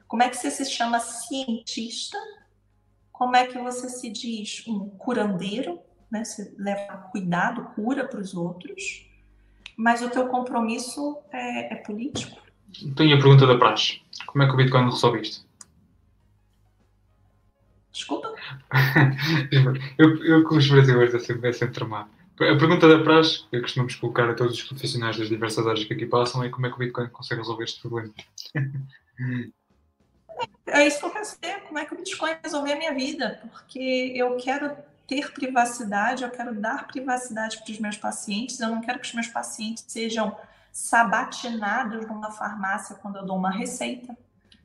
Como 0.06 0.22
é 0.22 0.28
que 0.28 0.36
você 0.36 0.52
se 0.52 0.66
chama 0.66 1.00
cientista? 1.00 2.16
Como 3.10 3.34
é 3.34 3.48
que 3.48 3.58
você 3.58 3.88
se 3.88 4.08
diz 4.08 4.64
um 4.68 4.90
curandeiro? 4.90 5.80
Né? 6.08 6.24
Você 6.24 6.54
leva 6.56 6.98
cuidado, 7.10 7.64
cura 7.74 8.06
para 8.06 8.20
os 8.20 8.32
outros. 8.32 9.07
Mas 9.78 10.02
o 10.02 10.10
teu 10.10 10.26
compromisso 10.26 11.18
é, 11.30 11.74
é 11.74 11.76
político. 11.76 12.36
Tenho 12.96 13.16
a 13.16 13.20
pergunta 13.20 13.46
da 13.46 13.56
praxe. 13.56 14.02
Como 14.26 14.42
é 14.42 14.48
que 14.48 14.52
o 14.52 14.56
Bitcoin 14.56 14.86
resolve 14.86 15.20
isto? 15.20 15.46
Desculpa? 17.92 18.34
eu, 19.96 20.24
eu 20.24 20.42
com 20.42 20.56
os 20.56 20.68
brasileiros 20.68 21.14
é 21.14 21.20
sempre, 21.20 21.50
é 21.50 21.52
sempre 21.52 21.74
tramado. 21.76 22.10
A 22.34 22.56
pergunta 22.56 22.88
da 22.88 23.04
praxe 23.04 23.48
que 23.50 23.60
costumamos 23.60 23.94
colocar 23.94 24.28
a 24.28 24.34
todos 24.34 24.54
os 24.54 24.62
profissionais 24.64 25.16
das 25.16 25.28
diversas 25.28 25.64
áreas 25.64 25.84
que 25.84 25.94
aqui 25.94 26.06
passam 26.06 26.42
é 26.42 26.48
como 26.48 26.66
é 26.66 26.70
que 26.70 26.74
o 26.74 26.78
Bitcoin 26.78 27.08
consegue 27.10 27.40
resolver 27.40 27.64
este 27.64 27.80
problema. 27.80 28.12
É 30.70 30.86
isso 30.86 31.00
que 31.00 31.06
eu 31.06 31.10
quero 31.10 31.24
saber, 31.24 31.60
como 31.62 31.78
é 31.78 31.84
que 31.84 31.94
o 31.94 31.96
Bitcoin 31.96 32.36
resolver 32.44 32.72
a 32.72 32.76
minha 32.76 32.94
vida, 32.94 33.40
porque 33.50 34.12
eu 34.14 34.36
quero 34.36 34.70
ter 35.08 35.32
privacidade, 35.32 36.22
eu 36.22 36.30
quero 36.30 36.54
dar 36.54 36.86
privacidade 36.86 37.62
para 37.62 37.72
os 37.72 37.80
meus 37.80 37.96
pacientes, 37.96 38.60
eu 38.60 38.68
não 38.68 38.82
quero 38.82 39.00
que 39.00 39.06
os 39.06 39.14
meus 39.14 39.26
pacientes 39.26 39.82
sejam 39.88 40.38
sabatinados 40.70 42.06
numa 42.06 42.30
farmácia 42.30 42.94
quando 42.94 43.16
eu 43.16 43.24
dou 43.24 43.36
uma 43.36 43.50
receita. 43.50 44.14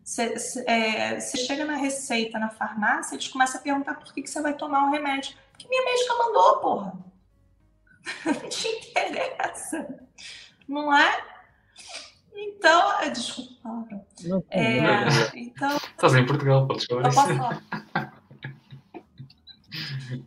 Você, 0.04 0.36
é, 0.68 1.18
chega 1.22 1.64
na 1.64 1.78
receita 1.78 2.38
na 2.38 2.50
farmácia, 2.50 3.16
eles 3.16 3.30
começam 3.30 3.62
a 3.62 3.64
perguntar 3.64 3.96
por 3.96 4.14
que, 4.14 4.22
que 4.22 4.30
você 4.30 4.42
vai 4.42 4.54
tomar 4.54 4.86
o 4.86 4.92
remédio. 4.92 5.34
Porque 5.52 5.66
minha 5.70 5.86
médica 5.86 6.14
mandou, 6.16 6.60
porra. 6.60 6.94
Não 8.26 8.50
te 8.50 8.68
interessa. 8.68 9.98
Não 10.68 10.94
é? 10.94 11.26
Então, 12.36 13.02
é, 13.02 13.10
desculpa. 13.10 13.54
Não, 14.26 14.44
é, 14.50 14.82
não, 14.82 15.08
então, 15.36 15.78
Estás 15.78 16.16
em 16.16 16.26
Portugal, 16.26 16.68
podes 16.68 16.86
falar 16.86 17.08
isso. 17.08 17.20
É, 17.94 18.00
é, 18.00 18.12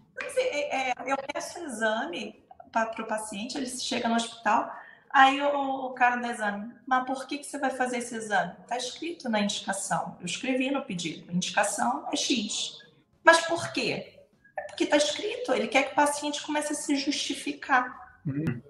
eu 1.07 1.17
peço 1.33 1.59
exame 1.61 2.45
para 2.73 3.03
o 3.03 3.07
paciente, 3.07 3.57
ele 3.57 3.67
chega 3.67 4.09
no 4.09 4.17
hospital, 4.17 4.71
aí 5.11 5.41
o, 5.41 5.87
o, 5.87 5.91
cara 5.91 6.17
do 6.17 6.27
exame, 6.27 6.75
mas 6.87 7.07
por 7.07 7.27
que, 7.27 7.39
que 7.39 7.47
você 7.47 7.59
vai 7.59 7.71
fazer 7.71 7.99
esse 7.99 8.15
exame? 8.15 8.55
Está 8.63 8.77
escrito 8.77 9.29
na 9.29 9.41
indicação, 9.41 10.17
eu 10.21 10.27
escrevi 10.27 10.71
no 10.71 10.83
pedido, 10.83 11.31
a 11.31 11.35
indicação 11.35 12.07
é 12.13 12.17
X. 12.17 12.85
Mas 13.25 13.41
por 13.47 13.73
quê? 13.73 14.21
É 14.57 14.63
porque 14.63 14.85
está 14.85 14.97
escrito, 14.97 15.53
ele 15.53 15.69
quer 15.69 15.85
que 15.85 15.93
o 15.93 15.97
paciente 15.97 16.43
comece 16.43 16.73
a 16.73 16.77
se 16.77 16.97
justificar. 16.97 18.21
Uhum. 18.27 18.61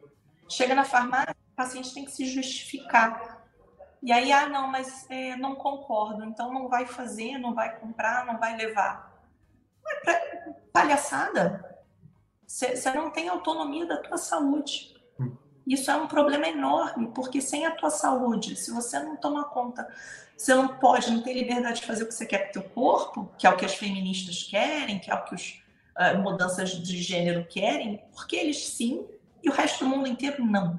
Chega 0.48 0.74
na 0.74 0.84
farmácia, 0.84 1.34
o 1.52 1.56
paciente 1.56 1.92
tem 1.92 2.04
que 2.04 2.12
se 2.12 2.26
justificar. 2.26 3.44
E 4.02 4.12
aí, 4.12 4.30
ah, 4.30 4.48
não, 4.48 4.68
mas 4.68 5.06
é, 5.10 5.36
não 5.36 5.56
concordo, 5.56 6.24
então 6.24 6.52
não 6.52 6.68
vai 6.68 6.86
fazer, 6.86 7.38
não 7.38 7.54
vai 7.54 7.76
comprar, 7.76 8.24
não 8.24 8.38
vai 8.38 8.56
levar. 8.56 9.20
É 10.06 10.36
palhaçada. 10.72 11.75
Você 12.46 12.92
não 12.94 13.10
tem 13.10 13.28
autonomia 13.28 13.86
da 13.86 13.96
tua 13.96 14.16
saúde. 14.16 14.94
Isso 15.66 15.90
é 15.90 15.96
um 15.96 16.06
problema 16.06 16.46
enorme, 16.46 17.08
porque 17.08 17.40
sem 17.40 17.66
a 17.66 17.72
tua 17.72 17.90
saúde, 17.90 18.54
se 18.54 18.70
você 18.70 19.00
não 19.00 19.16
toma 19.16 19.44
conta, 19.44 19.88
você 20.36 20.54
não 20.54 20.68
pode, 20.68 21.10
não 21.10 21.22
tem 21.22 21.34
liberdade 21.34 21.80
de 21.80 21.86
fazer 21.86 22.04
o 22.04 22.06
que 22.06 22.14
você 22.14 22.24
quer 22.24 22.44
com 22.44 22.50
o 22.50 22.52
teu 22.52 22.62
corpo, 22.62 23.30
que 23.36 23.46
é 23.46 23.50
o 23.50 23.56
que 23.56 23.64
as 23.64 23.74
feministas 23.74 24.44
querem, 24.44 25.00
que 25.00 25.10
é 25.10 25.14
o 25.14 25.24
que 25.24 25.34
os 25.34 25.62
uh, 25.98 26.18
mudanças 26.18 26.70
de 26.70 27.02
gênero 27.02 27.44
querem, 27.46 28.04
porque 28.14 28.36
eles 28.36 28.68
sim 28.68 29.04
e 29.42 29.48
o 29.48 29.52
resto 29.52 29.84
do 29.84 29.90
mundo 29.90 30.06
inteiro 30.06 30.44
não. 30.44 30.78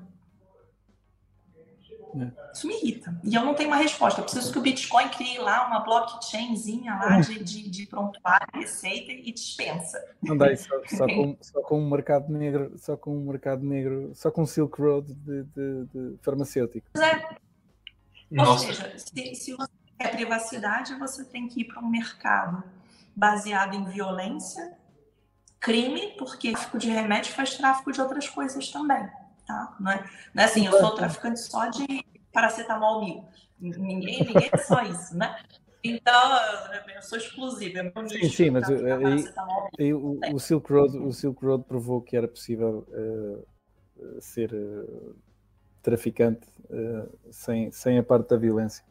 É. 2.16 2.52
Isso 2.54 2.68
me 2.68 2.76
irrita. 2.76 3.20
E 3.24 3.36
eu 3.36 3.44
não 3.44 3.54
tenho 3.54 3.70
uma 3.70 3.78
resposta. 3.78 4.22
Eu 4.22 4.24
preciso 4.24 4.52
que 4.52 4.60
o 4.60 4.62
Bitcoin 4.62 5.10
crie 5.10 5.38
lá 5.40 5.68
uma 5.68 5.80
blockchainzinha 5.80 6.96
lá 6.96 7.20
de, 7.20 7.44
de, 7.44 7.70
de 7.70 7.86
prontuário, 7.86 8.48
receita 8.54 9.12
e 9.12 9.32
dispensa. 9.32 10.04
Não 10.22 10.38
dá 10.38 10.52
isso 10.52 10.68
só, 10.68 10.98
só, 10.98 11.06
com, 11.08 11.38
só 11.42 11.62
com 11.62 11.80
um 11.80 11.90
mercado 11.90 12.32
negro, 12.32 12.74
só 12.78 12.96
com 12.96 13.16
um 13.16 13.26
mercado 13.26 13.64
negro, 13.66 14.12
só 14.16 14.32
com 14.32 14.46
Silk 14.46 14.80
Road 14.80 15.14
de, 15.14 15.44
de, 15.44 15.86
de 15.86 16.18
farmacêutico. 16.22 16.88
É. 16.98 17.38
Ou 18.40 18.58
seja, 18.58 18.94
se, 18.98 19.36
se 19.36 19.54
você 19.54 19.72
quer 19.98 20.12
privacidade, 20.12 20.96
você 20.96 21.24
tem 21.24 21.48
que 21.48 21.62
ir 21.62 21.66
para 21.66 21.82
um 21.82 21.90
mercado 21.90 22.64
baseado 23.16 23.74
em 23.74 23.84
violência, 23.86 24.78
crime, 25.60 26.14
porque 26.18 26.52
tráfico 26.52 26.78
de 26.78 26.90
remédio 26.90 27.34
faz 27.34 27.56
tráfico 27.56 27.92
de 27.92 28.00
outras 28.00 28.30
coisas 28.30 28.70
também 28.70 29.10
tá? 29.48 29.76
Não 29.80 29.92
é, 29.92 30.06
não 30.34 30.44
é 30.44 30.46
assim, 30.46 30.66
eu 30.66 30.74
sou 30.74 30.94
traficante 30.94 31.40
só 31.40 31.68
de 31.70 32.06
paracetamol 32.32 33.00
mil. 33.04 33.26
Ninguém, 33.60 34.24
ninguém 34.24 34.50
é 34.52 34.58
só 34.58 34.84
isso, 34.84 35.18
né? 35.18 35.36
Então, 35.84 36.38
eu 36.94 37.02
sou 37.02 37.18
explosiva. 37.18 37.80
É 37.80 38.08
sim, 38.10 38.30
sim, 38.30 38.50
mas 38.50 38.66
aí, 39.80 39.94
o, 39.94 40.20
o, 40.34 40.40
Silk 40.40 40.72
Road, 40.72 40.98
o 40.98 41.12
Silk 41.14 41.44
Road 41.44 41.64
provou 41.64 42.02
que 42.02 42.18
era 42.18 42.28
possível 42.28 42.86
uh, 42.90 44.22
ser 44.22 44.54
uh, 44.54 45.16
traficante 45.82 46.48
uh, 46.70 47.10
sem, 47.32 47.72
sem 47.72 47.98
a 47.98 48.04
parte 48.04 48.30
da 48.30 48.38
violência. 48.38 48.84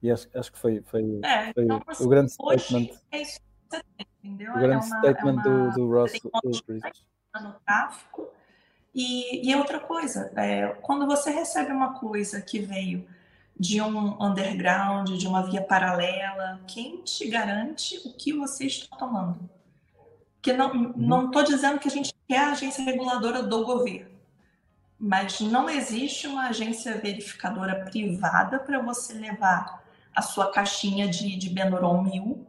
E 0.00 0.10
acho, 0.10 0.28
acho 0.34 0.52
que 0.52 0.58
foi, 0.58 0.82
foi, 0.82 1.20
é, 1.24 1.52
foi 1.52 1.64
então, 1.64 1.82
o 2.00 2.08
grande 2.08 2.32
statement. 2.32 2.90
É 3.10 3.22
isso 3.22 3.40
que 3.40 3.46
você 3.70 3.82
tem, 3.96 4.06
entendeu? 4.22 4.52
O 4.52 4.58
grande 4.58 4.74
é 4.74 4.76
uma, 4.76 4.98
statement 4.98 5.42
é 5.44 5.48
uma, 5.48 5.70
do, 5.70 5.74
do 5.74 5.90
Ross 5.90 6.12
no 7.42 7.52
tráfico 7.66 8.30
e, 8.94 9.50
e 9.50 9.56
outra 9.56 9.80
coisa, 9.80 10.30
é, 10.36 10.68
quando 10.80 11.06
você 11.06 11.30
recebe 11.30 11.72
uma 11.72 11.94
coisa 11.94 12.40
que 12.40 12.60
veio 12.60 13.04
de 13.58 13.80
um 13.80 14.22
underground, 14.22 15.10
de 15.10 15.26
uma 15.26 15.42
via 15.42 15.62
paralela, 15.62 16.60
quem 16.66 17.02
te 17.02 17.28
garante 17.28 18.00
o 18.04 18.12
que 18.12 18.32
você 18.32 18.66
está 18.66 18.96
tomando? 18.96 19.48
Que 20.40 20.52
não 20.52 20.70
uhum. 20.72 20.92
não 20.96 21.26
estou 21.26 21.42
dizendo 21.42 21.78
que 21.78 21.88
a 21.88 21.90
gente 21.90 22.12
quer 22.28 22.38
a 22.38 22.52
agência 22.52 22.84
reguladora 22.84 23.42
do 23.42 23.64
governo, 23.64 24.10
mas 24.98 25.40
não 25.40 25.68
existe 25.68 26.26
uma 26.26 26.48
agência 26.48 26.96
verificadora 26.98 27.84
privada 27.84 28.58
para 28.60 28.80
você 28.80 29.14
levar 29.14 29.82
a 30.14 30.22
sua 30.22 30.52
caixinha 30.52 31.08
de, 31.08 31.36
de 31.36 31.48
Benuron 31.48 32.02
1000 32.02 32.46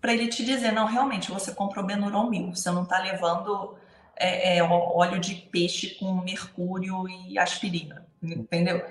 para 0.00 0.12
ele 0.12 0.28
te 0.28 0.44
dizer, 0.44 0.70
não, 0.70 0.84
realmente, 0.84 1.30
você 1.30 1.54
comprou 1.54 1.84
Benuron 1.84 2.28
1000, 2.28 2.54
você 2.54 2.70
não 2.70 2.82
está 2.82 2.98
levando 2.98 3.74
é, 4.16 4.58
é, 4.58 4.62
óleo 4.62 5.18
de 5.18 5.34
peixe 5.34 5.94
com 5.96 6.14
mercúrio 6.14 7.08
e 7.08 7.38
aspirina, 7.38 8.06
entendeu? 8.22 8.84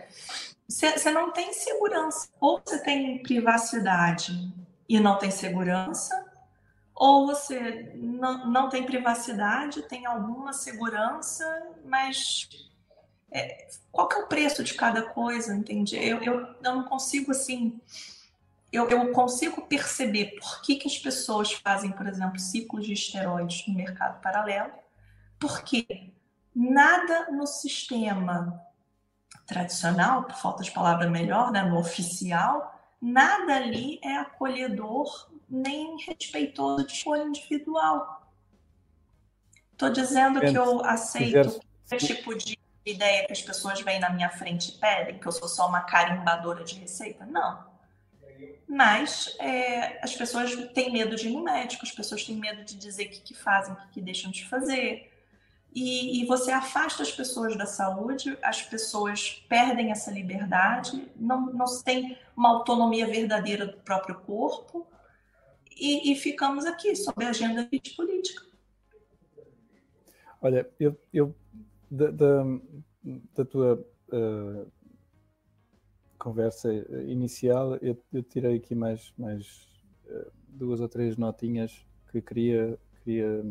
Você 0.67 1.11
não 1.11 1.32
tem 1.32 1.53
segurança. 1.53 2.30
Ou 2.39 2.61
você 2.63 2.80
tem 2.80 3.21
privacidade 3.21 4.51
e 4.88 4.99
não 4.99 5.17
tem 5.17 5.32
segurança, 5.32 6.26
ou 6.95 7.26
você 7.26 7.91
não, 7.95 8.47
não 8.47 8.69
tem 8.69 8.84
privacidade, 8.84 9.82
tem 9.84 10.05
alguma 10.05 10.53
segurança, 10.53 11.43
mas 11.84 12.47
é, 13.32 13.67
qual 13.91 14.07
que 14.07 14.15
é 14.15 14.19
o 14.19 14.28
preço 14.28 14.63
de 14.63 14.74
cada 14.76 15.01
coisa, 15.01 15.55
entende? 15.55 15.95
Eu, 15.95 16.21
eu, 16.21 16.39
eu 16.41 16.76
não 16.76 16.84
consigo, 16.84 17.32
assim, 17.32 17.80
eu, 18.71 18.89
eu, 18.89 19.11
consigo 19.11 19.63
perceber 19.63 20.36
por 20.39 20.61
que, 20.61 20.76
que 20.76 20.88
as 20.88 20.97
pessoas 20.97 21.51
fazem, 21.51 21.91
por 21.91 22.07
exemplo, 22.07 22.39
ciclos 22.39 22.86
de 22.86 22.93
esteroides 22.93 23.67
no 23.67 23.74
mercado 23.74 24.21
paralelo, 24.21 24.71
porque 25.44 25.86
nada 26.56 27.30
no 27.30 27.46
sistema 27.46 28.66
tradicional, 29.46 30.24
por 30.24 30.36
falta 30.38 30.64
de 30.64 30.72
palavra 30.72 31.10
melhor, 31.10 31.52
né, 31.52 31.64
no 31.64 31.78
oficial, 31.78 32.74
nada 33.02 33.58
ali 33.58 34.00
é 34.02 34.16
acolhedor 34.16 35.30
nem 35.50 35.98
respeitoso 35.98 36.88
de 36.88 36.94
escolha 36.94 37.24
individual. 37.24 38.32
Estou 39.74 39.89
dizendo 39.89 40.39
que 40.39 40.58
eu 40.58 40.84
aceito 40.86 41.60
esse 41.91 42.16
tipo 42.16 42.34
de 42.36 42.58
ideia 42.86 43.26
que 43.26 43.34
as 43.34 43.41
pessoas 43.41 43.82
vêm 43.82 44.00
na 44.00 44.10
minha 44.12 44.30
frente 44.30 44.70
e 44.70 44.78
pedem, 44.80 45.20
que 45.20 45.28
eu 45.28 45.32
sou 45.34 45.50
só 45.50 45.68
uma 45.68 45.82
carimbadora 45.82 46.64
de 46.64 46.80
receita. 46.80 47.26
Não. 47.26 47.66
Mas 48.66 49.36
é, 49.39 50.02
as 50.02 50.16
pessoas 50.16 50.56
têm 50.74 50.94
medo 50.94 51.18
de 51.18 51.28
ir 51.28 51.34
no 51.34 51.44
médico, 51.44 51.84
as 51.84 51.91
pessoas 51.91 52.24
têm 52.24 52.38
medo 52.38 52.64
de 52.64 52.78
dizer 52.78 53.08
o 53.08 53.10
que, 53.10 53.20
que 53.20 53.34
fazem, 53.34 53.74
o 53.74 53.76
que, 53.76 53.88
que 53.89 54.02
deixam 54.02 54.32
de 54.32 54.48
fazer 54.48 55.12
e, 55.76 56.21
e, 56.21 56.26
você 56.26 56.51
afasta 56.51 57.01
as 57.01 57.11
pessoas 57.11 57.57
da 57.57 57.65
saúde, 57.65 58.38
as 58.43 58.61
pessoas 58.61 59.43
perdem 59.49 59.91
essa 59.91 60.11
liberdade, 60.11 61.09
não, 61.15 61.47
não 61.47 61.65
tem 61.84 62.15
uma 62.38 62.49
autonomia 62.49 63.07
verdadeira 63.07 63.65
do 63.65 63.78
próprio 63.78 64.19
corpo 64.19 64.86
e, 65.71 66.11
e 66.11 66.15
ficamos 66.15 66.65
aqui 66.65 66.95
sob 66.95 67.26
a 67.26 67.30
agenda 67.30 67.67
política. 67.95 68.43
Olha, 70.39 70.69
eu, 70.80 70.95
eu 71.11 71.36
da, 71.89 72.11
da, 72.11 72.43
da 73.34 73.45
tua 73.45 73.84
uh, 74.09 74.71
conversa 76.19 76.71
inicial, 77.07 77.78
eu, 77.78 77.97
eu, 78.11 78.21
tirei 78.21 78.57
aqui 78.57 78.76
mais, 78.76 79.11
mais 79.17 79.67
uh, 80.05 80.32
duas 80.49 80.82
ou 80.82 80.88
três 80.88 81.17
notinhas 81.17 81.84
que 82.11 82.21
queria, 82.21 82.78
queria 83.03 83.43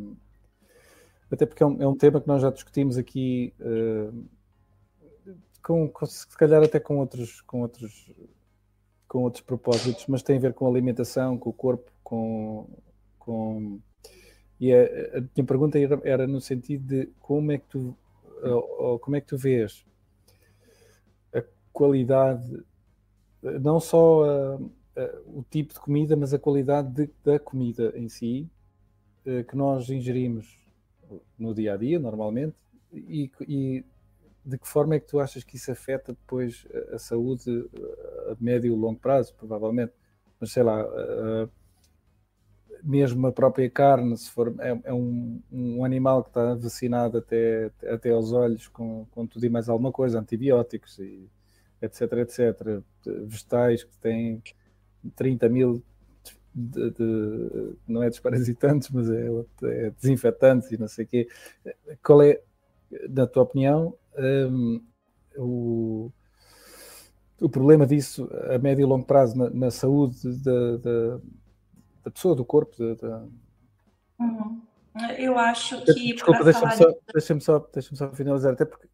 até 1.33 1.47
porque 1.47 1.63
é 1.63 1.67
um, 1.67 1.83
é 1.83 1.89
um 1.89 1.97
tema 1.97 2.21
que 2.21 2.29
nós 2.29 2.43
já 2.43 2.51
discutimos 2.51 2.99
aqui, 2.99 3.55
uh, 3.61 4.25
com, 5.63 5.89
com, 5.89 6.05
se 6.05 6.27
calhar 6.37 6.63
até 6.63 6.79
com 6.79 6.99
outros, 6.99 7.41
com, 7.41 7.63
outros, 7.63 8.13
com 9.09 9.23
outros 9.23 9.43
propósitos, 9.43 10.07
mas 10.09 10.23
tem 10.23 10.37
a 10.37 10.41
ver 10.41 10.53
com 10.53 10.69
alimentação, 10.69 11.39
com 11.39 11.51
o 11.51 11.53
corpo, 11.53 11.91
com. 12.05 12.69
com 13.19 13.81
e 14.61 14.73
a, 14.73 14.83
a 15.19 15.21
minha 15.35 15.47
pergunta 15.47 15.79
era, 15.79 16.01
era, 16.05 16.27
no 16.27 16.41
sentido 16.41 16.87
de 16.87 17.07
como 17.19 17.51
é 17.51 17.59
que 17.59 17.67
tu, 17.67 17.97
ou, 18.45 18.99
como 18.99 19.17
é 19.17 19.21
que 19.21 19.27
tu 19.27 19.37
vês 19.37 19.85
a 21.35 21.43
qualidade, 21.73 22.63
não 23.61 23.81
só 23.81 24.25
a, 24.25 24.59
o 25.27 25.45
tipo 25.51 25.73
de 25.73 25.81
comida, 25.81 26.15
mas 26.15 26.33
a 26.33 26.39
qualidade 26.39 26.91
de, 26.91 27.11
da 27.25 27.41
comida 27.41 27.93
em 27.97 28.09
si, 28.09 28.49
eh, 29.25 29.43
que 29.43 29.57
nós 29.57 29.89
ingerimos 29.89 30.62
no 31.39 31.55
dia 31.55 31.75
a 31.75 31.77
dia, 31.77 31.99
normalmente, 31.99 32.57
e, 32.93 33.31
e, 33.49 33.85
de 34.45 34.59
que 34.59 34.67
forma 34.67 34.95
é 34.95 35.01
que 35.01 35.07
tu 35.07 35.21
achas 35.21 35.45
que 35.45 35.57
isso 35.57 35.71
afeta 35.71 36.13
depois 36.13 36.67
a, 36.93 36.99
saúde 36.99 37.69
a 38.31 38.37
médio 38.41 38.73
e 38.73 38.77
longo 38.77 38.99
prazo, 38.99 39.35
provavelmente? 39.35 39.93
Mas 40.41 40.53
sei 40.53 40.63
lá, 40.63 40.85
uh, 40.85 41.49
mesmo 42.83 43.27
a 43.27 43.33
própria 43.33 43.71
carne, 43.71 44.17
se 44.17 44.31
for, 44.31 44.55
é, 44.59 44.81
é 44.85 44.93
um, 44.93 45.41
um, 45.51 45.85
animal 45.85 46.25
que 46.25 46.31
está 46.31 46.55
vacinado 46.55 47.19
até, 47.19 47.71
até 47.87 48.11
aos 48.11 48.33
olhos 48.33 48.67
com, 48.69 49.07
com 49.13 49.27
tudo 49.27 49.47
e 49.47 49.49
mais 49.49 49.69
alguma 49.69 49.93
coisa, 49.93 50.19
antibióticos 50.19 50.99
e 50.99 51.31
etc, 51.81 52.13
etc. 52.15 52.83
Vegetais 53.05 53.85
que 53.85 53.97
têm 53.99 54.43
30 55.15 55.49
mil 55.49 55.83
de, 56.55 56.91
de, 56.91 57.77
não 57.87 58.03
é 58.03 58.11
desparasitantes, 58.11 58.91
mas 58.91 59.11
é, 59.11 59.27
é, 59.65 59.91
desinfetantes 59.91 60.71
e 60.71 60.79
não 60.79 60.89
sei 60.89 61.05
o 61.05 61.09
quê. 61.09 61.29
Qual 62.03 62.23
é, 62.23 62.41
na 63.09 63.27
tua 63.27 63.43
opinião, 63.43 63.95
um, 64.19 64.83
o, 65.37 66.11
o 67.41 67.49
problema 67.49 67.87
disso 67.87 68.29
a 68.55 68.59
médio 68.59 68.83
e 68.83 68.87
longo 68.87 69.07
prazo 69.07 69.37
na, 69.37 69.51
na 69.51 69.71
saúde 69.71 70.17
da, 70.43 70.77
da, 70.77 71.21
da, 72.05 72.11
pessoa, 72.11 72.35
do 72.35 72.45
corpo? 72.45 72.77
Da, 72.97 73.25
uhum. 74.21 74.61
Eu 75.19 75.39
acho 75.39 75.83
que. 75.85 76.13
Desculpa, 76.13 76.45
deixa-me 76.45 76.77
só, 76.77 76.93
deixa 77.15 77.41
só, 77.41 77.69
deixa 77.73 77.97
só 77.97 78.11
finalizar, 78.13 78.53
até 78.53 78.65
porque. 78.65 78.89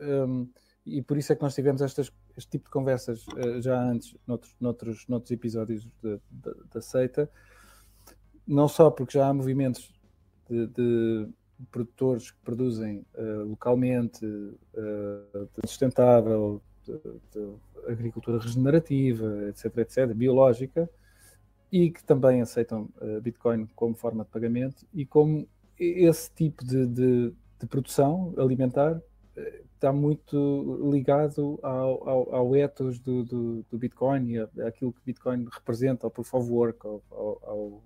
Um, 0.00 0.48
e 0.86 1.00
por 1.00 1.16
isso 1.16 1.32
é 1.32 1.36
que 1.36 1.42
nós 1.42 1.54
tivemos 1.54 1.80
estas, 1.80 2.12
este 2.36 2.50
tipo 2.50 2.64
de 2.64 2.70
conversas 2.70 3.26
uh, 3.28 3.60
já 3.60 3.80
antes, 3.80 4.16
noutros, 4.26 4.54
noutros, 4.60 5.06
noutros 5.08 5.30
episódios 5.30 5.86
da 6.72 6.80
seita, 6.80 7.30
não 8.46 8.68
só 8.68 8.90
porque 8.90 9.18
já 9.18 9.28
há 9.28 9.34
movimentos 9.34 9.92
de, 10.48 10.66
de 10.66 11.28
produtores 11.70 12.30
que 12.30 12.38
produzem 12.44 13.06
uh, 13.14 13.44
localmente, 13.44 14.24
uh, 14.26 15.48
sustentável, 15.64 16.60
agricultura 17.88 18.38
regenerativa, 18.38 19.48
etc., 19.48 19.78
etc., 19.78 20.12
biológica, 20.12 20.90
e 21.72 21.90
que 21.90 22.04
também 22.04 22.42
aceitam 22.42 22.88
Bitcoin 23.22 23.66
como 23.74 23.94
forma 23.94 24.22
de 24.22 24.30
pagamento, 24.30 24.86
e 24.92 25.06
como 25.06 25.48
esse 25.78 26.30
tipo 26.30 26.62
de, 26.62 26.86
de, 26.86 27.32
de 27.58 27.66
produção 27.66 28.34
alimentar 28.36 29.00
está 29.84 29.92
muito 29.92 30.90
ligado 30.90 31.60
ao, 31.62 32.08
ao, 32.08 32.34
ao 32.34 32.56
ethos 32.56 32.98
do, 32.98 33.22
do, 33.22 33.62
do, 33.70 33.78
Bitcoin 33.78 34.38
aquilo 34.66 34.94
que 34.94 35.00
Bitcoin 35.04 35.46
representa, 35.52 36.06
ao 36.06 36.10
proof 36.10 36.32
of 36.34 36.50
work, 36.50 36.86
ao, 36.86 37.02
ao 37.10 37.82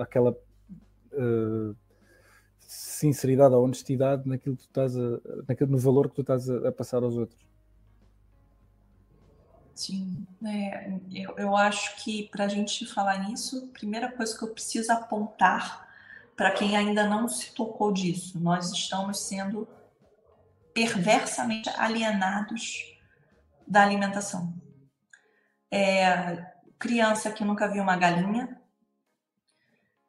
àquela 0.00 0.32
uh, 1.12 1.76
sinceridade, 2.60 3.54
ou 3.54 3.64
honestidade 3.64 4.28
naquilo 4.28 4.56
que 4.56 4.62
tu 4.62 4.68
estás 4.68 4.96
a, 4.96 5.20
naquilo, 5.48 5.70
no 5.70 5.78
valor 5.78 6.08
que 6.08 6.14
tu 6.14 6.20
estás 6.20 6.48
a, 6.48 6.68
a 6.68 6.72
passar 6.72 7.02
aos 7.02 7.16
outros. 7.16 7.40
Sim, 9.74 10.24
é, 10.44 10.92
eu, 11.12 11.34
eu 11.38 11.56
acho 11.56 12.04
que 12.04 12.28
para 12.28 12.44
a 12.44 12.48
gente 12.48 12.86
falar 12.86 13.28
nisso, 13.28 13.68
a 13.68 13.72
primeira 13.72 14.12
coisa 14.12 14.36
que 14.36 14.44
eu 14.44 14.48
preciso 14.48 14.92
apontar 14.92 15.88
para 16.36 16.52
quem 16.52 16.76
ainda 16.76 17.08
não 17.08 17.26
se 17.26 17.52
tocou 17.52 17.92
disso, 17.92 18.38
nós 18.38 18.70
estamos 18.70 19.20
sendo 19.20 19.66
perversamente 20.74 21.68
alienados 21.76 22.78
da 23.66 23.82
alimentação. 23.82 24.54
É, 25.70 26.52
criança 26.78 27.30
que 27.30 27.44
nunca 27.44 27.68
viu 27.68 27.82
uma 27.82 27.96
galinha, 27.96 28.60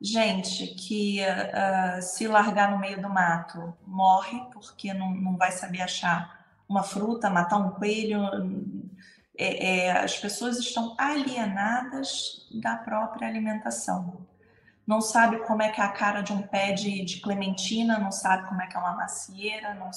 gente 0.01 0.68
que 0.76 1.22
uh, 1.22 2.01
se 2.01 2.28
largar 2.28 2.72
no 2.72 2.80
meio 2.80 3.01
do 3.01 3.09
mato 3.09 3.74
morre 3.88 4.38
porque 4.51 4.93
não, 4.93 5.14
não 5.16 5.38
vai 5.38 5.51
saber 5.51 5.82
achar 5.82 6.43
uma 6.68 6.84
fruta, 6.84 7.30
matar 7.30 7.57
um 7.57 7.72
coelho. 7.72 8.22
É, 9.38 9.86
é, 9.86 9.91
as 9.91 10.18
pessoas 10.20 10.59
estão 10.59 10.95
alienadas 10.97 12.47
da 12.61 12.76
própria 12.76 13.28
alimentação. 13.28 14.28
Não 14.86 14.99
sabe 14.99 15.38
como 15.45 15.61
é 15.61 15.70
que 15.70 15.80
é 15.80 15.84
a 15.84 15.91
cara 15.91 16.22
de 16.22 16.34
um 16.34 16.41
pé 16.41 16.74
de, 16.74 17.05
de 17.05 17.22
clementina, 17.22 17.97
não 17.97 18.11
sabe 18.11 18.47
como 18.49 18.61
é 18.61 18.68
que 18.68 18.76
é 18.76 18.80
uma 18.80 18.95
macieira, 18.95 19.74
não, 19.76 19.89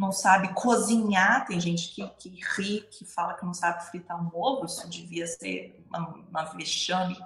não 0.00 0.12
sabe 0.12 0.54
cozinhar, 0.54 1.46
tem 1.46 1.60
gente 1.60 1.90
que, 1.90 2.08
que 2.18 2.40
ri, 2.56 2.88
que 2.90 3.04
fala 3.04 3.34
que 3.34 3.44
não 3.44 3.52
sabe 3.52 3.84
fritar 3.90 4.18
um 4.18 4.30
ovo, 4.34 4.64
isso 4.64 4.88
devia 4.88 5.26
ser 5.26 5.84
uma, 5.90 6.24
uma 6.30 6.44
vexame 6.44 7.18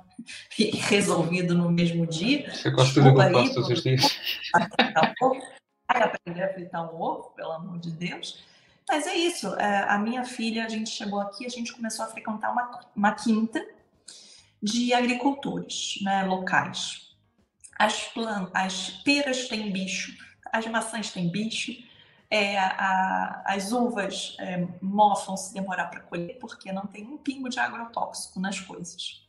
resolvido 0.59 1.55
no 1.55 1.71
mesmo 1.71 2.05
dia. 2.05 2.53
Você 2.53 2.71
gosta 2.73 3.01
de 3.01 3.09
eu 3.09 3.15
faço 3.15 3.55
todos 3.55 3.71
os 3.71 3.81
dias. 3.81 4.19
Vai 5.87 6.03
aprender 6.03 6.43
a 6.43 6.53
fritar 6.53 6.93
um 6.93 7.01
ovo, 7.01 7.31
pelo 7.37 7.53
amor 7.53 7.79
de 7.79 7.93
Deus. 7.93 8.43
Mas 8.89 9.07
é 9.07 9.15
isso, 9.15 9.55
é, 9.55 9.89
a 9.89 9.97
minha 9.97 10.25
filha, 10.25 10.67
a 10.67 10.69
gente 10.69 10.91
chegou 10.91 11.21
aqui, 11.21 11.47
a 11.47 11.49
gente 11.49 11.73
começou 11.73 12.05
a 12.05 12.09
frequentar 12.09 12.51
uma, 12.51 12.81
uma 12.97 13.13
quinta 13.13 13.65
de 14.61 14.93
agricultores 14.93 16.01
né, 16.03 16.25
locais. 16.25 17.15
As, 17.79 18.03
plantas, 18.03 18.51
as 18.53 18.91
peras 19.05 19.47
têm 19.47 19.71
bicho, 19.71 20.13
as 20.53 20.67
maçãs 20.67 21.13
têm 21.13 21.29
bicho, 21.29 21.73
é, 22.35 22.59
a, 22.59 23.43
as 23.47 23.71
uvas 23.71 24.37
é, 24.41 24.67
mofam 24.83 25.37
se 25.37 25.55
demorar 25.55 25.87
para 25.87 26.01
colher 26.01 26.37
porque 26.41 26.73
não 26.73 26.85
tem 26.85 27.07
um 27.07 27.17
pingo 27.17 27.49
de 27.49 27.61
agrotóxico 27.61 28.41
nas 28.41 28.59
coisas. 28.59 29.25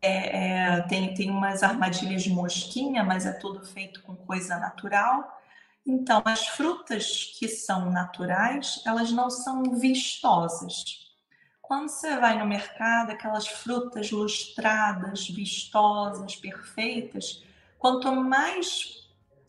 É, 0.00 0.38
é, 0.38 0.80
tem, 0.82 1.12
tem 1.12 1.30
umas 1.30 1.62
armadilhas 1.62 2.22
de 2.22 2.30
mosquinha, 2.30 3.04
mas 3.04 3.26
é 3.26 3.32
tudo 3.32 3.62
feito 3.66 4.02
com 4.02 4.16
coisa 4.16 4.58
natural. 4.58 5.42
Então, 5.86 6.22
as 6.24 6.48
frutas 6.48 7.36
que 7.38 7.46
são 7.48 7.90
naturais, 7.90 8.80
elas 8.86 9.12
não 9.12 9.28
são 9.28 9.62
vistosas. 9.74 11.12
Quando 11.60 11.90
você 11.90 12.16
vai 12.16 12.38
no 12.38 12.46
mercado, 12.46 13.10
aquelas 13.10 13.46
frutas 13.46 14.10
lustradas, 14.10 15.28
vistosas, 15.28 16.34
perfeitas, 16.36 17.44
quanto 17.78 18.10
mais 18.10 19.01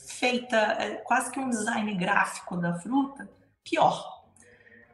feita 0.08 0.58
é, 0.58 0.95
quase 0.95 1.32
que 1.32 1.39
um 1.39 1.49
design 1.49 1.93
gráfico 1.95 2.58
da 2.58 2.80
fruta, 2.80 3.30
pior. 3.64 4.24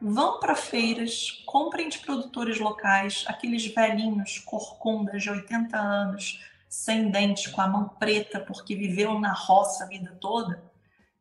Vão 0.00 0.40
para 0.40 0.56
feiras, 0.56 1.42
comprem 1.44 1.88
de 1.88 1.98
produtores 1.98 2.58
locais, 2.58 3.24
aqueles 3.26 3.66
velhinhos 3.66 4.38
corcundas 4.38 5.22
de 5.22 5.30
80 5.30 5.76
anos, 5.76 6.42
sem 6.68 7.10
dente, 7.10 7.50
com 7.50 7.60
a 7.60 7.68
mão 7.68 7.88
preta, 7.88 8.40
porque 8.40 8.74
viveu 8.74 9.18
na 9.18 9.32
roça 9.32 9.84
a 9.84 9.86
vida 9.88 10.16
toda. 10.20 10.62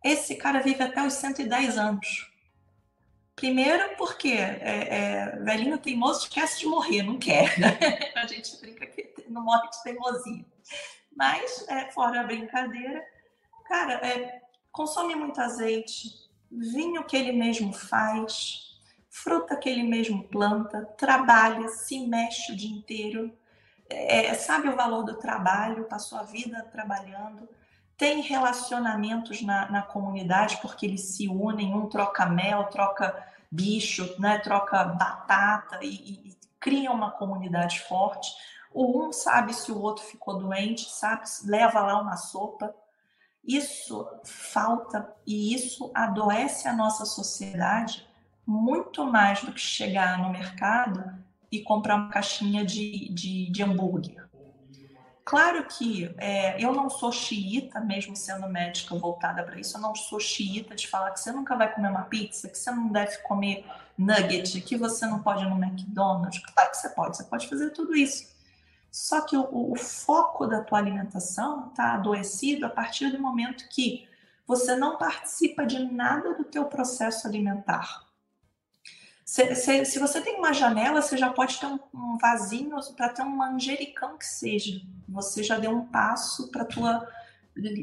Esse 0.04 0.36
cara 0.36 0.62
vive 0.62 0.82
até 0.82 1.06
os 1.06 1.14
110 1.14 1.78
anos. 1.78 2.32
Primeiro 3.36 3.96
porque 3.98 4.34
é, 4.34 4.60
é, 4.62 5.36
velhinho 5.38 5.78
teimoso 5.78 6.24
esquece 6.24 6.60
de 6.60 6.66
morrer, 6.66 7.04
não 7.04 7.18
quer. 7.18 7.56
A 8.16 8.28
gente 8.28 8.60
brinca 8.60 8.86
que 8.86 9.14
não 9.30 9.44
morre 9.44 9.70
de 9.70 9.82
teimosia. 9.84 10.46
Mas, 11.16 11.66
é, 11.68 11.92
fora 11.92 12.22
a 12.22 12.24
brincadeira, 12.24 13.04
Cara, 13.70 13.94
é, 14.04 14.42
consome 14.72 15.14
muito 15.14 15.40
azeite, 15.40 16.10
vinho 16.52 17.04
que 17.04 17.16
ele 17.16 17.32
mesmo 17.32 17.72
faz, 17.72 18.82
fruta 19.12 19.56
que 19.56 19.70
ele 19.70 19.84
mesmo 19.84 20.24
planta, 20.24 20.86
trabalha, 20.98 21.70
se 21.70 22.00
mexe 22.08 22.52
o 22.52 22.56
dia 22.56 22.76
inteiro, 22.76 23.32
é, 23.88 24.34
sabe 24.34 24.70
o 24.70 24.76
valor 24.76 25.04
do 25.04 25.20
trabalho, 25.20 25.84
passou 25.84 26.18
a 26.18 26.24
vida 26.24 26.68
trabalhando, 26.72 27.48
tem 27.96 28.22
relacionamentos 28.22 29.44
na, 29.44 29.70
na 29.70 29.84
comunidade 29.84 30.58
porque 30.64 30.88
eles 30.88 31.02
se 31.02 31.28
unem, 31.28 31.76
um 31.76 31.88
troca 31.88 32.26
mel, 32.26 32.64
troca 32.72 33.24
bicho, 33.52 34.16
né, 34.18 34.40
troca 34.40 34.84
batata 34.84 35.78
e, 35.84 35.90
e, 35.90 36.30
e 36.30 36.38
cria 36.60 36.92
uma 36.92 37.12
comunidade 37.12 37.82
forte. 37.82 38.32
O 38.74 39.06
um 39.06 39.14
sabe 39.14 39.54
se 39.54 39.72
o 39.72 39.80
outro 39.80 40.04
ficou 40.04 40.40
doente, 40.40 40.90
sabe, 40.90 41.22
leva 41.46 41.82
lá 41.82 42.02
uma 42.02 42.18
sopa. 42.18 42.74
Isso 43.50 44.08
falta 44.24 45.12
e 45.26 45.56
isso 45.56 45.90
adoece 45.96 46.68
a 46.68 46.74
nossa 46.74 47.04
sociedade 47.04 48.08
muito 48.46 49.04
mais 49.08 49.42
do 49.42 49.52
que 49.52 49.60
chegar 49.60 50.20
no 50.20 50.30
mercado 50.30 51.18
e 51.52 51.60
comprar 51.60 51.96
uma 51.96 52.10
caixinha 52.10 52.64
de, 52.64 53.10
de, 53.10 53.50
de 53.50 53.64
hambúrguer. 53.64 54.30
Claro 55.26 55.66
que 55.66 56.14
é, 56.20 56.64
eu 56.64 56.74
não 56.74 56.92
sou 56.92 57.12
xiita, 57.12 57.80
mesmo 57.80 58.16
sendo 58.16 58.48
médica 58.48 58.96
voltada 58.96 59.42
para 59.42 59.60
isso, 59.60 59.78
eu 59.78 59.82
não 59.82 59.96
sou 59.96 60.20
xiita 60.20 60.76
de 60.76 60.88
falar 60.88 61.10
que 61.10 61.20
você 61.20 61.32
nunca 61.32 61.56
vai 61.56 61.74
comer 61.74 61.90
uma 61.90 62.04
pizza, 62.04 62.48
que 62.48 62.58
você 62.58 62.70
não 62.70 62.90
deve 62.90 63.18
comer 63.24 63.66
nugget, 63.98 64.62
que 64.62 64.78
você 64.78 65.08
não 65.08 65.24
pode 65.24 65.44
ir 65.44 65.50
no 65.50 65.64
McDonald's. 65.64 66.40
Claro 66.54 66.70
que 66.70 66.78
você 66.78 66.90
pode, 66.90 67.18
você 67.18 67.24
pode 67.24 67.50
fazer 67.50 67.72
tudo 67.72 67.96
isso. 67.96 68.28
Só 68.92 69.22
que 69.22 69.38
o, 69.38 69.72
o 69.72 69.76
foco 69.76 70.48
da 70.48 70.64
tua 70.64 70.80
alimentação 70.80 71.70
está 71.70 71.94
adoecido 71.94 72.66
a 72.66 72.70
partir 72.70 73.12
do 73.12 73.22
momento 73.22 73.68
que 73.70 74.08
você 74.48 74.76
não 74.76 74.98
participa 74.98 75.66
de 75.66 75.80
nada 75.80 76.34
do 76.34 76.44
teu 76.44 76.66
processo 76.66 77.28
alimentar. 77.28 78.04
Se, 79.24 79.54
se, 79.54 79.86
se 79.86 80.00
você 80.00 80.22
tem 80.22 80.38
uma 80.38 80.54
janela, 80.54 81.04
você 81.04 81.16
já 81.16 81.30
pode 81.30 81.60
ter 81.60 81.68
um, 81.68 81.80
um 81.94 82.18
vasinho 82.18 82.76
para 82.98 83.10
ter 83.10 83.22
um 83.22 83.30
manjericão 83.30 84.18
que 84.18 84.26
seja. 84.26 84.82
Você 85.08 85.44
já 85.44 85.60
deu 85.60 85.70
um 85.70 85.86
passo 85.86 86.50
para 86.50 86.66
tua 86.66 87.08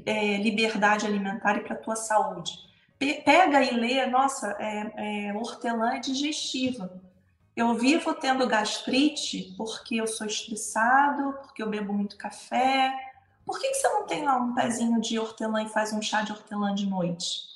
é, 0.04 0.38
liberdade 0.38 1.06
alimentar 1.06 1.56
e 1.56 1.60
para 1.60 1.76
tua 1.76 1.94
saúde. 1.94 2.52
Pe 2.98 3.22
pega 3.22 3.62
e 3.62 3.76
lê, 3.76 4.04
nossa, 4.06 4.56
é, 4.58 5.28
é, 5.28 5.34
hortelã 5.34 5.94
é 5.94 6.00
digestiva 6.00 7.00
eu 7.56 7.72
vivo 7.74 8.12
tendo 8.12 8.46
gastrite 8.46 9.54
porque 9.56 9.96
eu 9.96 10.06
sou 10.06 10.26
estressado, 10.26 11.32
porque 11.40 11.62
eu 11.62 11.70
bebo 11.70 11.92
muito 11.92 12.18
café. 12.18 12.94
Por 13.46 13.58
que, 13.58 13.68
que 13.68 13.74
você 13.76 13.88
não 13.88 14.06
tem 14.06 14.24
lá 14.24 14.36
um 14.36 14.54
pezinho 14.54 15.00
de 15.00 15.18
hortelã 15.18 15.62
e 15.62 15.68
faz 15.68 15.90
um 15.92 16.02
chá 16.02 16.20
de 16.20 16.32
hortelã 16.32 16.74
de 16.74 16.84
noite? 16.84 17.46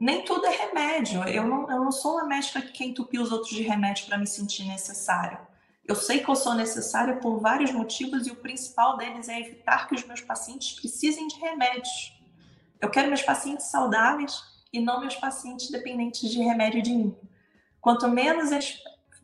Nem 0.00 0.24
tudo 0.24 0.46
é 0.46 0.50
remédio. 0.50 1.22
Eu 1.28 1.46
não, 1.46 1.70
eu 1.70 1.84
não 1.84 1.92
sou 1.92 2.14
uma 2.14 2.24
médica 2.24 2.60
que 2.60 2.72
quer 2.72 2.84
entupir 2.84 3.20
os 3.20 3.30
outros 3.30 3.54
de 3.54 3.62
remédio 3.62 4.06
para 4.06 4.18
me 4.18 4.26
sentir 4.26 4.64
necessário. 4.64 5.38
Eu 5.86 5.94
sei 5.94 6.18
que 6.18 6.28
eu 6.28 6.34
sou 6.34 6.54
necessária 6.54 7.16
por 7.16 7.38
vários 7.38 7.70
motivos 7.70 8.26
e 8.26 8.32
o 8.32 8.36
principal 8.36 8.96
deles 8.96 9.28
é 9.28 9.38
evitar 9.38 9.86
que 9.86 9.94
os 9.94 10.04
meus 10.04 10.20
pacientes 10.20 10.72
precisem 10.72 11.28
de 11.28 11.38
remédios. 11.38 12.20
Eu 12.80 12.90
quero 12.90 13.06
meus 13.06 13.22
pacientes 13.22 13.66
saudáveis 13.66 14.42
e 14.72 14.80
não 14.80 15.00
meus 15.00 15.14
pacientes 15.14 15.70
dependentes 15.70 16.28
de 16.28 16.42
remédio 16.42 16.82
de 16.82 16.90
mim. 16.90 17.16
Quanto 17.80 18.08
menos 18.08 18.50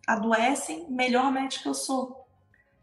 adoecem, 0.06 0.86
melhor 0.88 1.30
médico 1.30 1.68
eu 1.68 1.74
sou. 1.74 2.26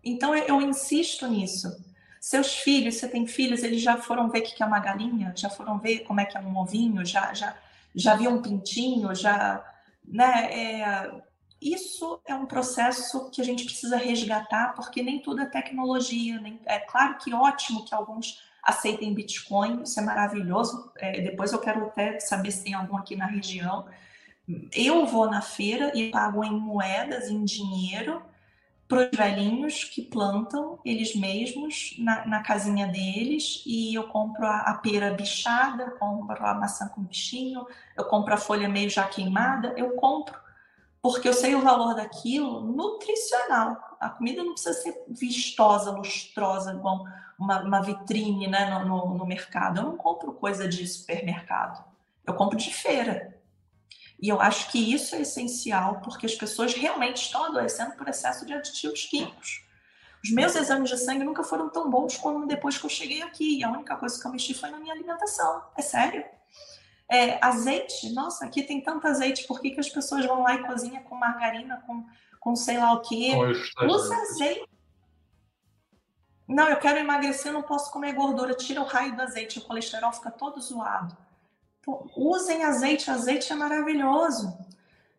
Então 0.04 0.36
eu, 0.36 0.62
insisto 0.62 1.28
nisso. 1.28 1.86
Seus 2.20 2.56
filhos, 2.56 2.96
você 2.96 3.08
tem 3.08 3.26
filhos, 3.26 3.64
eles 3.64 3.82
já 3.82 3.98
foram 3.98 4.30
ver 4.30 4.40
o 4.40 4.44
que 4.44 4.62
é 4.62 4.66
uma 4.66 4.80
galinha, 4.80 5.34
já 5.36 5.50
foram 5.50 5.78
ver 5.80 6.00
como 6.00 6.20
é 6.20 6.26
que 6.26 6.38
é 6.38 6.42
um 6.42 6.58
ovinho, 6.58 7.06
já 7.06 7.34
já 7.34 7.56
já 7.96 8.16
viu 8.16 8.32
um 8.32 8.42
pintinho, 8.42 9.14
já, 9.16 9.64
né? 10.06 10.50
É, 10.52 11.12
isso 11.62 12.22
é 12.26 12.34
um 12.34 12.46
processo 12.46 13.30
que 13.32 13.42
a 13.42 13.44
gente 13.44 13.66
precisa 13.66 13.98
resgatar, 13.98 14.74
porque 14.74 15.04
nem 15.04 15.20
tudo 15.20 15.42
é 15.42 15.46
tecnologia. 15.46 16.40
Nem, 16.40 16.60
é 16.66 16.80
claro 16.80 17.18
que 17.18 17.34
ótimo 17.34 17.84
que 17.84 17.94
alguns 17.94 18.42
aceitem 18.64 19.14
Bitcoin, 19.14 19.84
isso 19.84 20.00
é 20.00 20.04
maravilhoso. 20.04 20.92
É, 20.98 21.22
depois 21.22 21.52
eu 21.52 21.60
quero 21.60 21.86
até 21.86 22.20
saber 22.20 22.52
se 22.52 22.64
tem 22.64 22.74
algum 22.74 22.96
aqui 22.96 23.16
na 23.16 23.26
região. 23.26 23.88
Eu 24.74 25.06
vou 25.06 25.30
na 25.30 25.41
feira 25.41 25.91
e 25.95 26.10
pago 26.10 26.43
em 26.43 26.52
moedas, 26.52 27.30
em 27.30 27.43
dinheiro, 27.43 28.22
para 28.88 29.08
os 29.08 29.16
velhinhos 29.16 29.84
que 29.84 30.02
plantam 30.02 30.80
eles 30.84 31.16
mesmos 31.16 31.95
na, 32.00 32.26
na, 32.26 32.41
casinha 32.41 32.88
deles 32.88 33.62
e 33.66 33.93
eu 33.93 34.08
compro 34.08 34.47
a, 34.47 34.62
a 34.62 34.74
pera 34.74 35.14
bichada, 35.14 35.84
eu 35.84 35.91
compro 35.91 36.43
a 36.43 36.56
maçã 36.56 36.88
com 36.88 37.04
bichinho, 37.04 37.68
eu 37.95 38.06
compro 38.06 38.34
a 38.34 38.38
folha 38.38 38.68
meio 38.68 38.89
já 38.89 39.04
queimada, 39.04 39.76
eu 39.78 39.91
compro 39.91 40.36
porque 41.02 41.28
eu 41.28 41.34
sei 41.34 41.56
o 41.56 41.62
valor 41.62 41.95
daquilo 41.95 42.62
nutricional. 42.62 43.97
A 44.00 44.10
comida 44.10 44.43
não 44.43 44.54
precisa 44.54 44.74
ser 44.74 45.04
vistosa, 45.08 45.91
lustrosa, 45.91 46.74
igual 46.74 47.06
uma, 47.38 47.62
uma 47.62 47.82
vitrine 47.82 48.47
né, 48.47 48.70
no, 48.70 48.86
no, 48.86 49.18
no 49.20 49.26
mercado. 49.26 49.80
Eu 49.80 49.84
não 49.84 49.97
compro 49.97 50.34
coisa 50.34 50.68
de 50.68 50.86
supermercado, 50.88 51.84
eu 52.26 52.34
compro 52.34 52.58
de 52.58 52.74
feira. 52.74 53.39
E 54.22 54.28
eu 54.28 54.42
acho 54.42 54.70
que 54.72 54.94
isso 54.94 55.16
é 55.16 55.22
essencial 55.22 56.02
porque 56.02 56.26
as 56.26 56.36
pessoas 56.36 56.74
realmente 56.74 57.24
estão 57.24 57.46
adoecendo 57.46 57.96
por 57.96 58.08
excesso 58.08 58.46
de 58.46 58.54
aditivos 58.54 59.06
químicos. 59.06 59.64
Os 60.24 60.32
meus 60.32 60.56
exames 60.56 60.90
de 60.90 60.98
sangue 60.98 61.24
nunca 61.24 61.44
foram 61.44 61.70
tão 61.70 61.90
bons 61.90 62.18
como 62.18 62.46
depois 62.46 62.78
que 62.78 62.86
eu 62.86 62.90
cheguei 62.90 63.22
aqui. 63.22 63.64
A 63.64 63.72
única 63.72 63.96
coisa 63.96 64.20
que 64.20 64.28
eu 64.28 64.32
mexi 64.32 64.54
foi 64.54 64.70
na 64.70 64.80
minha 64.80 64.94
alimentação. 64.94 65.64
É 65.78 65.82
sério. 65.82 66.26
É, 67.10 67.44
azeite, 67.44 68.14
nossa, 68.14 68.46
aqui 68.46 68.62
tem 68.62 68.82
tanto 68.82 69.08
azeite, 69.08 69.48
por 69.48 69.60
que, 69.60 69.72
que 69.72 69.80
as 69.80 69.90
pessoas 69.90 70.24
vão 70.26 70.44
lá 70.44 70.54
e 70.54 70.64
cozinham 70.64 71.02
com 71.04 71.16
margarina, 71.16 71.82
com, 71.88 72.06
com 72.40 72.56
sei 72.56 72.78
lá 72.78 72.94
o 72.94 73.02
quê? 73.02 73.32
Usa 73.88 74.16
azeite. 74.16 74.70
Não, 76.48 76.68
eu 76.68 76.78
quero 76.78 77.00
emagrecer, 77.00 77.52
não 77.52 77.64
posso 77.64 77.92
comer 77.92 78.14
gordura. 78.14 78.54
Tira 78.54 78.82
o 78.82 78.86
raio 78.86 79.16
do 79.16 79.22
azeite, 79.22 79.58
o 79.58 79.62
colesterol 79.62 80.12
fica 80.12 80.30
todo 80.30 80.60
zoado. 80.60 81.16
Usem 82.16 82.64
azeite, 82.64 83.10
azeite 83.10 83.52
é 83.52 83.56
maravilhoso. 83.56 84.58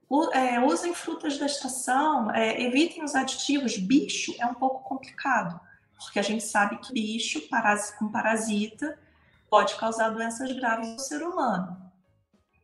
U, 0.09 0.25
é, 0.33 0.59
usem 0.64 0.93
frutas 0.93 1.39
da 1.39 1.47
estação, 1.47 2.31
é, 2.33 2.61
evitem 2.62 3.05
os 3.05 3.14
aditivos. 3.14 3.77
Bicho 3.77 4.35
é 4.39 4.47
um 4.47 4.55
pouco 4.55 4.83
complicado, 4.83 5.61
porque 5.97 6.18
a 6.18 6.23
gente 6.23 6.43
sabe 6.43 6.79
que 6.79 6.93
bicho 6.93 7.43
com 7.99 8.09
parasita 8.09 8.99
pode 9.49 9.77
causar 9.77 10.11
doenças 10.11 10.51
graves 10.53 10.89
no 10.89 10.99
ser 10.99 11.23
humano. 11.23 11.77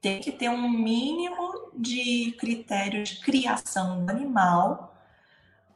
Tem 0.00 0.20
que 0.20 0.32
ter 0.32 0.48
um 0.48 0.68
mínimo 0.68 1.70
de 1.74 2.36
critérios 2.38 3.10
de 3.10 3.20
criação 3.20 4.04
do 4.04 4.10
animal 4.10 4.92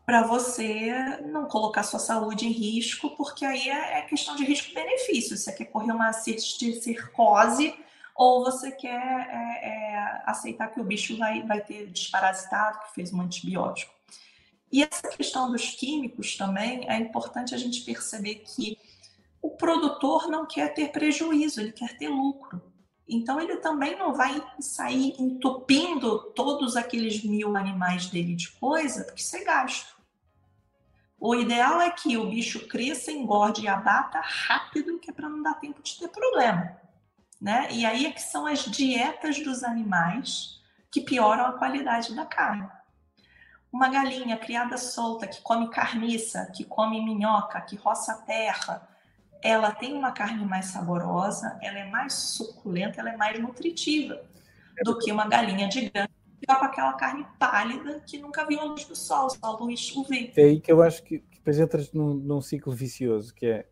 para 0.04 0.22
você 0.22 1.18
não 1.26 1.46
colocar 1.46 1.84
sua 1.84 2.00
saúde 2.00 2.46
em 2.46 2.50
risco, 2.50 3.10
porque 3.16 3.44
aí 3.44 3.68
é, 3.68 3.98
é 3.98 4.02
questão 4.02 4.34
de 4.34 4.44
risco-benefício. 4.44 5.36
Você 5.36 5.52
quer 5.52 5.66
correr 5.66 5.92
uma 5.92 6.12
circose 6.12 7.74
ou 8.20 8.44
você 8.44 8.70
quer 8.70 8.90
é, 8.90 9.66
é, 9.66 10.22
aceitar 10.26 10.68
que 10.68 10.78
o 10.78 10.84
bicho 10.84 11.16
vai, 11.16 11.42
vai 11.42 11.62
ter 11.62 11.86
desparasitado, 11.86 12.80
que 12.80 12.94
fez 12.94 13.14
um 13.14 13.22
antibiótico. 13.22 13.94
E 14.70 14.82
essa 14.82 15.08
questão 15.08 15.50
dos 15.50 15.70
químicos 15.70 16.36
também 16.36 16.86
é 16.86 16.98
importante 16.98 17.54
a 17.54 17.58
gente 17.58 17.80
perceber 17.80 18.34
que 18.34 18.76
o 19.40 19.48
produtor 19.48 20.28
não 20.28 20.44
quer 20.44 20.74
ter 20.74 20.92
prejuízo, 20.92 21.62
ele 21.62 21.72
quer 21.72 21.96
ter 21.96 22.08
lucro. 22.10 22.60
Então 23.08 23.40
ele 23.40 23.56
também 23.56 23.96
não 23.96 24.12
vai 24.12 24.38
sair 24.60 25.14
entupindo 25.18 26.30
todos 26.34 26.76
aqueles 26.76 27.24
mil 27.24 27.56
animais 27.56 28.10
dele 28.10 28.36
de 28.36 28.50
coisa, 28.50 29.04
porque 29.04 29.22
isso 29.22 29.34
é 29.34 29.44
gasto. 29.44 29.96
O 31.18 31.34
ideal 31.34 31.80
é 31.80 31.88
que 31.88 32.18
o 32.18 32.28
bicho 32.28 32.68
cresça, 32.68 33.10
engorde 33.10 33.62
e 33.62 33.68
abata 33.68 34.20
rápido, 34.20 34.98
que 34.98 35.08
é 35.08 35.12
para 35.14 35.28
não 35.28 35.42
dar 35.42 35.54
tempo 35.54 35.82
de 35.82 35.98
ter 35.98 36.08
problema 36.08 36.79
né? 37.40 37.68
E 37.70 37.86
aí 37.86 38.06
é 38.06 38.12
que 38.12 38.22
são 38.22 38.46
as 38.46 38.64
dietas 38.64 39.42
dos 39.42 39.64
animais 39.64 40.60
que 40.90 41.00
pioram 41.00 41.46
a 41.46 41.52
qualidade 41.52 42.14
da 42.14 42.26
carne. 42.26 42.68
Uma 43.72 43.88
galinha 43.88 44.36
criada 44.36 44.76
solta, 44.76 45.26
que 45.26 45.40
come 45.40 45.70
carniça, 45.70 46.50
que 46.54 46.64
come 46.64 47.00
minhoca, 47.00 47.60
que 47.60 47.76
roça 47.76 48.14
terra, 48.26 48.88
ela 49.42 49.70
tem 49.70 49.94
uma 49.94 50.12
carne 50.12 50.44
mais 50.44 50.66
saborosa, 50.66 51.58
ela 51.62 51.78
é 51.78 51.88
mais 51.88 52.12
suculenta, 52.12 53.00
ela 53.00 53.10
é 53.10 53.16
mais 53.16 53.38
nutritiva 53.40 54.20
do 54.84 54.98
que 54.98 55.12
uma 55.12 55.26
galinha 55.26 55.68
de 55.68 55.88
granja 55.88 56.10
que 56.40 56.46
com 56.46 56.64
aquela 56.64 56.94
carne 56.94 57.26
pálida 57.38 58.00
que 58.06 58.18
nunca 58.18 58.46
viu 58.46 58.60
a 58.60 58.64
luz 58.64 58.84
do 58.86 58.96
sol, 58.96 59.28
só 59.28 59.38
a 59.42 59.50
luz 59.50 59.94
UV. 59.94 60.32
É 60.36 60.42
aí 60.42 60.60
que 60.60 60.72
eu 60.72 60.82
acho 60.82 61.02
que, 61.02 61.18
que 61.18 61.36
depois 61.36 61.58
entras 61.60 61.92
num, 61.92 62.14
num 62.14 62.40
ciclo 62.40 62.72
vicioso, 62.72 63.34
que 63.34 63.46
é 63.46 63.68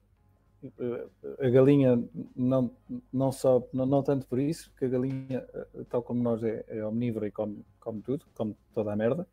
a 1.41 1.49
galinha 1.49 2.03
não, 2.35 2.71
não 3.13 3.31
só 3.31 3.67
não, 3.73 3.87
não, 3.87 4.03
tanto 4.03 4.27
por 4.27 4.39
isso, 4.39 4.73
que 4.77 4.85
a 4.85 4.89
galinha, 4.89 5.47
tal 5.89 6.03
como 6.03 6.23
nós, 6.23 6.43
é, 6.43 6.65
é 6.69 6.85
omnívora 6.85 7.29
e 7.29 7.31
come, 7.31 7.65
come 7.79 8.03
tudo, 8.03 8.27
come 8.35 8.57
toda 8.75 8.93
a 8.93 8.97
merda, 8.97 9.27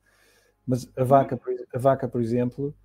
mas 0.66 0.90
a 0.96 1.04
vaca, 1.04 1.40
a 1.74 1.80
vaca 1.80 2.08
por 2.08 2.22
exemplo, 2.22 2.76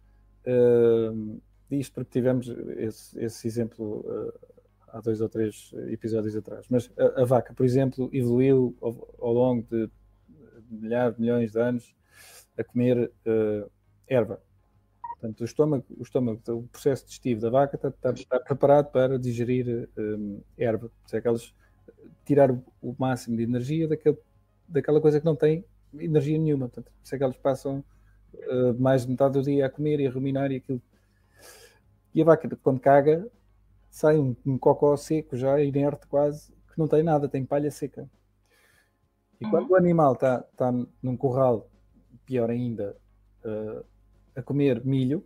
uh, 0.46 1.40
isto 1.70 1.94
porque 1.94 2.10
tivemos 2.10 2.48
esse, 2.48 3.22
esse 3.22 3.46
exemplo 3.46 4.00
uh, 4.00 4.32
há 4.88 5.00
dois 5.00 5.20
ou 5.20 5.28
três 5.28 5.72
episódios 5.88 6.34
atrás, 6.34 6.66
mas 6.68 6.90
a, 6.98 7.22
a 7.22 7.24
vaca, 7.24 7.52
por 7.54 7.64
exemplo, 7.64 8.08
evoluiu 8.12 8.76
ao, 8.80 9.14
ao, 9.20 9.32
longo 9.32 9.66
de 9.70 9.90
milhares, 10.70 11.18
milhões 11.18 11.52
de 11.52 11.60
anos 11.60 11.94
a 12.56 12.64
comer 12.64 13.10
uh, 13.26 13.70
erva 14.06 14.40
Portanto, 15.20 15.42
o 15.42 15.44
estômago, 15.44 15.84
o 15.98 16.02
estômago, 16.02 16.40
o 16.48 16.62
processo 16.68 17.04
digestivo 17.04 17.42
da 17.42 17.50
vaca 17.50 17.76
está, 17.76 17.88
está, 17.88 18.10
está 18.10 18.40
preparado 18.40 18.90
para 18.90 19.18
digerir 19.18 19.86
um, 19.98 20.40
erva. 20.56 20.88
Por 20.88 21.16
é 21.16 21.20
que 21.20 21.28
elas 21.28 21.54
tirar 22.24 22.50
o, 22.50 22.64
o, 22.80 22.96
máximo 22.98 23.36
de 23.36 23.42
energia 23.42 23.86
daquele, 23.86 24.16
daquela 24.66 24.98
coisa 24.98 25.20
que 25.20 25.26
não 25.26 25.36
tem 25.36 25.62
energia 25.92 26.38
nenhuma. 26.38 26.68
Portanto, 26.68 26.90
por 26.90 27.14
é 27.14 27.18
que 27.18 27.22
elas 27.22 27.36
passam 27.36 27.84
uh, 28.32 28.80
mais 28.80 29.04
de 29.04 29.10
metade 29.10 29.34
do 29.34 29.42
dia 29.42 29.66
a 29.66 29.70
comer 29.70 30.00
e 30.00 30.06
a 30.06 30.10
ruminar 30.10 30.50
e 30.50 30.56
aquilo. 30.56 30.80
E 32.14 32.22
a 32.22 32.24
vaca, 32.24 32.48
quando 32.62 32.80
caga, 32.80 33.28
sai 33.90 34.18
um, 34.18 34.34
um 34.46 34.56
cocó 34.56 34.96
seco, 34.96 35.36
já 35.36 35.60
inerte 35.60 36.06
quase, 36.06 36.50
que 36.50 36.78
não 36.78 36.88
tem 36.88 37.02
nada, 37.02 37.28
tem 37.28 37.44
palha 37.44 37.70
seca. 37.70 38.08
E 39.38 39.44
uhum. 39.44 39.50
quando 39.50 39.70
o 39.70 39.76
animal 39.76 40.14
está, 40.14 40.46
está 40.50 40.72
num 41.02 41.16
curral, 41.16 41.68
pior 42.24 42.48
ainda, 42.48 42.96
uh, 43.44 43.84
a 44.34 44.42
comer 44.42 44.84
milho, 44.84 45.24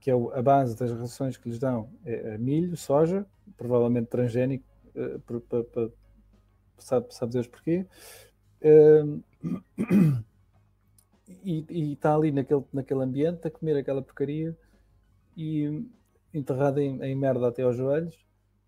que 0.00 0.10
é 0.10 0.14
a 0.14 0.42
base 0.42 0.76
das 0.76 0.90
rações 0.92 1.36
que 1.36 1.48
lhes 1.48 1.58
dão, 1.58 1.90
é, 2.04 2.34
é 2.34 2.38
milho, 2.38 2.76
soja, 2.76 3.26
provavelmente 3.56 4.08
transgénico, 4.08 4.64
uh, 4.94 5.92
sabe, 6.78 7.14
sabe 7.14 7.32
Deus 7.32 7.46
porquê, 7.46 7.86
uh, 8.62 9.22
e 11.44 11.92
está 11.92 12.14
ali 12.14 12.32
naquele, 12.32 12.64
naquele 12.72 13.02
ambiente 13.02 13.46
a 13.46 13.50
comer 13.50 13.76
aquela 13.76 14.02
porcaria 14.02 14.56
e 15.36 15.86
enterrado 16.32 16.80
em, 16.80 17.02
em 17.02 17.14
merda 17.14 17.48
até 17.48 17.62
aos 17.62 17.76
joelhos 17.76 18.16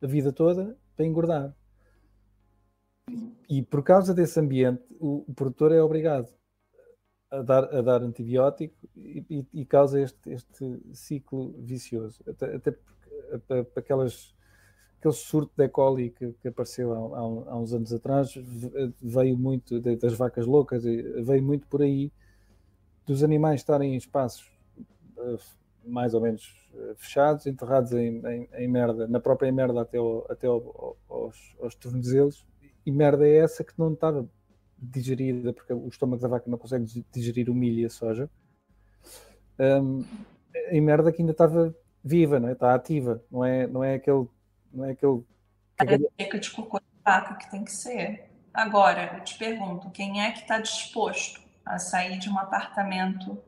a 0.00 0.06
vida 0.06 0.32
toda 0.32 0.76
para 0.96 1.06
engordar. 1.06 1.54
E 3.48 3.62
por 3.62 3.82
causa 3.82 4.14
desse 4.14 4.38
ambiente, 4.38 4.82
o, 5.00 5.24
o 5.28 5.34
produtor 5.34 5.72
é 5.72 5.82
obrigado 5.82 6.28
a 7.32 7.40
dar, 7.40 7.64
a 7.74 7.80
dar 7.80 8.02
antibiótico 8.02 8.76
e, 8.94 9.24
e, 9.30 9.46
e 9.62 9.64
causa 9.64 9.98
este, 9.98 10.30
este 10.30 10.80
ciclo 10.92 11.54
vicioso. 11.58 12.22
Até, 12.28 12.54
até 12.54 12.70
porque 12.70 13.80
aquelas, 13.80 14.34
aquele 14.98 15.14
surto 15.14 15.50
de 15.56 15.64
E. 15.64 15.68
coli 15.68 16.10
que, 16.10 16.32
que 16.34 16.48
apareceu 16.48 16.92
há, 16.92 17.18
há, 17.18 17.56
uns 17.56 17.72
anos 17.72 17.92
atrás 17.92 18.34
veio 19.00 19.36
muito 19.36 19.80
das 19.80 20.12
vacas 20.12 20.46
loucas, 20.46 20.84
veio 20.84 21.42
muito 21.42 21.66
por 21.68 21.80
aí, 21.80 22.12
dos 23.06 23.22
animais 23.22 23.60
estarem 23.60 23.94
em 23.94 23.96
espaços 23.96 24.46
uh, 25.16 25.38
mais 25.84 26.12
ou 26.12 26.20
menos 26.20 26.68
uh, 26.74 26.94
fechados, 26.96 27.46
enterrados 27.46 27.92
em, 27.92 28.24
em, 28.26 28.48
em, 28.52 28.68
merda, 28.68 29.08
na 29.08 29.18
própria 29.18 29.50
merda 29.50 29.80
até, 29.80 29.98
até 30.28 30.46
ao, 30.46 30.96
aos, 31.08 31.56
aos 31.60 31.74
tornozelos, 31.74 32.46
e 32.84 32.92
merda 32.92 33.26
é 33.26 33.38
essa 33.38 33.64
que 33.64 33.72
não 33.78 33.94
estava 33.94 34.28
digerida, 34.82 35.52
porque 35.52 35.72
o 35.72 35.88
estômago 35.88 36.20
da 36.20 36.28
vaca 36.28 36.50
não 36.50 36.58
consegue 36.58 37.04
digerir 37.12 37.48
o 37.48 37.54
milho 37.54 37.80
e 37.80 37.84
a 37.84 37.90
soja, 37.90 38.28
um, 39.58 40.04
em 40.70 40.80
merda 40.80 41.12
que 41.12 41.22
ainda 41.22 41.32
estava 41.32 41.74
viva, 42.02 42.40
não 42.40 42.48
é? 42.48 42.52
está 42.52 42.74
ativa, 42.74 43.22
não 43.30 43.44
é, 43.44 43.66
não 43.66 43.84
é 43.84 43.94
aquele. 43.94 44.26
Não 44.72 44.84
é 44.84 44.92
aquele 44.92 45.24
é 45.78 46.38
de 46.38 46.50
cocô 46.50 46.78
de 46.78 46.84
vaca 47.04 47.34
que 47.34 47.50
tem 47.50 47.64
que 47.64 47.72
ser. 47.72 48.30
Agora, 48.52 49.16
eu 49.16 49.24
te 49.24 49.36
pergunto, 49.38 49.90
quem 49.90 50.22
é 50.22 50.32
que 50.32 50.40
está 50.40 50.58
disposto 50.58 51.40
a 51.64 51.78
sair 51.78 52.18
de 52.18 52.28
um 52.28 52.38
apartamento 52.38 53.42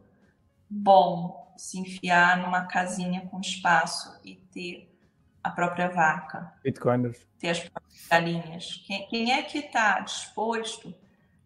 bom, 0.68 1.53
se 1.57 1.78
enfiar 1.78 2.39
numa 2.39 2.66
casinha 2.66 3.26
com 3.30 3.41
espaço 3.41 4.18
e 4.24 4.37
ter 4.37 4.91
a 5.43 5.51
própria 5.51 5.89
vaca? 5.89 6.53
Bitcoiners. 6.62 7.26
Ter 7.39 7.51
as 7.51 7.61
próprias 7.61 8.07
galinhas. 8.09 8.85
Quem, 8.87 9.09
quem 9.09 9.32
é 9.32 9.43
que 9.43 9.59
está 9.59 10.01
disposto 10.01 10.95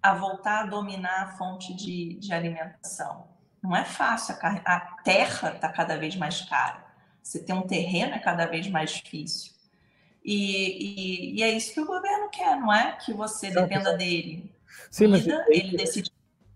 a 0.02 0.14
voltar 0.14 0.60
a 0.60 0.66
dominar 0.66 1.22
a 1.22 1.26
fonte 1.36 1.74
de, 1.74 2.14
de 2.14 2.32
alimentação? 2.32 3.28
Não 3.62 3.76
é 3.76 3.84
fácil. 3.84 4.36
A, 4.40 4.76
a 4.76 4.80
terra 5.02 5.54
está 5.54 5.68
cada 5.68 5.96
vez 5.96 6.16
mais 6.16 6.42
cara. 6.42 6.84
Você 7.22 7.42
ter 7.42 7.52
um 7.52 7.66
terreno 7.66 8.14
é 8.14 8.18
cada 8.18 8.46
vez 8.46 8.68
mais 8.68 8.90
difícil. 8.90 9.52
E, 10.24 11.34
e, 11.34 11.38
e, 11.38 11.42
é 11.42 11.50
isso 11.50 11.72
que 11.72 11.80
o 11.80 11.86
governo 11.86 12.28
quer, 12.30 12.56
não 12.56 12.72
é? 12.72 12.92
Que 12.92 13.12
você 13.12 13.50
dependa 13.50 13.96
dele. 13.96 14.52
Sim, 14.90 15.08
mas 15.08 15.26
ele 15.26 15.76
decide 15.76 16.10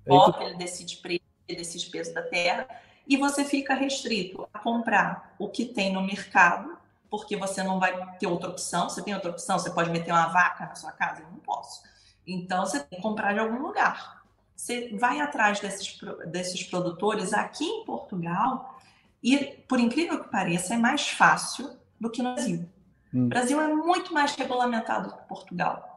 foco, 0.06 0.42
ele 0.42 0.56
decide 0.56 0.96
preço, 0.98 1.22
ele 1.48 1.58
decide 1.58 1.90
peso 1.90 2.12
da 2.12 2.22
terra, 2.22 2.66
e 3.06 3.16
você 3.16 3.44
fica 3.44 3.74
restrito 3.74 4.48
a 4.52 4.58
comprar 4.58 5.34
o 5.38 5.48
que 5.48 5.64
tem 5.64 5.92
no 5.92 6.02
mercado, 6.02 6.76
porque 7.10 7.36
você 7.36 7.62
não 7.62 7.78
vai 7.78 8.16
ter 8.18 8.26
outra 8.26 8.50
opção. 8.50 8.88
Você 8.88 9.02
tem 9.02 9.14
outra 9.14 9.30
opção? 9.30 9.58
Você 9.58 9.70
pode 9.70 9.90
meter 9.90 10.12
uma 10.12 10.28
vaca 10.28 10.66
na 10.66 10.74
sua 10.74 10.92
casa? 10.92 11.22
Eu 11.22 11.30
não 11.30 11.38
posso. 11.38 11.82
Então 12.26 12.64
você 12.64 12.80
tem 12.80 12.98
que 12.98 13.02
comprar 13.02 13.32
de 13.32 13.40
algum 13.40 13.62
lugar. 13.62 14.22
Você 14.54 14.96
vai 14.96 15.20
atrás 15.20 15.58
desses, 15.60 15.98
desses 16.26 16.62
produtores 16.62 17.32
aqui 17.32 17.64
em 17.64 17.84
Portugal, 17.84 18.80
e 19.22 19.38
por 19.68 19.78
incrível 19.78 20.22
que 20.22 20.30
pareça, 20.30 20.74
é 20.74 20.76
mais 20.76 21.08
fácil 21.08 21.70
do 22.00 22.10
que 22.10 22.22
no 22.22 22.34
Brasil. 22.34 22.68
Hum. 23.14 23.26
O 23.26 23.28
Brasil 23.28 23.60
é 23.60 23.68
muito 23.68 24.12
mais 24.12 24.34
regulamentado 24.34 25.12
que 25.12 25.28
Portugal. 25.28 25.92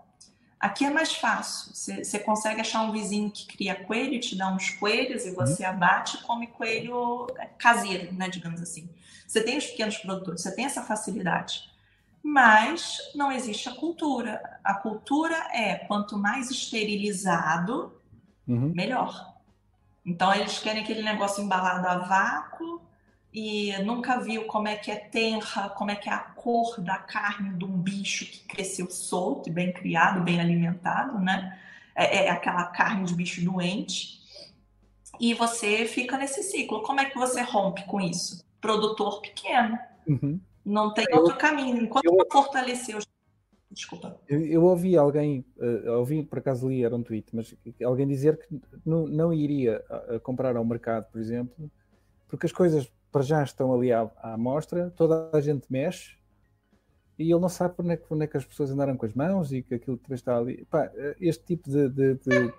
Aqui 0.60 0.86
é 0.86 0.90
mais 0.90 1.14
fácil. 1.14 1.74
Você 1.74 2.18
consegue 2.20 2.62
achar 2.62 2.82
um 2.82 2.92
vizinho 2.92 3.30
que 3.30 3.46
cria 3.46 3.76
coelho 3.76 4.16
e 4.16 4.20
te 4.20 4.36
dá 4.36 4.52
uns 4.52 4.72
coelhos 4.72 5.26
e 5.26 5.32
você 5.32 5.64
uhum. 5.64 5.70
abate 5.70 6.18
e 6.18 6.22
come 6.22 6.48
coelho 6.48 7.28
caseiro, 7.58 8.14
né, 8.14 8.30
digamos 8.30 8.62
assim. 8.62 8.90
Você 9.28 9.44
tem 9.44 9.58
os 9.58 9.66
pequenos 9.66 9.98
produtores, 9.98 10.42
você 10.42 10.56
tem 10.56 10.66
essa 10.66 10.82
facilidade. 10.82 11.70
Mas 12.28 12.98
não 13.14 13.32
existe 13.32 13.70
a 13.70 13.76
cultura. 13.76 14.42
A 14.64 14.74
cultura 14.74 15.36
é 15.54 15.76
quanto 15.76 16.18
mais 16.18 16.50
esterilizado, 16.50 18.02
uhum. 18.48 18.72
melhor. 18.74 19.36
Então 20.04 20.34
eles 20.34 20.58
querem 20.58 20.82
aquele 20.82 21.04
negócio 21.04 21.44
embalado 21.44 21.88
a 21.88 22.00
vácuo, 22.00 22.82
e 23.32 23.78
nunca 23.84 24.18
viu 24.18 24.46
como 24.46 24.68
é 24.68 24.76
que 24.76 24.90
é 24.90 24.96
tenra, 24.96 25.70
como 25.70 25.92
é 25.92 25.96
que 25.96 26.10
é 26.10 26.14
a 26.14 26.20
cor 26.20 26.82
da 26.82 26.98
carne 26.98 27.56
de 27.58 27.66
um 27.66 27.78
bicho 27.78 28.26
que 28.26 28.40
cresceu 28.46 28.90
solto 28.90 29.50
e 29.50 29.52
bem 29.52 29.72
criado, 29.72 30.24
bem 30.24 30.40
alimentado, 30.40 31.20
né? 31.20 31.60
É, 31.94 32.26
é, 32.26 32.30
aquela 32.30 32.64
carne 32.66 33.06
de 33.06 33.14
bicho 33.14 33.44
doente. 33.44 34.20
E 35.20 35.36
você 35.36 35.86
fica 35.86 36.18
nesse 36.18 36.42
ciclo. 36.42 36.82
Como 36.82 37.02
é 37.02 37.06
que 37.06 37.18
você 37.18 37.42
rompe 37.42 37.84
com 37.86 38.02
isso? 38.02 38.44
Produtor 38.60 39.22
pequeno. 39.22 39.78
Uhum. 40.08 40.40
Não 40.66 40.94
tem 40.94 41.06
eu, 41.10 41.20
outro 41.20 41.38
caminho. 41.38 41.84
Enquanto 41.84 42.06
eu, 42.06 42.26
fortalecer 42.32 42.98
os 42.98 43.06
Desculpa. 43.72 44.18
Eu, 44.28 44.40
eu, 44.46 44.64
ouvi 44.64 44.96
alguém, 44.96 45.46
uh, 45.58 45.92
ouvi 45.98 46.24
por 46.24 46.40
acaso 46.40 46.70
li, 46.70 46.86
era 46.86 46.96
um 46.96 47.04
tweet, 47.04 47.36
mas 47.36 47.54
alguém 47.84 48.08
dizer 48.08 48.38
que 48.38 48.62
não, 48.86 49.06
não 49.06 49.34
iria 49.34 49.84
a, 49.90 50.16
a 50.16 50.20
comprar 50.20 50.56
ao 50.56 50.64
mercado, 50.64 51.12
por 51.12 51.20
exemplo, 51.20 51.70
porque 52.28 52.46
as 52.46 52.54
coisas 52.54 52.90
para 53.12 53.22
já 53.22 53.44
estão 53.44 53.74
ali 53.74 53.92
à, 53.92 54.10
à 54.18 54.34
amostra, 54.34 54.94
toda 54.96 55.30
a 55.34 55.42
gente 55.42 55.66
mexe 55.70 56.16
e 57.18 57.32
ele 57.32 57.40
não 57.40 57.50
sabe 57.50 57.76
onde 57.80 57.94
é, 57.94 57.98
que, 57.98 58.06
onde 58.10 58.26
é 58.26 58.28
que 58.28 58.38
as 58.38 58.46
pessoas 58.46 58.72
andaram 58.72 58.96
com 58.98 59.06
as 59.06 59.14
mãos 59.14 59.52
e 59.52 59.62
que 59.62 59.76
aquilo 59.76 59.98
também 59.98 60.16
está 60.16 60.38
ali. 60.38 60.66
Pá, 60.66 60.92
este 61.20 61.46
tipo 61.46 61.70
de, 61.70 61.90
de, 61.90 62.16
de, 62.16 62.54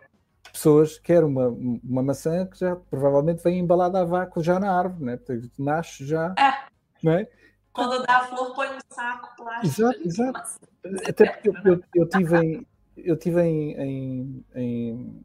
pessoas 0.50 0.98
quer 0.98 1.22
uma, 1.24 1.48
uma 1.48 2.02
maçã 2.02 2.46
que 2.46 2.59
já 2.59 2.74
provavelmente 2.74 3.42
vem 3.42 3.59
embalada 3.59 4.00
a 4.00 4.04
vácuo 4.04 4.42
já 4.42 4.59
na 4.59 4.72
árvore, 4.72 5.04
né? 5.04 5.16
Portanto, 5.16 5.50
nasce 5.59 6.07
já. 6.07 6.34
É. 6.38 6.66
Não 7.02 7.12
é? 7.12 7.28
Quando 7.77 8.07
dá 8.07 8.18
a 8.18 8.24
flor, 8.24 8.55
põe 8.55 8.68
um 8.68 8.79
saco 8.89 9.37
plástico. 9.37 9.66
Exato, 9.66 10.01
exato. 10.03 10.61
Até 11.07 11.27
porque 11.31 11.49
eu, 11.51 11.55
eu, 11.64 11.83
eu 11.95 12.09
tive 12.09 12.39
em, 12.39 12.66
eu 12.97 13.16
tive 13.16 13.43
em, 13.43 13.72
em, 13.74 14.45
em 14.55 15.24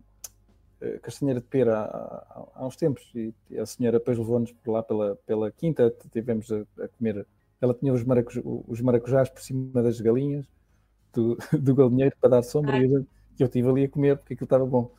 eh, 0.81 0.99
castanheira 0.99 1.39
de 1.39 1.47
pera 1.47 1.79
há, 1.79 2.47
há, 2.55 2.65
uns 2.65 2.75
tempos 2.75 3.09
e 3.15 3.33
a 3.57 3.65
senhora 3.65 3.99
depois 3.99 4.17
levou-nos 4.17 4.51
por 4.51 4.71
lá 4.71 4.83
pela, 4.83 5.15
pela 5.25 5.51
quinta, 5.51 5.93
tivemos 6.11 6.51
a, 6.51 6.61
a 6.83 6.87
comer. 6.89 7.25
Ela 7.61 7.73
tinha 7.73 7.93
os, 7.93 8.03
maracuj, 8.03 8.41
os 8.43 8.81
maracujás 8.81 9.29
por 9.29 9.41
cima 9.41 9.81
das 9.81 10.01
galinhas 10.01 10.45
do, 11.13 11.37
do 11.57 11.75
galinheiro 11.75 12.15
para 12.19 12.31
dar 12.31 12.43
sombra 12.43 12.77
e 12.77 12.91
eu, 12.91 13.05
eu 13.39 13.45
estive 13.45 13.69
ali 13.69 13.85
a 13.85 13.89
comer 13.89 14.17
porque 14.17 14.33
aquilo 14.33 14.45
estava 14.45 14.65
bom. 14.65 14.91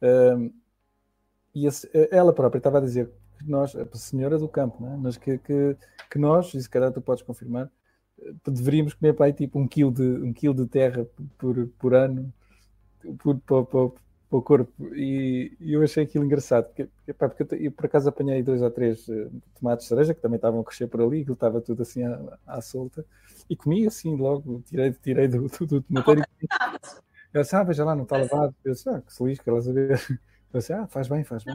Um, 0.00 0.52
e 1.54 1.66
esse, 1.66 1.90
ela 2.12 2.32
própria 2.32 2.58
estava 2.58 2.78
a 2.78 2.80
dizer 2.80 3.10
que 3.38 3.50
nós, 3.50 3.74
a 3.74 3.86
senhora 3.96 4.38
do 4.38 4.48
campo, 4.48 4.86
é? 4.86 4.96
mas 4.96 5.16
que, 5.16 5.38
que, 5.38 5.76
que, 6.10 6.18
nós, 6.18 6.52
e 6.54 6.62
se 6.62 6.68
calhar 6.68 6.92
tu 6.92 7.00
podes 7.00 7.22
confirmar, 7.22 7.70
eh, 8.20 8.32
deveríamos 8.46 8.94
comer 8.94 9.14
para 9.14 9.26
aí 9.26 9.32
tipo 9.32 9.58
um 9.58 9.66
quilo 9.66 9.92
de, 9.92 10.02
um 10.02 10.32
quilo 10.32 10.54
de 10.54 10.66
terra 10.66 11.06
por, 11.36 11.66
por 11.78 11.94
ano 11.94 12.32
por, 13.18 13.38
por, 13.38 13.66
por, 13.66 13.94
para 14.28 14.38
o 14.38 14.42
corpo. 14.42 14.94
E, 14.94 15.56
e, 15.60 15.72
eu 15.72 15.82
achei 15.82 16.04
aquilo 16.04 16.24
engraçado 16.24 16.66
porque, 16.66 16.88
epá, 17.06 17.28
porque 17.28 17.42
eu, 17.54 17.58
eu, 17.60 17.72
por 17.72 17.86
acaso 17.86 18.08
apanhei 18.08 18.42
dois 18.42 18.60
ou 18.60 18.70
três 18.70 19.08
uh, 19.08 19.30
tomates 19.58 19.84
de 19.84 19.88
cereja 19.88 20.14
que 20.14 20.20
também 20.20 20.36
estavam 20.36 20.60
a 20.60 20.64
crescer 20.64 20.86
por 20.86 21.00
ali, 21.00 21.20
aquilo 21.20 21.34
estava 21.34 21.60
tudo 21.60 21.82
assim 21.82 22.04
à, 22.04 22.38
à 22.46 22.60
solta 22.60 23.04
e 23.48 23.56
comi 23.56 23.86
assim 23.86 24.16
logo, 24.16 24.62
tirei, 24.66 24.92
tirei 24.92 25.28
do, 25.28 25.48
do, 25.48 25.66
do 25.66 25.82
tomateiro 25.82 26.22
e 26.40 26.46
eu 27.32 27.42
disse, 27.42 27.56
ah, 27.56 27.62
veja 27.62 27.84
lá, 27.84 27.94
não 27.94 28.04
está 28.04 28.16
lavado. 28.16 28.54
Eu 28.64 28.72
disse, 28.72 28.88
ah, 28.88 29.00
que 29.00 29.12
se 29.12 29.22
lixe, 29.22 29.42
quer 29.42 29.62
saber 29.62 30.00
eu 30.52 30.60
disse, 30.60 30.72
ah, 30.72 30.86
faz 30.86 31.08
bem, 31.08 31.24
faz 31.24 31.44
bem 31.44 31.54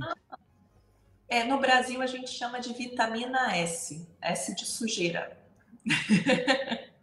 é, 1.27 1.43
no 1.43 1.59
Brasil 1.59 2.01
a 2.01 2.07
gente 2.07 2.29
chama 2.29 2.59
de 2.59 2.73
vitamina 2.73 3.55
S 3.55 4.07
S 4.21 4.55
de 4.55 4.65
sujeira. 4.65 5.37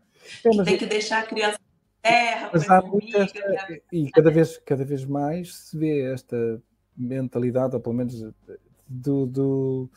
É, 0.45 0.63
tem 0.63 0.79
que 0.79 0.87
deixar 0.87 1.25
a 1.25 1.27
criança 1.27 1.59
terra, 2.01 2.51
Mas 2.53 2.71
há 2.71 2.81
muito 2.81 3.15
esta, 3.17 3.41
e 3.93 4.09
cada 4.11 4.31
vez, 4.31 4.59
cada 4.59 4.85
vez 4.85 5.05
mais 5.05 5.55
se 5.55 5.77
vê 5.77 6.13
esta 6.13 6.63
mentalidade, 6.97 7.75
ou 7.75 7.81
pelo 7.81 7.97
menos 7.97 8.23
do, 8.87 9.27
do 9.27 9.91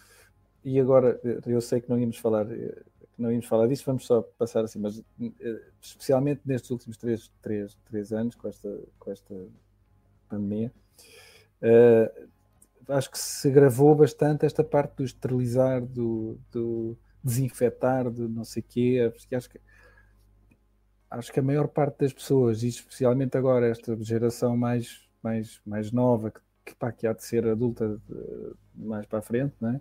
e 0.65 0.80
agora 0.80 1.19
eu 1.45 1.61
sei 1.61 1.82
que 1.82 1.89
não 1.89 1.99
íamos 1.99 2.17
falar 2.17 2.47
não 3.17 3.32
íamos 3.32 3.45
falar 3.45 3.67
disso, 3.67 3.84
vamos 3.86 4.05
só 4.05 4.21
passar 4.21 4.63
assim, 4.63 4.80
mas 4.80 5.01
eh, 5.21 5.61
especialmente 5.82 6.41
nestes 6.45 6.71
últimos 6.71 6.97
três, 6.97 7.32
três, 7.41 7.78
três 7.86 8.11
anos 8.11 8.36
com 8.36 8.47
esta, 8.47 8.80
com 8.97 9.11
esta 9.11 9.36
pandemia, 10.28 10.71
uh, 11.61 12.28
acho 12.90 13.12
que 13.12 13.20
se 13.20 13.50
gravou 13.50 13.96
bastante 13.96 14.46
esta 14.46 14.64
parte 14.64 14.98
do 14.98 15.04
esterilizar, 15.04 15.82
do, 15.82 16.38
do 16.52 16.98
desinfetar, 17.24 18.10
do 18.10 18.28
não 18.28 18.44
sei 18.44 18.62
quê, 18.62 19.12
acho 19.36 19.50
que 19.50 19.60
acho 21.14 21.32
que 21.32 21.40
a 21.40 21.44
maior 21.44 21.68
parte 21.68 22.00
das 22.00 22.14
pessoas, 22.14 22.64
e 22.64 22.68
especialmente 22.68 23.38
agora 23.38 23.68
esta 23.68 23.96
geração 24.04 24.58
mais, 24.58 25.08
mais, 25.22 25.62
mais 25.66 25.92
nova, 25.92 26.32
que, 26.32 26.40
que, 26.66 26.76
pá, 26.76 26.92
que 26.92 27.06
há 27.06 27.14
de 27.14 27.24
ser 27.24 27.48
adulta 27.48 28.00
de, 28.10 28.54
mais 28.76 29.06
para 29.06 29.20
a 29.20 29.22
frente, 29.22 29.54
é? 29.64 29.80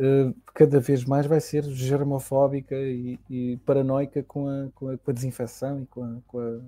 Uh, 0.00 0.34
cada 0.54 0.78
vez 0.78 1.04
mais 1.04 1.26
vai 1.26 1.40
ser 1.40 1.64
germofóbica 1.64 2.76
e, 2.76 3.18
e 3.28 3.56
paranoica 3.66 4.22
com 4.22 4.48
a, 4.48 4.68
com, 4.72 4.90
a, 4.90 4.96
com 4.96 5.10
a, 5.10 5.14
desinfecção 5.14 5.82
e 5.82 5.86
com 5.86 6.04
a. 6.04 6.20
Com 6.24 6.38
a, 6.38 6.60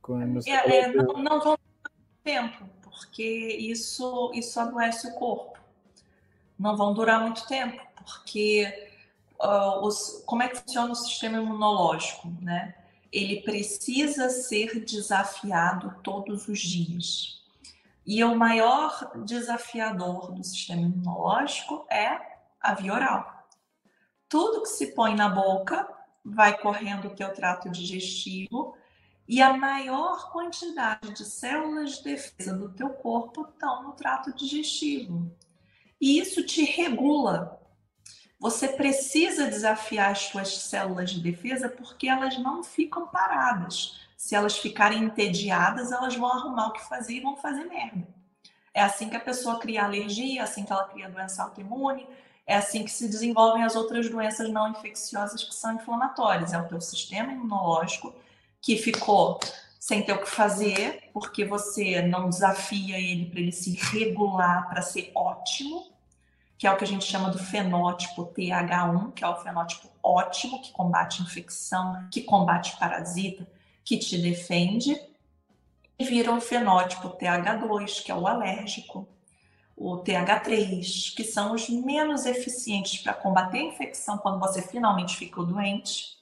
com 0.00 0.14
a 0.14 0.26
não, 0.26 0.40
é, 0.46 0.78
é, 0.78 0.92
não, 0.94 1.22
não 1.22 1.38
vão 1.38 1.58
tempo, 2.24 2.66
porque 2.98 3.22
isso, 3.22 4.32
isso 4.34 4.58
adoece 4.58 5.06
o 5.06 5.14
corpo. 5.14 5.58
Não 6.58 6.76
vão 6.76 6.92
durar 6.92 7.20
muito 7.20 7.46
tempo, 7.46 7.80
porque 7.96 8.90
uh, 9.40 9.86
os, 9.86 10.22
como 10.26 10.42
é 10.42 10.48
que 10.48 10.58
funciona 10.58 10.92
o 10.92 10.96
sistema 10.96 11.38
imunológico, 11.38 12.28
né? 12.42 12.74
Ele 13.12 13.40
precisa 13.42 14.28
ser 14.28 14.84
desafiado 14.84 15.94
todos 16.02 16.48
os 16.48 16.58
dias. 16.58 17.42
E 18.04 18.22
o 18.24 18.34
maior 18.34 19.12
desafiador 19.24 20.32
do 20.32 20.42
sistema 20.42 20.82
imunológico 20.82 21.86
é 21.90 22.18
a 22.60 22.74
via 22.74 22.92
oral. 22.92 23.46
Tudo 24.28 24.62
que 24.62 24.68
se 24.68 24.88
põe 24.88 25.14
na 25.14 25.28
boca 25.28 25.88
vai 26.24 26.58
correndo 26.58 27.08
o 27.08 27.14
teu 27.14 27.32
trato 27.32 27.70
digestivo 27.70 28.76
E 29.28 29.42
a 29.42 29.54
maior 29.54 30.32
quantidade 30.32 31.12
de 31.12 31.22
células 31.26 31.98
de 31.98 32.04
defesa 32.04 32.56
do 32.56 32.70
teu 32.70 32.88
corpo 32.88 33.42
estão 33.42 33.82
no 33.82 33.92
trato 33.92 34.32
digestivo. 34.32 35.30
E 36.00 36.18
isso 36.18 36.42
te 36.42 36.64
regula. 36.64 37.60
Você 38.40 38.68
precisa 38.68 39.46
desafiar 39.46 40.12
as 40.12 40.20
suas 40.20 40.56
células 40.56 41.10
de 41.10 41.20
defesa 41.20 41.68
porque 41.68 42.08
elas 42.08 42.38
não 42.38 42.64
ficam 42.64 43.06
paradas. 43.08 44.00
Se 44.16 44.34
elas 44.34 44.56
ficarem 44.56 45.04
entediadas, 45.04 45.92
elas 45.92 46.16
vão 46.16 46.32
arrumar 46.32 46.68
o 46.68 46.72
que 46.72 46.88
fazer 46.88 47.16
e 47.16 47.20
vão 47.20 47.36
fazer 47.36 47.64
merda. 47.64 48.08
É 48.72 48.80
assim 48.80 49.10
que 49.10 49.16
a 49.16 49.20
pessoa 49.20 49.58
cria 49.58 49.84
alergia, 49.84 50.40
é 50.40 50.44
assim 50.44 50.64
que 50.64 50.72
ela 50.72 50.88
cria 50.88 51.10
doença 51.10 51.42
autoimune, 51.42 52.06
é 52.46 52.56
assim 52.56 52.82
que 52.82 52.90
se 52.90 53.06
desenvolvem 53.06 53.62
as 53.62 53.76
outras 53.76 54.08
doenças 54.08 54.48
não 54.48 54.70
infecciosas 54.70 55.44
que 55.44 55.54
são 55.54 55.74
inflamatórias. 55.74 56.54
É 56.54 56.58
o 56.58 56.66
teu 56.66 56.80
sistema 56.80 57.30
imunológico 57.30 58.14
que 58.60 58.76
ficou 58.76 59.38
sem 59.78 60.02
ter 60.02 60.12
o 60.12 60.20
que 60.20 60.28
fazer, 60.28 61.08
porque 61.12 61.44
você 61.44 62.02
não 62.02 62.28
desafia 62.28 62.98
ele 62.98 63.26
para 63.26 63.40
ele 63.40 63.52
se 63.52 63.74
regular 63.74 64.68
para 64.68 64.82
ser 64.82 65.10
ótimo, 65.14 65.92
que 66.58 66.66
é 66.66 66.72
o 66.72 66.76
que 66.76 66.84
a 66.84 66.86
gente 66.86 67.04
chama 67.04 67.30
do 67.30 67.38
fenótipo 67.38 68.26
TH1, 68.26 69.12
que 69.12 69.24
é 69.24 69.28
o 69.28 69.36
fenótipo 69.36 69.88
ótimo, 70.02 70.60
que 70.60 70.72
combate 70.72 71.22
infecção, 71.22 72.08
que 72.10 72.22
combate 72.22 72.76
parasita, 72.76 73.48
que 73.84 73.96
te 73.96 74.18
defende, 74.18 75.00
e 75.98 76.04
vira 76.04 76.32
o 76.32 76.40
fenótipo 76.40 77.10
TH2, 77.10 78.02
que 78.02 78.10
é 78.10 78.14
o 78.14 78.26
alérgico, 78.26 79.08
o 79.76 79.98
TH3, 79.98 81.14
que 81.14 81.24
são 81.24 81.54
os 81.54 81.68
menos 81.68 82.26
eficientes 82.26 83.00
para 83.00 83.14
combater 83.14 83.58
a 83.58 83.64
infecção 83.64 84.18
quando 84.18 84.40
você 84.40 84.60
finalmente 84.60 85.16
ficou 85.16 85.46
doente, 85.46 86.17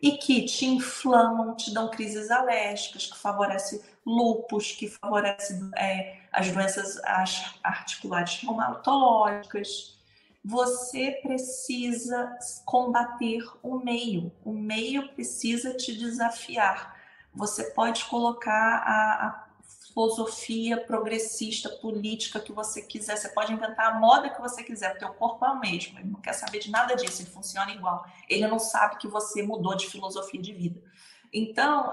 e 0.00 0.12
que 0.12 0.44
te 0.44 0.64
inflamam, 0.64 1.54
te 1.56 1.72
dão 1.72 1.90
crises 1.90 2.30
alérgicas, 2.30 3.06
que 3.06 3.18
favorece 3.18 3.84
lupus, 4.06 4.72
que 4.72 4.88
favorece 4.88 5.58
é, 5.76 6.18
as 6.32 6.50
doenças 6.50 7.00
articulares 7.62 8.38
reumatológicas. 8.40 9.98
Você 10.44 11.18
precisa 11.22 12.38
combater 12.64 13.42
o 13.62 13.78
meio, 13.78 14.32
o 14.44 14.52
meio 14.52 15.08
precisa 15.08 15.74
te 15.74 15.92
desafiar. 15.94 16.96
Você 17.34 17.64
pode 17.72 18.04
colocar 18.04 18.82
a, 18.84 19.26
a 19.26 19.47
filosofia 19.98 20.76
progressista, 20.76 21.68
política 21.68 22.38
que 22.38 22.52
você 22.52 22.80
quiser. 22.80 23.16
Você 23.16 23.28
pode 23.30 23.52
inventar 23.52 23.86
a 23.86 23.98
moda 23.98 24.30
que 24.30 24.40
você 24.40 24.62
quiser. 24.62 24.94
O 24.94 24.98
teu 24.98 25.12
corpo 25.14 25.44
é 25.44 25.50
o 25.50 25.58
mesmo. 25.58 25.98
Ele 25.98 26.10
não 26.10 26.20
quer 26.20 26.34
saber 26.34 26.60
de 26.60 26.70
nada 26.70 26.94
disso. 26.94 27.22
Ele 27.22 27.30
funciona 27.30 27.72
igual. 27.72 28.06
Ele 28.28 28.46
não 28.46 28.60
sabe 28.60 28.96
que 28.98 29.08
você 29.08 29.42
mudou 29.42 29.76
de 29.76 29.88
filosofia 29.88 30.40
de 30.40 30.52
vida. 30.52 30.80
Então, 31.32 31.92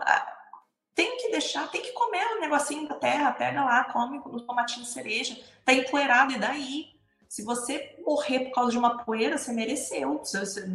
tem 0.94 1.18
que 1.18 1.32
deixar, 1.32 1.68
tem 1.72 1.82
que 1.82 1.94
comer 1.94 2.24
o 2.34 2.38
um 2.38 2.42
negocinho 2.42 2.88
da 2.88 2.94
terra. 2.94 3.34
Pega 3.34 3.66
lá, 3.66 3.86
come 3.86 4.22
o 4.24 4.40
tomatinho 4.40 4.86
cereja. 4.86 5.36
Tá 5.64 5.74
empoeirado 5.74 6.32
e 6.32 6.38
daí? 6.38 6.96
Se 7.28 7.44
você 7.44 7.96
morrer 8.06 8.42
por 8.42 8.52
causa 8.52 8.72
de 8.72 8.78
uma 8.78 9.04
poeira, 9.04 9.36
você 9.36 9.52
mereceu. 9.52 10.20
Você, 10.20 10.42
você, 10.42 10.68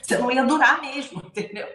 você 0.00 0.14
não 0.16 0.30
ia 0.30 0.44
durar 0.44 0.80
mesmo, 0.80 1.20
entendeu? 1.26 1.66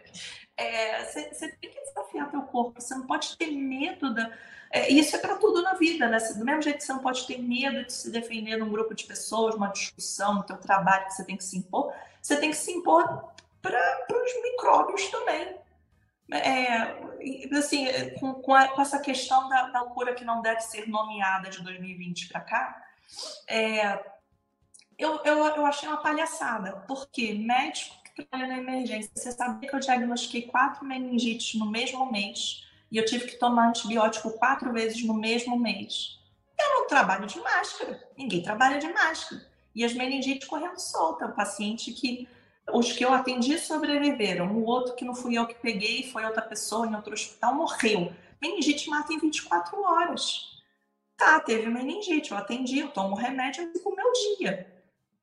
É, 0.58 1.04
você, 1.04 1.34
você, 1.34 1.50
tem 1.50 1.70
que 1.70 1.82
desafiar 1.82 2.30
teu 2.30 2.42
corpo, 2.44 2.82
você 2.82 2.96
não 2.96 3.06
pode 3.06 3.38
ter 3.38 3.52
medo 3.52 4.14
da. 4.14 4.32
É, 4.72 4.90
isso 4.90 5.16
é 5.16 5.20
para 5.20 5.36
tudo 5.36 5.62
na 5.62 5.74
vida, 5.74 6.08
né? 6.08 6.18
Do 6.18 6.46
mesmo 6.46 6.62
jeito 6.62 6.78
que 6.78 6.84
você 6.84 6.94
não 6.94 7.02
pode 7.02 7.28
ter 7.28 7.38
medo 7.38 7.86
de 7.86 7.94
se 7.94 8.10
defender 8.10 8.58
num 8.58 8.70
grupo 8.70 8.94
de 8.94 9.04
pessoas, 9.06 9.56
uma 9.56 9.68
discussão, 9.68 10.36
no 10.36 10.44
teu 10.44 10.58
trabalho 10.58 11.06
que 11.06 11.14
você 11.14 11.26
tem 11.26 11.38
que 11.38 11.44
se 11.44 11.58
impor, 11.58 11.94
você 12.22 12.38
tem 12.38 12.52
que 12.52 12.58
se 12.58 12.72
impor 12.72 13.34
para 13.62 14.06
os 14.10 14.44
micróbios 14.44 15.08
também. 15.10 15.58
É, 16.32 17.58
assim, 17.58 17.88
com, 18.20 18.34
com, 18.36 18.54
a, 18.54 18.68
com, 18.70 18.82
essa 18.82 19.00
questão 19.00 19.48
da, 19.48 19.68
da 19.68 19.82
loucura 19.82 20.16
que 20.16 20.26
não 20.26 20.42
deve 20.42 20.62
ser 20.62 20.88
nomeada 20.88 21.50
de 21.50 21.62
2020 21.62 22.30
para 22.30 22.42
cá, 22.42 22.86
é, 23.48 24.04
eu, 24.98 25.22
eu, 25.24 25.46
eu 25.46 25.66
achei 25.66 25.88
uma 25.88 26.02
palhaçada, 26.02 26.84
porque 26.88 27.34
médico 27.34 28.05
trabalha 28.16 28.48
na 28.48 28.58
emergência. 28.58 29.12
Você 29.14 29.32
sabia 29.32 29.70
que 29.70 29.76
eu 29.76 29.80
diagnostiquei 29.80 30.44
quatro 30.44 30.86
meningites 30.86 31.60
no 31.60 31.70
mesmo 31.70 32.10
mês 32.12 32.66
e 32.90 32.98
eu 32.98 33.06
tive 33.06 33.28
que 33.28 33.38
tomar 33.38 33.70
antibiótico 33.70 34.32
quatro 34.32 34.72
vezes 34.72 35.04
no 35.04 35.14
mesmo 35.14 35.60
mês. 35.60 36.20
Eu 36.58 36.70
não 36.70 36.88
trabalho 36.88 37.28
de 37.28 37.40
máscara, 37.40 38.02
ninguém 38.18 38.42
trabalha 38.42 38.80
de 38.80 38.88
máscara. 38.88 39.46
E 39.76 39.84
as 39.84 39.94
meningites 39.94 40.48
correndo 40.48 40.80
solta. 40.80 41.26
O 41.26 41.34
paciente 41.34 41.92
que. 41.92 42.28
Os 42.74 42.92
que 42.94 43.04
eu 43.04 43.14
atendi 43.14 43.60
sobreviveram. 43.60 44.52
O 44.56 44.64
outro 44.64 44.96
que 44.96 45.06
não 45.06 45.14
fui 45.14 45.38
eu 45.38 45.46
que 45.46 45.54
peguei, 45.54 46.10
foi 46.10 46.24
outra 46.26 46.42
pessoa 46.42 46.88
em 46.88 46.96
outro 46.96 47.14
hospital, 47.14 47.54
morreu. 47.54 48.12
Meningite 48.42 48.90
mata 48.90 49.14
em 49.14 49.20
24 49.20 49.80
horas. 49.82 50.56
Tá, 51.18 51.40
teve 51.40 51.70
meningite, 51.70 52.32
eu 52.32 52.38
atendi, 52.38 52.80
eu 52.80 52.90
tomo 52.90 53.16
remédio, 53.16 53.64
eu 53.64 53.72
fico 53.72 53.90
o 53.90 53.96
meu 53.96 54.12
dia 54.38 54.75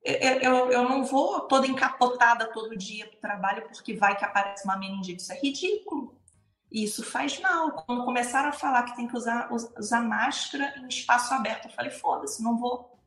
eu, 0.04 0.70
eu 0.72 0.88
não 0.88 1.04
vou 1.04 1.40
toda 1.42 1.66
encapotada 1.66 2.46
todo 2.52 2.76
dia 2.76 3.06
para 3.06 3.16
o 3.16 3.20
trabalho 3.20 3.62
porque 3.68 3.94
vai 3.94 4.16
que 4.16 4.24
aparece 4.24 4.64
uma 4.64 4.76
meningite. 4.76 5.22
Isso 5.22 5.32
é 5.32 5.40
ridículo. 5.40 6.16
Isso 6.70 7.04
faz 7.04 7.38
mal. 7.38 7.72
Quando 7.72 8.04
começaram 8.04 8.48
a 8.48 8.52
falar 8.52 8.82
que 8.84 8.96
tem 8.96 9.06
que 9.06 9.16
usar, 9.16 9.48
usar 9.52 10.00
máscara 10.00 10.74
em 10.78 10.88
espaço 10.88 11.32
aberto, 11.34 11.66
eu 11.66 11.70
falei, 11.72 11.90
foda-se, 11.90 12.42
não 12.42 12.58
vou. 12.58 12.98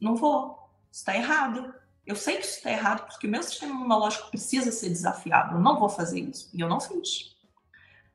Não 0.00 0.16
vou. 0.16 0.68
Isso 0.90 1.00
está 1.00 1.14
errado. 1.14 1.72
Eu 2.04 2.16
sei 2.16 2.36
que 2.36 2.44
isso 2.44 2.56
está 2.56 2.70
errado 2.70 3.06
porque 3.06 3.26
o 3.26 3.30
meu 3.30 3.42
sistema 3.42 3.72
imunológico 3.72 4.28
precisa 4.28 4.72
ser 4.72 4.88
desafiado. 4.88 5.54
Eu 5.54 5.60
não 5.60 5.78
vou 5.78 5.88
fazer 5.88 6.20
isso. 6.20 6.50
E 6.52 6.60
eu 6.60 6.68
não 6.68 6.80
fiz. 6.80 7.31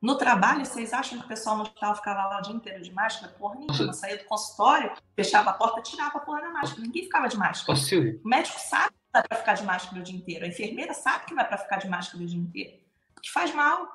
No 0.00 0.16
trabalho, 0.16 0.64
vocês 0.64 0.92
acham 0.92 1.18
que 1.18 1.24
o 1.24 1.28
pessoal 1.28 1.56
no 1.56 1.62
hospital 1.62 1.94
ficava 1.96 2.24
lá 2.26 2.38
o 2.38 2.42
dia 2.42 2.54
inteiro 2.54 2.80
de 2.80 2.92
máscara? 2.92 3.32
Porra 3.36 3.56
nenhuma. 3.56 3.92
Saía 3.92 4.16
do 4.16 4.24
consultório, 4.24 4.92
fechava 5.16 5.50
a 5.50 5.52
porta, 5.52 5.82
tirava 5.82 6.18
a 6.18 6.20
porra 6.20 6.42
da 6.42 6.50
máscara. 6.50 6.82
Ninguém 6.82 7.02
ficava 7.02 7.28
de 7.28 7.36
máscara. 7.36 7.76
O 8.24 8.28
médico 8.28 8.60
sabe 8.60 8.90
que 8.90 9.12
não 9.12 9.20
é 9.20 9.22
para 9.24 9.38
ficar 9.38 9.54
de 9.54 9.64
máscara 9.64 10.00
o 10.00 10.04
dia 10.04 10.16
inteiro. 10.16 10.44
A 10.44 10.48
enfermeira 10.48 10.94
sabe 10.94 11.26
que 11.26 11.38
é 11.38 11.44
para 11.44 11.58
ficar 11.58 11.78
de 11.78 11.88
máscara 11.88 12.22
o 12.22 12.26
dia 12.26 12.38
inteiro. 12.38 12.78
Porque 13.12 13.28
faz 13.28 13.52
mal. 13.52 13.88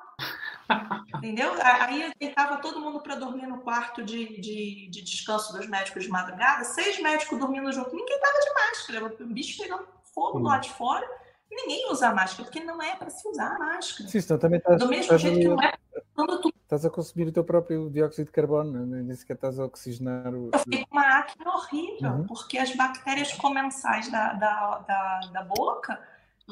Entendeu? 1.16 1.52
Aí 1.62 2.12
estava 2.20 2.58
todo 2.58 2.80
mundo 2.80 3.00
para 3.00 3.14
dormir 3.14 3.46
no 3.46 3.58
quarto 3.62 4.02
de, 4.04 4.40
de, 4.40 4.88
de, 4.90 5.02
descanso 5.02 5.54
dos 5.54 5.66
médicos 5.66 6.04
de 6.04 6.10
madrugada, 6.10 6.64
seis 6.64 7.00
médicos 7.00 7.38
dormindo 7.38 7.72
junto, 7.72 7.94
ninguém 7.96 8.20
tava 8.20 8.38
de 8.38 8.54
máscara, 8.54 9.24
o 9.24 9.26
bicho 9.26 9.60
pegando 9.60 9.86
fogo 10.14 10.38
lá 10.38 10.58
de 10.58 10.70
fora 10.70 11.06
ninguém 11.54 11.90
usa 11.90 12.12
máscara, 12.12 12.44
porque 12.44 12.60
não 12.64 12.82
é 12.82 12.96
para 12.96 13.10
se 13.10 13.26
usar 13.28 13.54
a 13.54 13.58
máscara. 13.58 14.08
Sim, 14.08 14.18
então 14.18 14.38
também 14.38 14.58
estás, 14.58 14.78
Do 14.78 14.88
mesmo 14.88 15.18
jeito 15.18 15.38
que 15.38 15.48
não 15.48 15.62
é 15.62 15.72
quando 16.14 16.40
tu... 16.40 16.52
Estás 16.62 16.84
a 16.84 16.90
consumir 16.90 17.28
o 17.28 17.32
teu 17.32 17.44
próprio 17.44 17.90
dióxido 17.90 18.26
de 18.26 18.32
carbono, 18.32 18.86
nem 18.86 19.14
sequer 19.14 19.34
estás 19.34 19.58
a 19.58 19.66
oxigenar 19.66 20.34
o. 20.34 20.50
Eu 20.52 20.58
fiquei 20.60 20.84
com 20.86 20.96
uma 20.96 21.18
acne 21.18 21.46
horrível, 21.46 22.10
uhum. 22.10 22.26
porque 22.26 22.58
as 22.58 22.74
bactérias 22.74 23.32
comensais 23.34 24.10
da, 24.10 24.32
da, 24.32 24.78
da, 24.78 25.20
da, 25.32 25.44
boca 25.44 26.00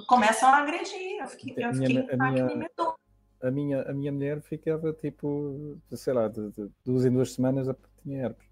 começam 0.06 0.48
a 0.50 0.58
agredir. 0.58 1.20
Eu 1.20 1.26
fiquei, 1.26 1.54
eu 1.56 1.72
fiquei 1.72 1.88
minha, 1.88 2.08
com 2.08 2.22
acne 2.22 2.56
minha... 2.56 2.70
A 3.42 3.50
minha, 3.50 3.82
a 3.82 3.92
minha 3.92 4.12
mulher 4.12 4.40
ficava 4.40 4.92
tipo, 4.92 5.76
sei 5.90 6.12
lá, 6.12 6.28
de, 6.28 6.50
de 6.52 6.70
duas 6.84 7.04
em 7.04 7.10
duas 7.10 7.32
semanas 7.32 7.66
tinha 8.02 8.22
herpes. 8.22 8.46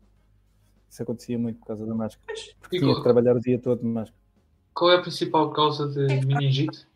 Isso 0.88 1.02
acontecia 1.02 1.38
muito 1.38 1.60
por 1.60 1.66
causa 1.66 1.86
da 1.86 1.94
máscara. 1.94 2.26
Porque 2.58 2.80
tinha 2.80 2.94
que 2.94 3.02
trabalhar 3.02 3.36
o 3.36 3.40
dia 3.40 3.60
todo 3.60 3.80
de 3.80 3.86
máscara. 3.86 4.18
Qual 4.74 4.90
é 4.90 4.96
a 4.96 5.00
principal 5.00 5.52
causa 5.52 5.86
de 5.88 6.26
meningite? 6.26 6.89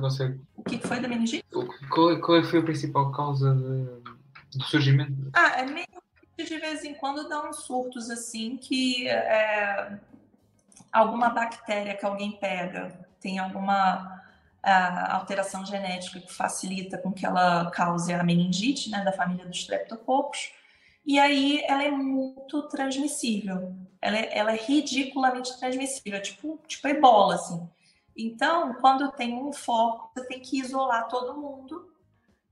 Consegue. 0.00 0.40
O 0.56 0.62
que 0.62 0.78
foi 0.78 1.00
da 1.00 1.08
meningite? 1.08 1.44
Qual, 1.90 2.20
qual 2.20 2.42
foi 2.44 2.58
a 2.60 2.62
principal 2.62 3.12
causa 3.12 3.54
de, 3.54 4.58
do 4.58 4.64
surgimento? 4.64 5.30
Ah, 5.32 5.60
é 5.60 5.66
meio 5.66 5.86
que 6.36 6.44
de 6.44 6.58
vez 6.58 6.84
em 6.84 6.94
quando 6.94 7.28
dá 7.28 7.48
uns 7.48 7.64
surtos 7.64 8.10
assim 8.10 8.56
que 8.56 9.08
é, 9.08 9.98
alguma 10.90 11.30
bactéria 11.30 11.96
que 11.96 12.04
alguém 12.04 12.32
pega 12.32 13.06
tem 13.20 13.38
alguma 13.38 14.22
a, 14.62 15.16
alteração 15.16 15.64
genética 15.64 16.20
que 16.20 16.32
facilita 16.32 16.98
com 16.98 17.12
que 17.12 17.26
ela 17.26 17.70
cause 17.70 18.12
a 18.12 18.22
meningite, 18.22 18.90
né, 18.90 19.02
da 19.04 19.12
família 19.12 19.46
dos 19.46 19.58
streptococcus. 19.58 20.52
E 21.04 21.18
aí 21.18 21.62
ela 21.66 21.82
é 21.82 21.90
muito 21.90 22.62
transmissível. 22.68 23.74
Ela 24.00 24.18
é, 24.18 24.38
ela 24.38 24.52
é 24.52 24.56
ridiculamente 24.56 25.58
transmissível, 25.58 26.20
tipo, 26.22 26.60
tipo 26.66 26.86
ebola, 26.86 27.34
assim. 27.34 27.68
Então, 28.16 28.74
quando 28.74 29.10
tem 29.12 29.34
um 29.34 29.52
foco, 29.52 30.10
você 30.14 30.26
tem 30.26 30.40
que 30.40 30.58
isolar 30.60 31.08
todo 31.08 31.38
mundo 31.38 31.90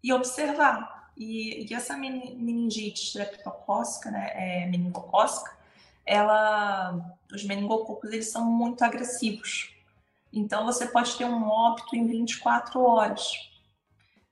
e 0.03 0.13
observar. 0.13 1.13
E, 1.17 1.67
e 1.71 1.75
essa 1.75 1.97
meningite 1.97 3.03
streptocócica, 3.05 4.11
né, 4.11 4.31
é, 4.35 4.67
meningocócica, 4.67 5.57
ela, 6.07 7.17
os 7.33 7.45
meningococos 7.45 8.11
eles 8.11 8.31
são 8.31 8.45
muito 8.45 8.83
agressivos. 8.83 9.75
Então, 10.33 10.65
você 10.65 10.87
pode 10.87 11.17
ter 11.17 11.25
um 11.25 11.49
óbito 11.49 11.95
em 11.95 12.07
24 12.07 12.81
horas 12.81 13.51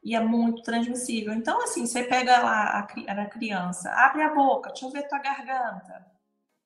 e 0.02 0.14
é 0.14 0.20
muito 0.20 0.62
transmissível. 0.62 1.32
Então, 1.34 1.62
assim, 1.62 1.84
você 1.84 2.04
pega 2.04 2.38
lá 2.38 2.86
a, 3.08 3.22
a 3.22 3.26
criança, 3.26 3.90
abre 3.90 4.22
a 4.22 4.34
boca, 4.34 4.70
deixa 4.70 4.86
eu 4.86 4.90
ver 4.90 5.08
tua 5.08 5.18
garganta. 5.18 6.17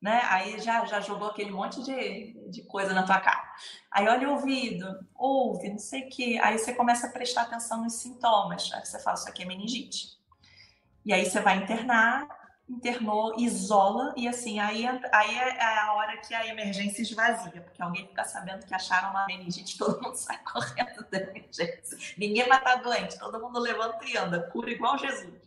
Né? 0.03 0.21
Aí 0.25 0.59
já, 0.59 0.85
já 0.85 1.01
jogou 1.01 1.29
aquele 1.29 1.53
monte 1.53 1.81
de, 1.81 2.35
de 2.51 2.63
coisa 2.63 2.93
na 2.93 3.05
tua 3.05 3.21
cara. 3.21 3.55
Aí 3.89 4.09
olha 4.09 4.29
o 4.29 4.33
ouvido, 4.33 4.85
ouve, 5.15 5.71
não 5.71 5.79
sei 5.79 6.03
o 6.03 6.09
quê. 6.11 6.41
Aí 6.43 6.59
você 6.59 6.75
começa 6.75 7.07
a 7.07 7.11
prestar 7.11 7.43
atenção 7.43 7.85
nos 7.85 7.95
sintomas. 7.95 8.69
Aí 8.75 8.85
você 8.85 8.99
fala, 8.99 9.17
isso 9.17 9.29
aqui 9.29 9.45
é 9.45 9.47
meningite. 9.47 10.19
E 11.07 11.13
aí 11.13 11.25
você 11.25 11.41
vai 11.41 11.57
internar, 11.59 12.27
internou, 12.69 13.39
isola, 13.39 14.13
e 14.17 14.27
assim, 14.27 14.59
aí, 14.59 14.87
aí 14.87 15.37
é 15.37 15.79
a 15.81 15.93
hora 15.95 16.17
que 16.17 16.35
a 16.35 16.47
emergência 16.47 17.03
esvazia, 17.03 17.61
porque 17.61 17.81
alguém 17.81 18.07
fica 18.09 18.25
sabendo 18.25 18.67
que 18.67 18.75
acharam 18.75 19.11
uma 19.11 19.27
meningite, 19.27 19.79
todo 19.79 20.03
mundo 20.03 20.17
sai 20.17 20.39
correndo 20.43 21.07
da 21.11 21.19
emergência. 21.19 21.97
Ninguém 22.19 22.49
vai 22.49 22.59
estar 22.59 22.77
doente, 22.77 23.19
todo 23.19 23.41
mundo 23.41 23.61
levanta 23.61 24.05
e 24.05 24.17
anda, 24.17 24.43
cura 24.51 24.71
igual 24.71 24.99
Jesus. 24.99 25.43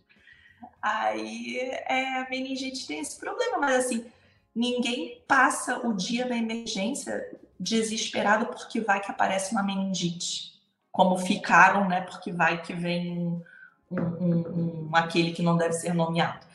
Aí 0.81 1.59
é, 1.59 2.19
a 2.19 2.29
meningite 2.29 2.87
tem 2.87 2.99
esse 2.99 3.19
problema, 3.19 3.57
mas 3.57 3.85
assim, 3.85 4.11
ninguém 4.55 5.21
passa 5.27 5.85
o 5.85 5.93
dia 5.93 6.25
na 6.25 6.37
emergência 6.37 7.37
desesperado 7.59 8.47
porque 8.47 8.79
vai 8.79 9.01
que 9.01 9.11
aparece 9.11 9.51
uma 9.51 9.63
meningite, 9.63 10.53
como 10.91 11.17
ficaram, 11.17 11.87
né? 11.87 12.01
Porque 12.01 12.31
vai 12.31 12.61
que 12.61 12.73
vem 12.73 13.11
um, 13.11 13.43
um, 13.91 14.87
um, 14.87 14.89
aquele 14.93 15.31
que 15.33 15.43
não 15.43 15.57
deve 15.57 15.73
ser 15.73 15.93
nomeado. 15.93 16.45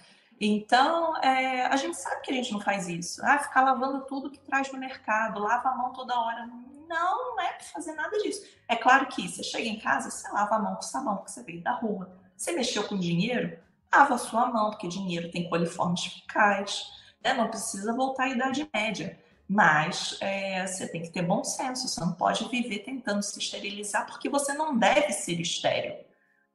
Então, 0.41 1.23
é, 1.23 1.67
a 1.67 1.77
gente 1.77 1.99
sabe 1.99 2.23
que 2.23 2.31
a 2.31 2.35
gente 2.35 2.51
não 2.51 2.61
faz 2.61 2.89
isso. 2.89 3.21
Ah, 3.23 3.39
ficar 3.39 3.63
lavando 3.63 4.07
tudo 4.07 4.31
que 4.31 4.39
traz 4.41 4.73
no 4.73 4.79
mercado, 4.79 5.39
lava 5.39 5.69
a 5.69 5.77
mão 5.77 5.93
toda 5.93 6.19
hora. 6.19 6.47
Não, 6.47 7.37
não 7.37 7.41
é 7.41 7.53
para 7.53 7.67
fazer 7.67 7.93
nada 7.93 8.17
disso. 8.19 8.47
É 8.67 8.75
claro 8.75 9.07
que 9.07 9.29
você 9.29 9.43
chega 9.43 9.69
em 9.69 9.79
casa, 9.79 10.11
você 10.11 10.27
lava 10.31 10.57
a 10.57 10.59
mão 10.59 10.77
com 10.77 10.83
sabão, 10.83 11.17
porque 11.17 11.31
você 11.31 11.43
veio 11.43 11.63
da 11.63 11.73
rua. 11.73 12.11
Você 12.35 12.53
mexeu 12.53 12.89
com 12.89 12.99
dinheiro, 12.99 13.59
lava 13.93 14.15
a 14.15 14.19
sua 14.19 14.47
mão, 14.47 14.71
porque 14.71 14.89
dinheiro 14.89 15.31
tem 15.31 15.47
coliformes 15.47 16.07
fecais. 16.07 17.00
Né? 17.23 17.35
Não 17.35 17.49
precisa 17.49 17.95
voltar 17.95 18.25
à 18.25 18.29
Idade 18.29 18.68
Média. 18.73 19.18
Mas 19.49 20.16
é, 20.21 20.64
você 20.64 20.87
tem 20.87 21.03
que 21.03 21.11
ter 21.11 21.23
bom 21.23 21.43
senso, 21.43 21.89
você 21.89 22.01
não 22.01 22.12
pode 22.12 22.49
viver 22.49 22.81
tentando 22.81 23.21
se 23.21 23.37
esterilizar, 23.37 24.07
porque 24.07 24.29
você 24.29 24.53
não 24.55 24.79
deve 24.79 25.12
ser 25.12 25.41
estéril. 25.41 25.97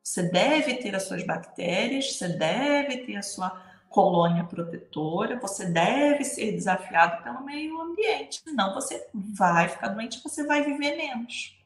Você 0.01 0.23
deve 0.31 0.75
ter 0.75 0.95
as 0.95 1.03
suas 1.03 1.25
bactérias, 1.25 2.13
você 2.13 2.29
deve 2.29 2.99
ter 2.99 3.17
a 3.17 3.21
sua 3.21 3.49
colônia 3.89 4.43
protetora, 4.43 5.39
você 5.39 5.65
deve 5.65 6.23
ser 6.23 6.51
desafiado 6.53 7.23
pelo 7.23 7.43
meio 7.43 7.81
ambiente, 7.81 8.41
senão 8.43 8.73
você 8.73 9.07
vai 9.13 9.67
ficar 9.67 9.89
doente, 9.89 10.21
você 10.23 10.45
vai 10.45 10.63
viver 10.63 10.95
menos. 10.95 11.57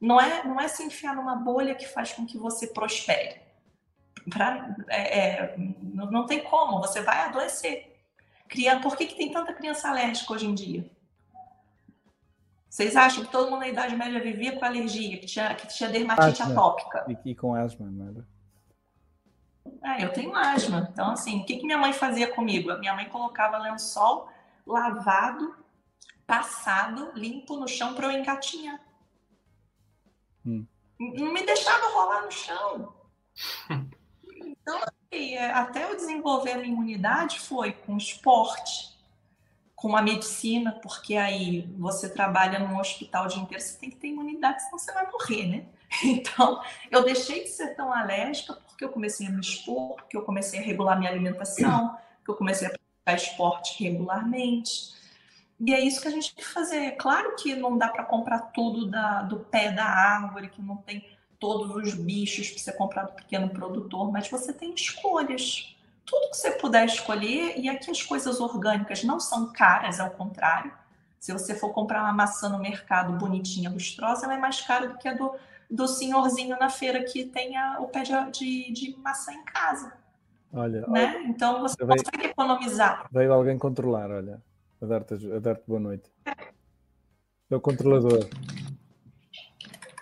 Não 0.00 0.20
é, 0.20 0.44
não 0.44 0.60
é 0.60 0.68
se 0.68 0.82
enfiar 0.82 1.16
numa 1.16 1.34
bolha 1.34 1.74
que 1.74 1.86
faz 1.86 2.12
com 2.12 2.24
que 2.24 2.38
você 2.38 2.66
prospere. 2.66 3.40
Pra, 4.30 4.76
é, 4.88 5.18
é, 5.18 5.54
não, 5.58 6.10
não 6.10 6.26
tem 6.26 6.44
como, 6.44 6.80
você 6.80 7.02
vai 7.02 7.20
adoecer. 7.22 7.89
Criança, 8.50 8.80
por 8.80 8.96
que, 8.96 9.06
que 9.06 9.14
tem 9.14 9.30
tanta 9.30 9.54
criança 9.54 9.88
alérgica 9.88 10.32
hoje 10.32 10.44
em 10.44 10.54
dia? 10.54 10.90
Vocês 12.68 12.96
acham 12.96 13.24
que 13.24 13.30
todo 13.30 13.48
mundo 13.48 13.60
na 13.60 13.68
Idade 13.68 13.94
Média 13.96 14.20
vivia 14.20 14.58
com 14.58 14.64
alergia, 14.64 15.18
que 15.18 15.26
tinha, 15.26 15.54
que 15.54 15.68
tinha 15.68 15.88
dermatite 15.88 16.42
asma. 16.42 16.52
atópica? 16.52 17.06
E, 17.08 17.30
e, 17.30 17.34
com 17.34 17.54
asma, 17.54 17.86
não 17.86 18.08
era? 18.08 18.28
É, 19.82 20.04
eu 20.04 20.12
tenho 20.12 20.34
asma. 20.34 20.88
Então, 20.92 21.12
assim, 21.12 21.40
o 21.40 21.44
que, 21.44 21.58
que 21.58 21.64
minha 21.64 21.78
mãe 21.78 21.92
fazia 21.92 22.34
comigo? 22.34 22.76
Minha 22.78 22.94
mãe 22.94 23.08
colocava 23.08 23.56
lençol 23.58 24.28
lavado, 24.66 25.54
passado, 26.26 27.12
limpo 27.14 27.56
no 27.56 27.68
chão 27.68 27.94
para 27.94 28.08
eu 28.08 28.18
engatinhar. 28.18 28.80
Hum. 30.44 30.66
Não 30.98 31.32
me 31.32 31.44
deixava 31.46 31.86
rolar 31.92 32.22
no 32.22 32.32
chão. 32.32 32.94
Então, 34.62 34.78
assim, 34.78 35.34
é, 35.34 35.50
até 35.50 35.84
eu 35.84 35.96
desenvolver 35.96 36.52
a 36.52 36.64
imunidade 36.64 37.40
foi 37.40 37.72
com 37.72 37.96
esporte, 37.96 38.90
com 39.74 39.96
a 39.96 40.02
medicina, 40.02 40.72
porque 40.82 41.16
aí 41.16 41.62
você 41.78 42.08
trabalha 42.08 42.58
num 42.58 42.78
hospital 42.78 43.24
o 43.24 43.28
dia 43.28 43.42
inteiro, 43.42 43.62
você 43.62 43.78
tem 43.78 43.90
que 43.90 43.96
ter 43.96 44.08
imunidade, 44.08 44.62
senão 44.62 44.78
você 44.78 44.92
vai 44.92 45.10
morrer, 45.10 45.46
né? 45.46 45.64
Então, 46.04 46.62
eu 46.88 47.02
deixei 47.02 47.42
de 47.42 47.50
ser 47.50 47.74
tão 47.74 47.92
alérgica 47.92 48.54
porque 48.54 48.84
eu 48.84 48.90
comecei 48.90 49.26
a 49.26 49.30
me 49.30 49.40
expor, 49.40 49.96
porque 49.96 50.16
eu 50.16 50.22
comecei 50.22 50.60
a 50.60 50.62
regular 50.62 50.96
minha 50.98 51.10
alimentação, 51.10 51.96
porque 52.16 52.30
eu 52.30 52.36
comecei 52.36 52.68
a 52.68 52.70
praticar 52.70 53.16
esporte 53.16 53.82
regularmente. 53.82 54.94
E 55.58 55.74
é 55.74 55.80
isso 55.80 56.00
que 56.00 56.08
a 56.08 56.10
gente 56.10 56.34
tem 56.34 56.44
que 56.44 56.50
fazer. 56.50 56.92
Claro 56.92 57.34
que 57.36 57.54
não 57.54 57.76
dá 57.76 57.88
para 57.88 58.04
comprar 58.04 58.38
tudo 58.52 58.86
da, 58.86 59.22
do 59.22 59.40
pé 59.40 59.72
da 59.72 59.84
árvore, 59.84 60.48
que 60.48 60.62
não 60.62 60.76
tem 60.76 61.06
todos 61.40 61.74
os 61.74 61.94
bichos 61.94 62.50
para 62.50 62.58
você 62.58 62.72
comprar 62.72 63.02
do 63.04 63.12
pequeno 63.14 63.48
produtor, 63.48 64.12
mas 64.12 64.28
você 64.28 64.52
tem 64.52 64.72
escolhas 64.74 65.74
tudo 66.10 66.30
que 66.30 66.36
você 66.36 66.50
puder 66.50 66.84
escolher, 66.86 67.56
e 67.56 67.68
aqui 67.68 67.88
as 67.88 68.02
coisas 68.02 68.40
orgânicas 68.40 69.04
não 69.04 69.20
são 69.20 69.52
caras, 69.52 70.00
ao 70.00 70.10
contrário. 70.10 70.72
Se 71.20 71.32
você 71.32 71.54
for 71.54 71.70
comprar 71.70 72.02
uma 72.02 72.12
maçã 72.12 72.48
no 72.48 72.58
mercado 72.58 73.12
bonitinha, 73.12 73.70
lustrosa, 73.70 74.24
ela 74.24 74.34
é 74.34 74.38
mais 74.38 74.60
cara 74.60 74.88
do 74.88 74.98
que 74.98 75.06
a 75.06 75.14
do, 75.14 75.32
do 75.70 75.86
senhorzinho 75.86 76.58
na 76.58 76.68
feira 76.68 77.04
que 77.04 77.24
tem 77.24 77.56
a, 77.56 77.78
o 77.78 77.86
pé 77.86 78.02
de, 78.02 78.30
de, 78.32 78.72
de, 78.72 78.96
maçã 78.98 79.32
em 79.32 79.44
casa. 79.44 79.92
Olha, 80.52 80.84
né? 80.88 81.22
Então 81.28 81.60
você 81.60 81.76
veio, 81.84 82.02
consegue 82.02 82.26
economizar. 82.26 83.06
Veio 83.12 83.32
alguém 83.32 83.56
controlar, 83.56 84.10
olha. 84.10 84.42
A 84.82 84.86
dar-te 84.86 85.14
dar 85.40 85.60
boa 85.66 85.78
noite. 85.78 86.10
É 87.50 87.54
o 87.54 87.60
controlador. 87.60 88.26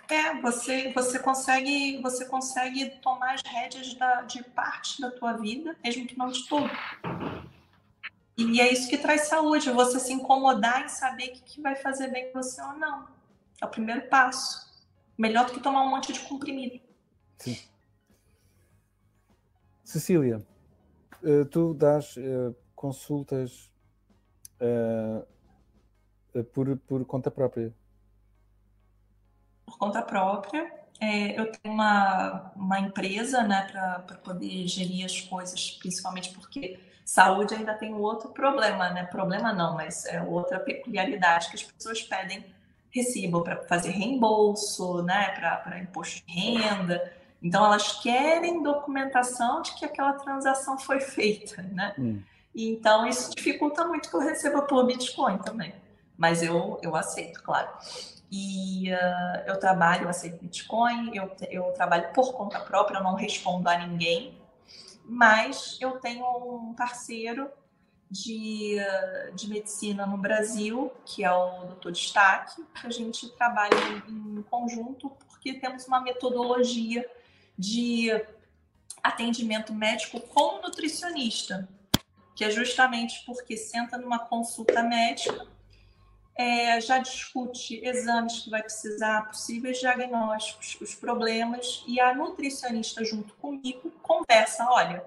É, 0.09 0.41
você, 0.41 0.91
você 0.91 1.19
consegue 1.19 2.01
você 2.01 2.25
consegue 2.25 2.89
tomar 3.01 3.35
as 3.35 3.43
rédeas 3.43 3.93
da, 3.93 4.23
de 4.23 4.43
parte 4.43 4.99
da 4.99 5.11
tua 5.11 5.33
vida, 5.33 5.77
mesmo 5.83 6.07
que 6.07 6.17
não 6.17 6.29
de 6.29 6.47
tudo. 6.47 6.69
E 8.35 8.59
é 8.59 8.71
isso 8.71 8.89
que 8.89 8.97
traz 8.97 9.27
saúde, 9.27 9.69
você 9.69 9.99
se 9.99 10.11
incomodar 10.11 10.85
em 10.85 10.87
saber 10.87 11.29
o 11.29 11.33
que, 11.33 11.41
que 11.41 11.61
vai 11.61 11.75
fazer 11.75 12.07
bem 12.07 12.31
com 12.31 12.41
você 12.41 12.59
ou 12.61 12.73
não. 12.73 13.07
É 13.61 13.65
o 13.65 13.69
primeiro 13.69 14.07
passo. 14.07 14.67
Melhor 15.17 15.45
do 15.45 15.53
que 15.53 15.59
tomar 15.59 15.83
um 15.83 15.89
monte 15.89 16.13
de 16.13 16.21
comprimido. 16.21 16.79
Sim. 17.37 17.57
Cecília, 19.83 20.41
eh, 21.23 21.43
tu 21.45 21.73
dás 21.73 22.15
uh, 22.15 22.55
consultas 22.73 23.69
uh, 24.61 26.43
por, 26.53 26.77
por 26.77 27.05
conta 27.05 27.29
própria 27.29 27.73
por 29.69 29.77
conta 29.77 30.01
própria. 30.01 30.71
É, 30.99 31.39
eu 31.39 31.51
tenho 31.51 31.73
uma, 31.73 32.51
uma 32.55 32.79
empresa 32.79 33.43
né, 33.43 33.67
para 33.71 34.17
poder 34.17 34.67
gerir 34.67 35.05
as 35.05 35.21
coisas, 35.21 35.71
principalmente 35.71 36.31
porque 36.31 36.79
saúde 37.05 37.53
ainda 37.53 37.73
tem 37.73 37.93
um 37.93 38.01
outro 38.01 38.29
problema, 38.29 38.89
né? 38.89 39.05
Problema 39.05 39.53
não, 39.53 39.75
mas 39.75 40.05
é 40.05 40.21
outra 40.21 40.59
peculiaridade 40.59 41.49
que 41.49 41.55
as 41.55 41.63
pessoas 41.63 42.01
pedem 42.03 42.45
recibo 42.91 43.41
para 43.41 43.63
fazer 43.63 43.91
reembolso, 43.91 45.01
né? 45.03 45.29
Para 45.29 45.79
imposto 45.79 46.25
de 46.25 46.33
renda. 46.33 47.13
Então 47.41 47.65
elas 47.65 48.01
querem 48.01 48.61
documentação 48.61 49.61
de 49.61 49.73
que 49.75 49.85
aquela 49.85 50.13
transação 50.13 50.77
foi 50.77 50.99
feita, 50.99 51.61
né? 51.61 51.95
Hum. 51.97 52.21
Então 52.53 53.07
isso 53.07 53.33
dificulta 53.35 53.85
muito 53.85 54.09
que 54.09 54.15
eu 54.15 54.19
receba 54.19 54.63
por 54.63 54.85
Bitcoin 54.85 55.37
também. 55.37 55.73
Mas 56.17 56.43
eu, 56.43 56.77
eu 56.83 56.95
aceito, 56.95 57.41
claro. 57.41 57.69
E 58.31 58.91
uh, 58.91 59.43
eu 59.47 59.59
trabalho, 59.59 60.03
eu 60.03 60.09
aceito 60.09 60.43
Bitcoin, 60.43 61.11
eu, 61.15 61.31
eu 61.49 61.63
trabalho 61.73 62.13
por 62.13 62.33
conta 62.33 62.59
própria, 62.59 62.97
eu 62.97 63.03
não 63.03 63.15
respondo 63.15 63.67
a 63.67 63.77
ninguém, 63.77 64.37
mas 65.03 65.77
eu 65.81 65.99
tenho 65.99 66.25
um 66.25 66.73
parceiro 66.73 67.49
de, 68.09 68.77
de 69.35 69.47
medicina 69.47 70.05
no 70.05 70.17
Brasil, 70.17 70.91
que 71.05 71.23
é 71.23 71.31
o 71.31 71.65
Dr. 71.65 71.91
Destaque, 71.91 72.63
que 72.79 72.87
a 72.87 72.89
gente 72.89 73.29
trabalha 73.29 73.75
em 74.07 74.41
conjunto 74.43 75.09
porque 75.27 75.53
temos 75.53 75.87
uma 75.87 76.01
metodologia 76.01 77.09
de 77.57 78.09
atendimento 79.03 79.73
médico 79.73 80.19
com 80.19 80.61
nutricionista, 80.61 81.67
que 82.35 82.43
é 82.43 82.51
justamente 82.51 83.23
porque 83.25 83.55
senta 83.55 83.97
numa 83.97 84.19
consulta 84.19 84.83
médica 84.83 85.47
é, 86.39 86.79
já 86.79 86.99
discute 86.99 87.85
exames 87.85 88.39
que 88.39 88.49
vai 88.49 88.63
precisar, 88.63 89.27
possíveis 89.27 89.77
diagnósticos, 89.77 90.77
os 90.79 90.95
problemas, 90.95 91.83
e 91.85 91.99
a 91.99 92.15
nutricionista, 92.15 93.03
junto 93.03 93.33
comigo, 93.33 93.91
conversa: 94.01 94.65
olha, 94.69 95.03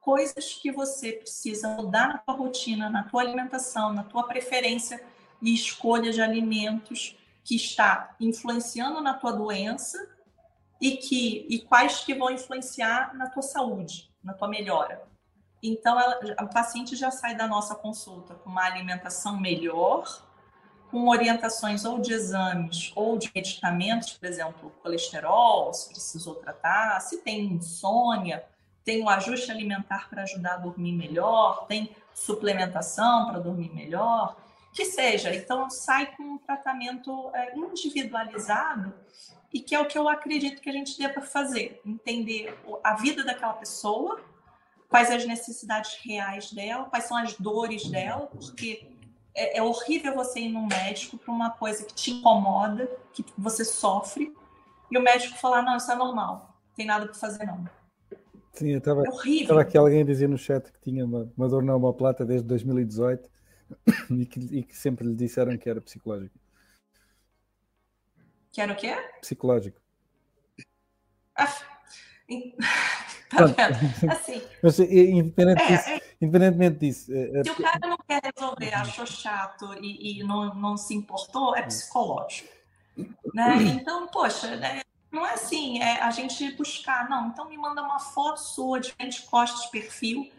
coisas 0.00 0.54
que 0.54 0.70
você 0.70 1.14
precisa 1.14 1.70
mudar 1.70 2.06
na 2.06 2.18
tua 2.18 2.36
rotina, 2.36 2.88
na 2.88 3.02
tua 3.02 3.22
alimentação, 3.22 3.92
na 3.92 4.04
tua 4.04 4.28
preferência 4.28 5.04
e 5.42 5.52
escolha 5.52 6.12
de 6.12 6.22
alimentos 6.22 7.18
que 7.42 7.56
está 7.56 8.14
influenciando 8.20 9.00
na 9.00 9.14
tua 9.14 9.32
doença 9.32 9.98
e 10.80 10.98
que 10.98 11.48
e 11.50 11.62
quais 11.62 12.04
que 12.04 12.14
vão 12.14 12.30
influenciar 12.30 13.12
na 13.16 13.28
tua 13.28 13.42
saúde, 13.42 14.08
na 14.22 14.34
tua 14.34 14.46
melhora. 14.46 15.02
Então, 15.60 15.98
ela, 15.98 16.20
a 16.36 16.46
paciente 16.46 16.94
já 16.94 17.10
sai 17.10 17.34
da 17.34 17.48
nossa 17.48 17.74
consulta 17.74 18.34
com 18.36 18.50
uma 18.50 18.62
alimentação 18.62 19.40
melhor, 19.40 20.24
com 20.96 21.08
orientações 21.08 21.84
ou 21.84 21.98
de 21.98 22.10
exames 22.10 22.90
ou 22.96 23.18
de 23.18 23.30
medicamentos, 23.34 24.14
por 24.14 24.26
exemplo, 24.26 24.72
colesterol, 24.82 25.74
se 25.74 25.90
precisou 25.90 26.36
tratar, 26.36 26.98
se 27.00 27.18
tem 27.18 27.44
insônia, 27.44 28.42
tem 28.82 29.02
um 29.02 29.08
ajuste 29.10 29.50
alimentar 29.50 30.08
para 30.08 30.22
ajudar 30.22 30.54
a 30.54 30.56
dormir 30.56 30.92
melhor, 30.92 31.66
tem 31.66 31.94
suplementação 32.14 33.26
para 33.26 33.40
dormir 33.40 33.70
melhor, 33.74 34.38
que 34.72 34.86
seja. 34.86 35.34
Então, 35.34 35.68
sai 35.68 36.16
com 36.16 36.22
um 36.22 36.38
tratamento 36.38 37.30
é, 37.34 37.54
individualizado 37.54 38.94
e 39.52 39.60
que 39.60 39.74
é 39.74 39.80
o 39.80 39.84
que 39.84 39.98
eu 39.98 40.08
acredito 40.08 40.62
que 40.62 40.70
a 40.70 40.72
gente 40.72 40.96
deva 40.96 41.20
fazer, 41.20 41.78
entender 41.84 42.58
a 42.82 42.94
vida 42.94 43.22
daquela 43.22 43.52
pessoa, 43.52 44.18
quais 44.88 45.10
as 45.10 45.26
necessidades 45.26 45.98
reais 46.02 46.50
dela, 46.52 46.84
quais 46.84 47.04
são 47.04 47.18
as 47.18 47.34
dores 47.34 47.86
dela, 47.86 48.28
porque 48.28 48.95
é, 49.36 49.58
é 49.58 49.62
horrível 49.62 50.14
você 50.14 50.40
ir 50.40 50.48
no 50.48 50.66
médico 50.66 51.18
para 51.18 51.32
uma 51.32 51.50
coisa 51.50 51.84
que 51.84 51.94
te 51.94 52.10
incomoda, 52.10 52.90
que 53.12 53.24
você 53.36 53.64
sofre, 53.64 54.34
e 54.90 54.96
o 54.96 55.02
médico 55.02 55.38
falar, 55.38 55.62
não, 55.62 55.76
isso 55.76 55.92
é 55.92 55.94
normal, 55.94 56.56
não 56.68 56.74
tem 56.74 56.86
nada 56.86 57.04
para 57.04 57.14
fazer 57.14 57.44
não. 57.44 57.68
Sim, 58.54 58.70
eu 58.70 58.78
estava, 58.78 59.02
é 59.02 59.28
estava 59.28 59.60
aqui 59.60 59.76
alguém 59.76 60.00
a 60.00 60.04
dizer 60.04 60.28
no 60.28 60.38
chat 60.38 60.72
que 60.72 60.80
tinha 60.80 61.04
uma, 61.04 61.30
uma 61.36 61.46
dor 61.46 61.62
na 61.62 61.92
plata 61.92 62.24
desde 62.24 62.48
2018 62.48 63.28
e 64.10 64.24
que, 64.24 64.40
e 64.40 64.62
que 64.62 64.76
sempre 64.76 65.06
lhe 65.06 65.14
disseram 65.14 65.58
que 65.58 65.68
era 65.68 65.80
psicológico. 65.80 66.34
Que 68.50 68.62
era 68.62 68.72
o 68.72 68.76
quê? 68.76 68.96
Psicológico. 69.20 69.78
Ah, 71.34 71.52
tá 73.30 73.44
vendo? 73.44 74.12
Assim, 74.12 74.42
Mas 74.62 74.78
independente 74.78 75.62
é, 75.62 75.66
disso, 75.66 75.88
é, 75.90 76.00
independentemente 76.20 76.78
disso. 76.78 77.12
É, 77.12 77.40
é 77.40 77.44
se 77.44 77.50
o 77.50 77.56
cara 77.56 77.78
não 77.88 77.98
quer 78.08 78.22
resolver, 78.24 78.74
achou 78.74 79.06
chato 79.06 79.74
e, 79.80 80.20
e 80.20 80.22
não, 80.22 80.54
não 80.54 80.76
se 80.76 80.94
importou, 80.94 81.56
é 81.56 81.62
psicológico. 81.62 82.48
Né? 83.34 83.56
Então, 83.62 84.08
poxa, 84.08 84.56
né? 84.56 84.80
não 85.10 85.26
é 85.26 85.34
assim, 85.34 85.80
é 85.82 86.02
a 86.02 86.10
gente 86.10 86.52
buscar, 86.56 87.08
não, 87.08 87.28
então 87.28 87.48
me 87.48 87.56
manda 87.56 87.82
uma 87.82 87.98
foto 87.98 88.38
sua 88.38 88.80
de 88.80 88.92
frente, 88.92 89.22
costas, 89.22 89.66
perfil, 89.66 90.30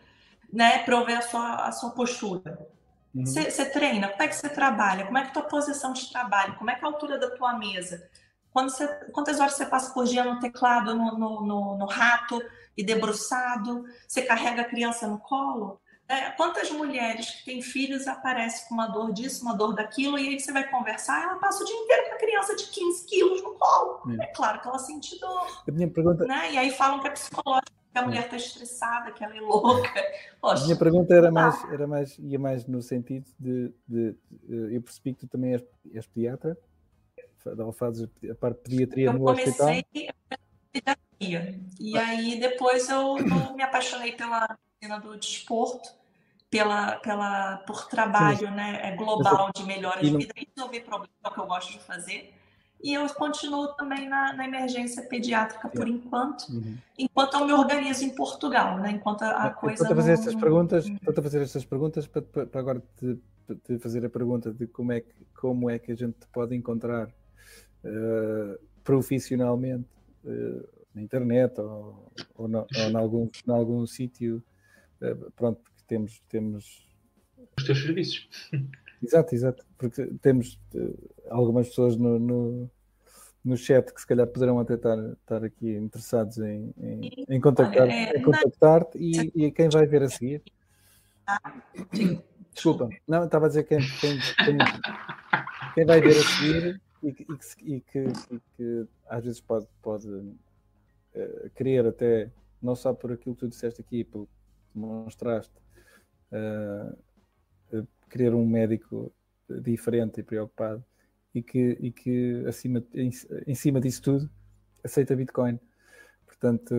né, 0.51 0.79
para 0.79 0.95
eu 0.95 1.05
ver 1.05 1.17
a 1.17 1.21
sua, 1.21 1.55
a 1.65 1.71
sua 1.71 1.89
postura. 1.91 2.67
Você 3.13 3.63
uhum. 3.63 3.71
treina? 3.71 4.09
Como 4.09 4.21
é 4.21 4.27
que 4.27 4.35
você 4.35 4.49
trabalha? 4.49 5.05
Como 5.05 5.17
é 5.17 5.21
que 5.21 5.27
é 5.27 5.29
a 5.31 5.33
tua 5.33 5.43
posição 5.43 5.91
de 5.91 6.09
trabalho? 6.11 6.55
Como 6.55 6.69
é 6.69 6.75
que 6.75 6.85
é 6.85 6.87
a 6.87 6.91
altura 6.91 7.17
da 7.17 7.31
tua 7.31 7.57
mesa? 7.57 8.07
Você, 8.53 8.87
quantas 9.11 9.39
horas 9.39 9.53
você 9.53 9.65
passa 9.65 9.91
por 9.93 10.05
dia 10.05 10.23
no 10.23 10.39
teclado, 10.39 10.95
no, 10.95 11.17
no, 11.17 11.41
no, 11.41 11.77
no 11.77 11.85
rato 11.85 12.41
e 12.77 12.83
debruçado? 12.83 13.83
Você 14.07 14.21
carrega 14.21 14.61
a 14.61 14.65
criança 14.65 15.07
no 15.07 15.17
colo? 15.17 15.81
É, 16.09 16.29
quantas 16.31 16.71
mulheres 16.71 17.31
que 17.31 17.45
têm 17.45 17.61
filhos 17.61 18.07
aparecem 18.07 18.65
com 18.69 18.75
uma 18.75 18.87
dor 18.87 19.11
disso, 19.11 19.43
uma 19.43 19.57
dor 19.57 19.75
daquilo, 19.75 20.17
e 20.17 20.29
aí 20.29 20.39
você 20.39 20.53
vai 20.53 20.69
conversar, 20.69 21.21
ela 21.21 21.35
passa 21.35 21.61
o 21.61 21.65
dia 21.65 21.75
inteiro 21.75 22.07
com 22.07 22.15
a 22.15 22.17
criança 22.17 22.55
de 22.55 22.63
15 22.67 23.05
quilos 23.05 23.43
no 23.43 23.55
colo. 23.55 24.03
É, 24.17 24.23
é 24.23 24.27
claro 24.27 24.61
que 24.61 24.67
ela 24.69 24.79
sente 24.79 25.19
dor. 25.19 25.65
Pergunta... 25.93 26.25
Né? 26.25 26.53
E 26.53 26.57
aí 26.57 26.71
falam 26.71 27.01
que 27.01 27.07
é 27.07 27.11
psicológico, 27.11 27.73
que 27.91 27.99
a 27.99 28.03
mulher 28.03 28.23
está 28.23 28.37
estressada, 28.37 29.11
que 29.11 29.21
ela 29.21 29.35
é 29.35 29.41
louca. 29.41 29.89
Poxa, 30.39 30.63
a 30.63 30.65
minha 30.65 30.77
pergunta 30.77 31.13
era 31.13 31.29
mais, 31.29 31.63
era 31.65 31.85
mais, 31.85 32.17
ia 32.19 32.39
mais 32.39 32.65
no 32.65 32.81
sentido 32.81 33.25
de, 33.37 33.73
de, 33.85 34.15
de 34.29 34.75
eu 34.75 34.81
percebi 34.81 35.13
que 35.13 35.19
tu 35.19 35.27
também 35.27 35.55
és, 35.55 35.65
és 35.93 36.07
pediatra, 36.07 36.57
fazes 37.73 38.07
a 38.31 38.35
parte 38.35 38.59
de 38.59 38.63
pediatria 38.63 39.07
eu 39.07 39.13
no 39.13 39.29
hospital. 39.29 39.67
E 41.79 41.97
aí 41.97 42.39
depois 42.39 42.89
eu, 42.89 43.17
eu 43.17 43.55
me 43.55 43.63
apaixonei 43.63 44.11
pela 44.11 44.57
cena 44.81 44.99
do 44.99 45.17
desporto, 45.17 45.89
pela, 46.49 46.97
pela, 46.97 47.57
por 47.67 47.87
trabalho 47.87 48.51
né, 48.51 48.79
é 48.83 48.95
global 48.95 49.49
de 49.55 49.63
melhora 49.63 50.01
de 50.01 50.15
vida 50.15 50.33
e 50.37 50.47
resolver 50.55 50.81
problemas, 50.81 51.09
é 51.23 51.27
o 51.27 51.31
que 51.31 51.39
eu 51.39 51.45
gosto 51.45 51.71
de 51.73 51.79
fazer. 51.79 52.33
E 52.81 52.93
eu 52.93 53.07
continuo 53.09 53.69
também 53.69 54.07
na, 54.07 54.33
na 54.33 54.45
emergência 54.45 55.01
pediátrica 55.01 55.67
por 55.67 55.87
enquanto, 55.87 56.47
uhum. 56.49 56.77
enquanto 56.97 57.33
eu 57.33 57.45
me 57.45 57.51
organizo 57.51 58.05
em 58.05 58.13
Portugal, 58.13 58.77
né? 58.77 58.91
Enquanto 58.91 59.23
a, 59.23 59.31
a 59.31 59.49
coisa. 59.49 59.81
Estou 59.81 59.93
a 59.93 59.95
fazer 59.95 60.11
essas 60.11 60.35
perguntas, 60.35 60.85
estou 60.85 61.13
a 61.17 61.21
fazer 61.23 61.41
essas 61.41 61.65
perguntas 61.65 62.07
para, 62.07 62.21
para 62.21 62.59
agora 62.59 62.83
te, 62.99 63.19
te, 63.65 63.79
fazer 63.79 64.05
a 64.05 64.09
pergunta 64.09 64.53
de 64.53 64.67
como 64.67 64.91
é 64.91 65.01
que, 65.01 65.25
como 65.35 65.69
é 65.71 65.79
que 65.79 65.91
a 65.91 65.95
gente 65.95 66.17
pode 66.31 66.55
encontrar 66.55 67.07
uh, 67.07 68.59
profissionalmente 68.83 69.96
na 70.93 71.01
internet 71.01 71.59
ou, 71.59 72.11
ou, 72.35 72.47
no, 72.47 72.59
ou 72.59 72.89
em 72.89 72.95
algum, 72.95 73.25
em 73.25 73.51
algum 73.51 73.85
sítio 73.85 74.43
eh, 75.01 75.15
pronto, 75.35 75.61
porque 75.61 75.83
temos, 75.87 76.21
temos 76.27 76.87
os 77.57 77.63
teus 77.63 77.81
serviços. 77.81 78.29
Exato, 79.03 79.35
exato, 79.35 79.65
porque 79.77 80.05
temos 80.21 80.59
uh, 80.73 80.97
algumas 81.29 81.67
pessoas 81.67 81.95
no, 81.95 82.17
no, 82.17 82.71
no, 83.45 83.55
chat 83.55 83.93
que 83.93 84.01
se 84.01 84.07
calhar 84.07 84.25
poderão 84.25 84.59
até 84.59 84.73
estar, 84.73 84.97
estar 84.97 85.43
aqui 85.43 85.75
interessados 85.75 86.39
em, 86.39 86.73
em, 86.79 87.25
em 87.29 87.39
contactar, 87.39 87.87
é, 87.87 88.19
contactar-te 88.19 88.97
e, 88.97 89.31
e 89.35 89.51
quem 89.51 89.69
vai 89.69 89.85
ver 89.85 90.01
a 90.01 90.09
seguir. 90.09 90.41
Desculpa, 92.51 92.89
não, 93.07 93.25
estava 93.25 93.45
a 93.45 93.49
dizer 93.49 93.65
quem, 93.65 93.77
quem, 93.99 94.17
quem, 94.17 94.57
quem 95.75 95.85
vai 95.85 96.01
ver 96.01 96.17
a 96.17 96.23
seguir 96.23 96.81
e, 97.07 97.13
que, 97.13 97.25
e 97.63 97.81
que, 97.81 97.99
e 98.31 98.39
que 98.55 98.87
às 99.07 99.23
vezes 99.23 99.41
pode, 99.41 99.67
pode 99.81 100.07
uh, 100.07 101.49
querer 101.55 101.85
até, 101.85 102.31
não 102.61 102.75
só 102.75 102.93
por 102.93 103.11
aquilo 103.11 103.35
que 103.35 103.41
tu 103.41 103.47
disseste 103.47 103.81
aqui, 103.81 104.03
pelo, 104.03 104.27
demonstraste 104.73 105.53
uh, 106.31 107.87
querer 108.09 108.33
um 108.33 108.45
médico 108.45 109.11
diferente 109.61 110.19
e 110.19 110.23
preocupado 110.23 110.83
e 111.33 111.41
que, 111.41 111.77
e 111.79 111.91
que 111.91 112.45
acima, 112.47 112.83
em, 112.93 113.09
em 113.45 113.55
cima 113.55 113.79
disso 113.79 114.01
tudo 114.01 114.29
aceita 114.83 115.15
Bitcoin. 115.15 115.59
Portanto, 116.25 116.75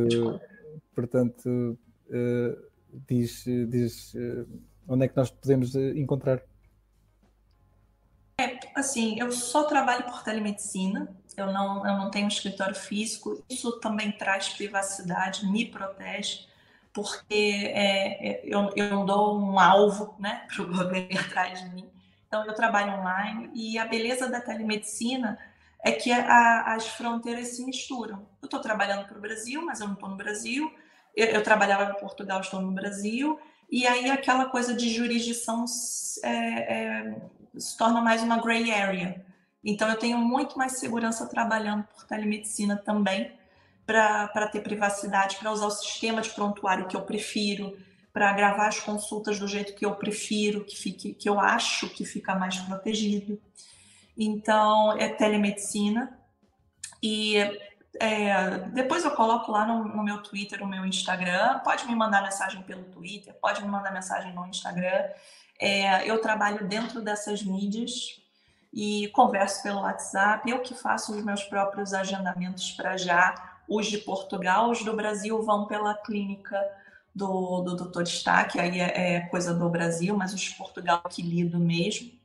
portanto 0.94 1.78
uh, 2.08 2.68
diz, 3.08 3.44
diz 3.68 4.14
uh, 4.14 4.46
onde 4.86 5.04
é 5.04 5.08
que 5.08 5.16
nós 5.16 5.30
podemos 5.30 5.74
encontrar. 5.74 6.42
Assim, 8.78 9.18
eu 9.18 9.32
só 9.32 9.64
trabalho 9.64 10.04
por 10.04 10.22
telemedicina, 10.22 11.08
eu 11.36 11.52
não, 11.52 11.86
eu 11.86 11.96
não 11.96 12.10
tenho 12.10 12.26
um 12.26 12.28
escritório 12.28 12.74
físico, 12.74 13.42
isso 13.48 13.72
também 13.80 14.12
traz 14.12 14.48
privacidade, 14.48 15.46
me 15.46 15.64
protege 15.64 16.48
porque 16.92 17.70
é, 17.74 18.28
é, 18.28 18.40
eu, 18.44 18.72
eu 18.74 19.04
dou 19.04 19.38
um 19.38 19.58
alvo 19.58 20.16
né, 20.18 20.46
para 20.52 20.64
o 20.64 20.66
governo 20.66 21.20
atrás 21.20 21.60
de 21.60 21.68
mim. 21.70 21.88
Então, 22.26 22.44
eu 22.44 22.52
trabalho 22.54 22.92
online 23.00 23.50
e 23.54 23.78
a 23.78 23.86
beleza 23.86 24.28
da 24.28 24.40
telemedicina 24.40 25.38
é 25.84 25.92
que 25.92 26.10
a, 26.10 26.74
as 26.74 26.88
fronteiras 26.88 27.48
se 27.48 27.64
misturam. 27.64 28.26
Eu 28.42 28.46
estou 28.46 28.60
trabalhando 28.60 29.06
para 29.06 29.16
o 29.16 29.20
Brasil, 29.20 29.64
mas 29.64 29.80
eu 29.80 29.86
não 29.86 29.94
estou 29.94 30.08
no 30.08 30.16
Brasil. 30.16 30.74
Eu, 31.14 31.26
eu, 31.26 31.42
trabalhava 31.42 31.92
em 31.92 32.00
Portugal, 32.00 32.40
estou 32.40 32.60
no 32.60 32.72
Brasil. 32.72 33.38
E 33.70 33.86
aí 33.86 34.10
aquela 34.10 34.46
coisa 34.46 34.74
de 34.74 34.90
jurisdição 34.90 35.64
é, 36.24 36.28
é, 36.28 37.16
se 37.58 37.76
torna 37.76 38.00
mais 38.00 38.22
uma 38.22 38.38
gray 38.38 38.72
area. 38.72 39.24
Então, 39.64 39.88
eu 39.88 39.98
tenho 39.98 40.18
muito 40.18 40.56
mais 40.56 40.78
segurança 40.78 41.26
trabalhando 41.26 41.84
por 41.84 42.04
telemedicina 42.04 42.76
também, 42.76 43.32
para 43.84 44.48
ter 44.48 44.60
privacidade, 44.60 45.36
para 45.36 45.50
usar 45.50 45.66
o 45.66 45.70
sistema 45.70 46.20
de 46.20 46.30
prontuário 46.30 46.86
que 46.86 46.96
eu 46.96 47.02
prefiro, 47.02 47.76
para 48.12 48.32
gravar 48.32 48.68
as 48.68 48.80
consultas 48.80 49.38
do 49.38 49.48
jeito 49.48 49.74
que 49.74 49.86
eu 49.86 49.94
prefiro, 49.94 50.64
que, 50.64 50.76
fique, 50.76 51.14
que 51.14 51.28
eu 51.28 51.40
acho 51.40 51.88
que 51.88 52.04
fica 52.04 52.34
mais 52.34 52.58
protegido. 52.58 53.40
Então, 54.16 54.96
é 54.98 55.08
telemedicina. 55.08 56.18
E 57.02 57.36
é, 58.00 58.58
depois 58.72 59.04
eu 59.04 59.12
coloco 59.12 59.50
lá 59.50 59.66
no, 59.66 59.84
no, 59.84 60.02
meu 60.02 60.22
Twitter, 60.22 60.60
no 60.60 60.66
meu 60.66 60.84
Instagram. 60.84 61.60
Pode 61.60 61.86
me 61.86 61.94
mandar 61.94 62.22
mensagem 62.22 62.62
pelo 62.62 62.84
Twitter, 62.84 63.34
pode 63.40 63.62
me 63.62 63.68
mandar 63.68 63.92
mensagem 63.92 64.34
no 64.34 64.46
Instagram. 64.46 65.08
É, 65.60 66.08
eu 66.08 66.20
trabalho 66.20 66.66
dentro 66.66 67.00
dessas 67.00 67.42
mídias 67.42 68.20
e 68.72 69.08
converso 69.08 69.62
pelo 69.62 69.80
WhatsApp. 69.80 70.48
Eu 70.48 70.60
que 70.60 70.74
faço 70.74 71.14
os 71.14 71.24
meus 71.24 71.42
próprios 71.44 71.92
agendamentos 71.92 72.72
para 72.72 72.96
já 72.96 73.34
os 73.68 73.86
de 73.86 73.98
Portugal, 73.98 74.70
os 74.70 74.82
do 74.82 74.94
Brasil 74.94 75.42
vão 75.42 75.66
pela 75.66 75.94
clínica 75.94 76.58
do, 77.14 77.60
do 77.60 77.76
Dr. 77.76 78.02
Destaque, 78.02 78.58
aí 78.58 78.80
é, 78.80 79.16
é, 79.16 79.20
coisa 79.22 79.52
do 79.52 79.68
Brasil, 79.68 80.16
mas 80.16 80.32
os 80.32 80.40
de 80.40 80.54
Portugal 80.54 81.02
que 81.10 81.20
lido 81.20 81.58
mesmo. 81.58 82.17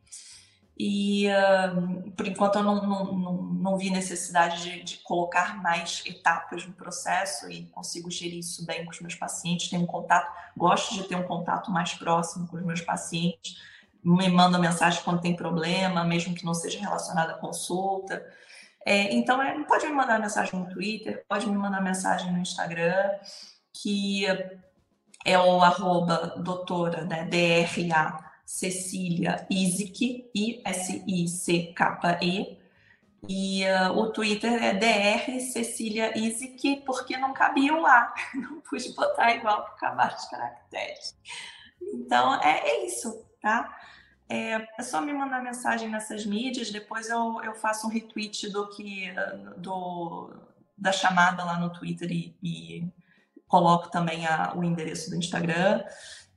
E 0.78 1.28
uh, 1.28 2.12
por 2.12 2.28
enquanto 2.28 2.56
eu 2.56 2.64
não, 2.64 2.88
não, 2.88 3.14
não, 3.14 3.34
não 3.44 3.78
vi 3.78 3.92
necessidade 3.92 4.64
de, 4.64 4.84
de, 4.84 4.98
colocar 4.98 5.62
mais 5.62 6.02
etapas 6.06 6.66
no 6.66 6.74
processo 6.74 7.50
e 7.52 7.66
consigo 7.68 8.10
gerir 8.10 8.40
isso 8.40 8.66
bem 8.66 8.84
com 8.84 8.92
os 8.92 9.00
meus 9.00 9.14
pacientes. 9.14 9.70
Tenho 9.70 9.84
um 9.84 9.88
contato, 9.88 10.32
gosto 10.58 10.96
de 10.96 11.04
ter 11.04 11.16
um 11.16 11.24
contato 11.24 11.70
mais 11.70 11.94
próximo 11.94 12.48
com 12.48 12.58
os 12.58 12.66
meus 12.66 12.82
pacientes. 12.82 13.56
Me 14.04 14.28
manda 14.30 14.58
mensagem 14.58 15.02
quando 15.04 15.22
tem 15.22 15.36
problema, 15.36 16.04
mesmo 16.04 16.34
que 16.34 16.44
não 16.44 16.56
seja 16.56 16.80
relacionado 16.80 17.30
à 17.30 17.34
consulta. 17.36 18.26
É, 18.86 19.14
então, 19.14 19.42
é, 19.42 19.64
pode 19.64 19.86
me 19.86 19.94
mandar 19.94 20.20
mensagem 20.20 20.60
no 20.60 20.70
Twitter, 20.70 21.24
pode 21.30 21.48
me 21.48 21.56
mandar 21.56 21.82
mensagem 21.82 22.32
no 22.32 22.40
Instagram, 22.40 23.12
que 23.72 24.26
é 25.24 25.38
o 25.40 25.62
arroba 25.62 26.36
doutora, 26.38 27.06
né, 27.06 27.26
D-R-A, 27.26 28.33
Cecília 28.54 29.48
Isic, 29.50 30.30
I-S-I-C-K-E, 30.36 30.78
e 33.28 33.64
uh, 33.66 33.98
o 33.98 34.12
Twitter 34.12 34.64
é 34.64 34.76
DR 34.76 35.40
Cecília 35.40 36.16
Isic, 36.16 36.84
porque 36.86 37.18
não 37.18 37.34
cabia 37.34 37.74
o 37.74 37.84
A, 37.84 38.14
não 38.36 38.62
pude 38.62 38.94
botar 38.94 39.34
igual 39.34 39.64
para 39.64 39.74
acabar 39.74 40.14
os 40.16 40.26
caracteres. 40.26 41.18
Então, 41.82 42.40
é, 42.44 42.60
é 42.60 42.86
isso, 42.86 43.26
tá? 43.42 43.76
É, 44.30 44.68
é, 44.78 44.84
só 44.84 45.02
me 45.02 45.14
mandar 45.14 45.42
mensagem 45.42 45.90
nessas 45.90 46.24
mídias, 46.24 46.70
depois 46.70 47.10
eu, 47.10 47.42
eu 47.44 47.56
faço 47.56 47.88
um 47.88 47.90
retweet 47.90 48.52
do 48.52 48.70
que 48.70 49.12
do, 49.58 50.32
da 50.78 50.92
chamada 50.92 51.44
lá 51.44 51.58
no 51.58 51.74
Twitter 51.74 52.12
e, 52.12 52.38
e 52.44 52.88
coloco 53.48 53.90
também 53.90 54.28
a, 54.28 54.54
o 54.56 54.64
endereço 54.64 55.10
do 55.10 55.16
Instagram. 55.16 55.84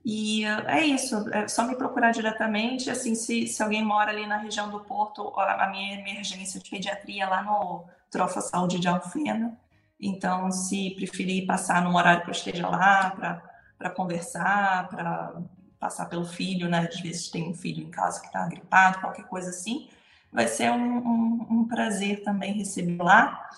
E 0.09 0.45
é 0.45 0.85
isso, 0.85 1.27
é 1.33 1.49
só 1.49 1.67
me 1.67 1.75
procurar 1.75 2.11
diretamente. 2.11 2.89
Assim, 2.89 3.13
se, 3.13 3.45
se 3.45 3.61
alguém 3.61 3.83
mora 3.83 4.09
ali 4.09 4.25
na 4.25 4.37
região 4.37 4.69
do 4.69 4.79
Porto, 4.79 5.37
a 5.37 5.67
minha 5.67 5.99
emergência 5.99 6.61
de 6.61 6.69
pediatria 6.69 7.25
é 7.25 7.27
lá 7.27 7.43
no 7.43 7.83
Trofa 8.09 8.39
Saúde 8.39 8.79
de 8.79 8.87
Alfena. 8.87 9.59
Então, 9.99 10.49
se 10.49 10.91
preferir 10.91 11.45
passar 11.45 11.81
num 11.81 11.93
horário 11.93 12.23
que 12.23 12.29
eu 12.29 12.31
esteja 12.31 12.69
lá 12.69 13.41
para 13.77 13.89
conversar, 13.89 14.87
para 14.87 15.41
passar 15.77 16.05
pelo 16.05 16.23
filho, 16.23 16.69
né? 16.69 16.87
Às 16.89 17.01
vezes 17.01 17.29
tem 17.29 17.49
um 17.49 17.53
filho 17.53 17.83
em 17.83 17.91
casa 17.91 18.21
que 18.21 18.27
está 18.27 18.47
gripado, 18.47 19.01
qualquer 19.01 19.25
coisa 19.25 19.49
assim, 19.49 19.89
vai 20.31 20.47
ser 20.47 20.71
um, 20.71 20.99
um, 20.99 21.47
um 21.49 21.67
prazer 21.67 22.23
também 22.23 22.53
receber 22.53 23.03
lá. 23.03 23.49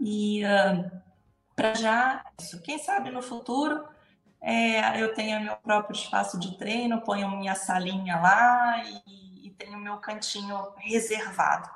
E 0.00 0.42
uh, 0.44 0.90
para 1.54 1.74
já, 1.74 2.24
isso. 2.40 2.60
quem 2.60 2.76
sabe 2.80 3.08
no 3.08 3.22
futuro 3.22 3.91
é, 4.42 5.00
eu 5.00 5.14
tenho 5.14 5.40
meu 5.40 5.54
próprio 5.56 5.94
espaço 5.94 6.38
de 6.38 6.58
treino, 6.58 7.00
ponho 7.02 7.30
minha 7.30 7.54
salinha 7.54 8.16
lá 8.16 8.82
e, 8.84 9.46
e 9.46 9.50
tenho 9.50 9.78
meu 9.78 9.98
cantinho 9.98 10.58
reservado. 10.78 11.70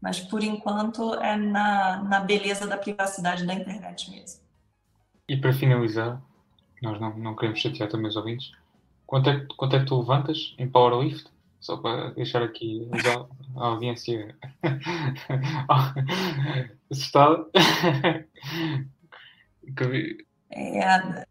Mas 0.00 0.18
por 0.18 0.42
enquanto 0.42 1.14
é 1.14 1.36
na, 1.36 2.02
na 2.02 2.20
beleza 2.20 2.66
da 2.66 2.76
privacidade 2.76 3.46
da 3.46 3.54
internet 3.54 4.10
mesmo. 4.10 4.40
E 5.28 5.36
para 5.36 5.52
finalizar, 5.52 6.20
nós 6.82 7.00
não, 7.00 7.16
não 7.16 7.36
queremos 7.36 7.60
chatear 7.60 7.88
também 7.88 8.08
os 8.08 8.16
ouvintes, 8.16 8.50
quanto 9.06 9.30
é, 9.30 9.46
quanto 9.56 9.76
é 9.76 9.78
que 9.78 9.86
tu 9.86 10.00
levantas 10.00 10.56
em 10.58 10.68
powerlift? 10.68 11.30
Só 11.60 11.76
para 11.76 12.10
deixar 12.12 12.42
aqui 12.42 12.88
a, 13.56 13.66
audiência 13.66 14.34
assustada. 16.90 17.46
é, 20.50 21.26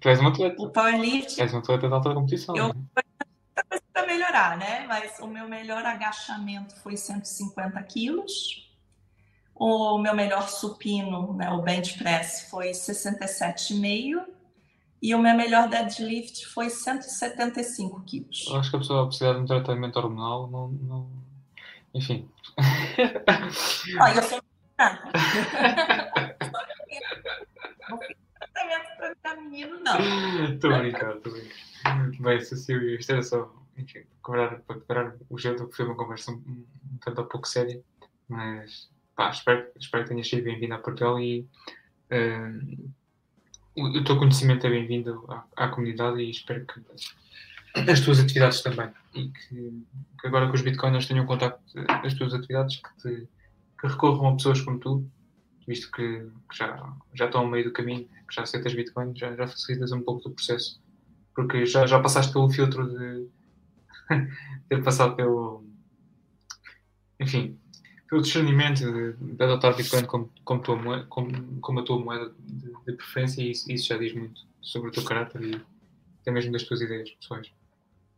tu 0.00 0.08
és 0.08 0.20
um 0.20 0.28
atleta. 0.28 0.62
O 0.62 0.70
powerlift. 0.70 1.40
És 1.40 1.54
um 1.54 1.58
atleta 1.58 1.88
de 1.88 1.94
alta 1.94 2.14
competição. 2.14 2.56
Eu 2.56 2.74
é? 2.96 3.02
para 3.92 4.06
melhorar, 4.06 4.56
né? 4.56 4.86
Mas 4.86 5.18
o 5.20 5.26
meu 5.26 5.48
melhor 5.48 5.84
agachamento 5.84 6.76
foi 6.76 6.96
150 6.96 7.82
quilos. 7.82 8.66
O 9.54 9.98
meu 9.98 10.14
melhor 10.14 10.48
supino, 10.48 11.34
né, 11.34 11.50
o 11.50 11.62
bench 11.62 11.98
press, 11.98 12.46
foi 12.48 12.70
67,5 12.70 14.24
e 15.02 15.14
o 15.16 15.18
meu 15.18 15.36
melhor 15.36 15.68
deadlift 15.68 16.46
foi 16.46 16.70
175 16.70 18.00
quilos. 18.02 18.46
Eu 18.48 18.56
acho 18.56 18.70
que 18.70 18.76
a 18.76 18.78
pessoa 18.78 19.06
precisa 19.06 19.34
de 19.34 19.40
um 19.40 19.46
tratamento 19.46 19.96
hormonal, 19.96 20.48
não. 20.48 20.68
não... 20.68 21.10
Enfim. 21.92 22.28
Não, 23.94 24.08
eu 24.08 24.22
sou 24.22 24.40
Tratamento 28.58 29.16
para 29.22 29.40
menino, 29.40 29.80
não. 29.80 29.98
Estou 30.54 30.78
brincando, 30.78 31.16
estou 31.18 31.32
brincando. 31.32 32.22
Bem, 32.22 32.40
Cecília, 32.40 32.98
isto 32.98 33.12
era 33.12 33.22
só 33.22 33.52
enfim, 33.76 34.04
quebrar, 34.24 34.60
para 34.60 34.80
quebrar 34.80 35.14
o 35.30 35.38
jeito 35.38 35.66
que 35.68 35.76
foi 35.76 35.86
uma 35.86 35.94
conversa 35.94 36.32
um, 36.32 36.34
um 36.34 36.98
tanto 37.00 37.24
pouco 37.24 37.46
séria, 37.46 37.80
mas 38.28 38.90
pá, 39.14 39.30
espero, 39.30 39.68
espero 39.78 40.02
que 40.04 40.10
tenhas 40.10 40.28
sido 40.28 40.44
bem-vindo 40.44 40.74
a 40.74 40.78
Portugal 40.78 41.20
e. 41.20 41.46
Uh, 42.10 42.98
o 43.76 44.02
teu 44.02 44.18
conhecimento 44.18 44.66
é 44.66 44.70
bem-vindo 44.70 45.24
à, 45.28 45.44
à, 45.64 45.68
comunidade 45.68 46.20
e 46.20 46.30
espero 46.30 46.66
que 46.66 46.80
as 47.88 48.00
tuas 48.00 48.18
atividades 48.18 48.60
também. 48.60 48.90
E 49.14 49.28
que, 49.28 49.84
que 50.20 50.26
agora 50.26 50.48
que 50.48 50.56
os 50.56 50.62
bitcoiners 50.62 51.06
tenham 51.06 51.24
contato 51.26 51.60
das 52.02 52.14
tuas 52.14 52.34
atividades, 52.34 52.76
que, 52.76 52.96
te, 53.00 53.28
que 53.80 53.86
recorram 53.86 54.30
a 54.30 54.34
pessoas 54.34 54.60
como 54.62 54.80
tu, 54.80 55.08
visto 55.68 55.90
que, 55.92 56.26
já, 56.54 56.92
já 57.14 57.26
estão 57.26 57.42
ao 57.42 57.46
meio 57.46 57.64
do 57.64 57.72
caminho, 57.72 58.08
que 58.26 58.34
já 58.34 58.42
aceitas 58.42 58.74
bitcoin, 58.74 59.14
já, 59.14 59.36
já 59.36 59.46
facilitas 59.46 59.92
um 59.92 60.00
pouco 60.00 60.22
do 60.22 60.34
processo. 60.34 60.80
Porque 61.34 61.66
já, 61.66 61.86
já 61.86 62.00
passaste 62.00 62.32
pelo 62.32 62.50
filtro 62.50 62.88
de 62.88 63.28
ter 64.68 64.82
passado 64.82 65.14
pelo. 65.14 65.62
Enfim, 67.20 67.58
pelo 68.08 68.22
discernimento 68.22 68.78
de, 68.78 69.12
de 69.12 69.44
adotar 69.44 69.76
Bitcoin 69.76 70.04
como, 70.06 70.32
como, 70.44 70.62
tua 70.62 70.76
moeda, 70.76 71.04
como, 71.08 71.60
como 71.60 71.80
a 71.80 71.82
tua 71.84 71.98
moeda 71.98 72.32
de, 72.38 72.72
de 72.86 72.92
preferência 72.94 73.42
e 73.42 73.50
isso, 73.50 73.70
isso, 73.70 73.88
já 73.88 73.98
diz 73.98 74.14
muito 74.14 74.40
sobre 74.62 74.88
o 74.88 74.92
teu 74.92 75.04
caráter 75.04 75.42
e 75.42 75.60
até 76.20 76.30
mesmo 76.30 76.52
das 76.52 76.62
tuas 76.62 76.80
ideias 76.80 77.10
pessoais. 77.10 77.50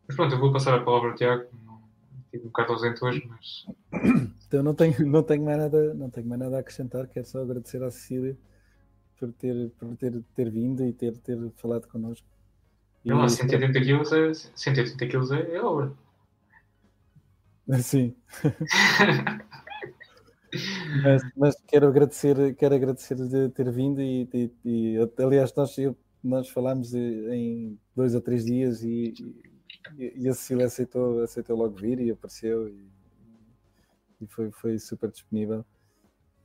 Mas 0.07 0.17
pronto, 0.17 0.35
eu 0.35 0.39
vou 0.39 0.53
passar 0.53 0.75
a 0.75 0.83
palavra 0.83 1.11
ao 1.11 1.17
Tiago, 1.17 1.45
estive 2.31 2.45
um 2.45 2.49
bocado 2.49 2.73
ausente 2.73 3.05
hoje, 3.05 3.29
mas... 3.29 3.67
Então 4.47 4.63
não 4.63 4.75
tenho, 4.75 5.07
não, 5.07 5.23
tenho 5.23 5.45
mais 5.45 5.59
nada, 5.59 5.95
não 5.95 6.11
tenho 6.11 6.27
mais 6.27 6.41
nada 6.41 6.57
a 6.57 6.61
acrescentar, 6.61 7.07
quero 7.09 7.27
só 7.27 7.41
agradecer 7.41 7.83
à 7.83 7.91
Cecília 7.91 8.37
por 9.19 9.33
ter, 9.33 9.71
por 9.79 9.97
ter, 9.97 10.23
ter 10.35 10.51
vindo 10.51 10.85
e 10.85 10.93
ter, 10.93 11.17
ter 11.19 11.39
falado 11.57 11.87
connosco. 11.89 12.27
Não, 13.05 13.29
180 13.29 13.81
quilos 13.81 14.13
é, 14.13 14.35
180 14.35 15.07
quilos 15.07 15.31
é, 15.31 15.55
é 15.55 15.63
obra. 15.63 15.93
Sim. 17.83 18.15
mas, 21.03 21.23
mas, 21.37 21.57
quero 21.69 21.89
agradecer, 21.89 22.55
quero 22.57 22.75
agradecer 22.75 23.17
de 23.17 23.49
ter 23.51 23.71
vindo 23.71 24.01
e, 24.01 24.29
e, 24.35 24.51
e 24.65 24.97
aliás 25.23 25.55
nós, 25.55 25.77
nós 26.23 26.49
falámos 26.49 26.95
em 26.95 27.79
dois 27.95 28.15
ou 28.15 28.21
três 28.21 28.45
dias 28.45 28.83
e, 28.83 29.15
e, 29.97 30.13
e 30.17 30.29
a 30.29 30.35
Cecília 30.35 30.67
aceitou, 30.67 31.23
aceitou 31.23 31.57
logo 31.57 31.77
vir 31.77 32.01
e 32.01 32.11
apareceu 32.11 32.69
e, 32.69 32.89
e 34.21 34.27
foi, 34.27 34.51
foi 34.51 34.79
super 34.79 35.11
disponível. 35.11 35.65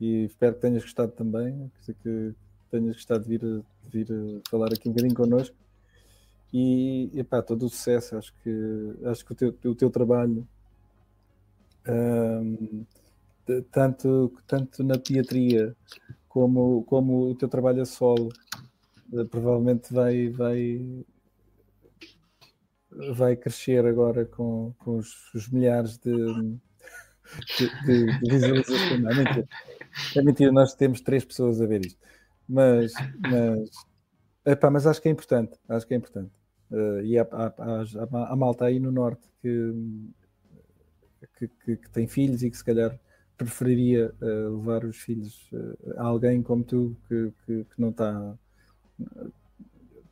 E 0.00 0.24
espero 0.24 0.54
que 0.54 0.60
tenhas 0.60 0.82
gostado 0.82 1.12
também, 1.12 1.70
que 2.02 2.34
tenhas 2.70 2.96
gostado 2.96 3.24
de 3.24 3.28
vir, 3.30 3.40
de 3.40 3.90
vir 3.90 4.42
falar 4.48 4.72
aqui 4.72 4.88
um 4.88 4.92
bocadinho 4.92 5.14
connosco. 5.14 5.56
E 6.52 7.10
epá, 7.14 7.42
todo 7.42 7.66
o 7.66 7.68
sucesso, 7.68 8.16
acho 8.16 8.32
que, 8.42 8.94
acho 9.04 9.24
que 9.24 9.32
o 9.32 9.34
teu, 9.34 9.56
o 9.64 9.74
teu 9.74 9.90
trabalho 9.90 10.46
um, 11.88 12.84
tanto, 13.70 14.32
tanto 14.46 14.82
na 14.82 14.98
pediatria 14.98 15.76
como, 16.28 16.82
como 16.84 17.30
o 17.30 17.34
teu 17.34 17.48
trabalho 17.48 17.82
a 17.82 17.86
solo, 17.86 18.28
eh, 19.12 19.24
provavelmente 19.24 19.92
vai, 19.92 20.28
vai, 20.28 21.04
vai 23.14 23.36
crescer 23.36 23.84
agora 23.84 24.24
com, 24.24 24.74
com 24.78 24.96
os, 24.96 25.32
os 25.34 25.48
milhares 25.48 25.98
de, 25.98 26.12
de, 27.58 27.84
de, 27.84 28.18
visualizações. 28.30 29.00
Não, 29.00 29.10
é 29.10 29.14
mentira. 29.14 29.48
é 30.16 30.22
mentira, 30.22 30.52
nós 30.52 30.74
temos 30.74 31.00
três 31.00 31.24
pessoas 31.24 31.60
a 31.60 31.66
ver 31.66 31.84
isto. 31.84 32.00
Mas, 32.48 32.92
mas, 33.20 33.70
epá, 34.44 34.70
mas 34.70 34.86
acho 34.86 35.02
que 35.02 35.08
é 35.08 35.12
importante, 35.12 35.58
acho 35.68 35.86
que 35.86 35.94
é 35.94 35.96
importante. 35.96 36.30
Uh, 36.70 37.00
e 37.02 37.18
há, 37.18 37.22
há, 37.30 37.52
há, 37.58 38.32
há, 38.32 38.36
malta 38.36 38.64
aí 38.64 38.80
no 38.80 38.90
norte 38.90 39.28
que, 39.40 39.72
que, 41.38 41.48
que, 41.48 41.76
que, 41.76 41.90
tem 41.90 42.08
filhos 42.08 42.42
e 42.42 42.50
que 42.50 42.56
se 42.56 42.64
calhar 42.64 42.98
preferiria 43.36 44.12
uh, 44.20 44.56
levar 44.56 44.84
os 44.84 44.96
filhos 44.96 45.48
uh, 45.52 45.94
a 45.96 46.04
alguém 46.04 46.42
como 46.42 46.64
tu 46.64 46.96
que, 47.08 47.32
que, 47.44 47.64
que 47.64 47.80
não 47.80 47.90
está 47.90 48.36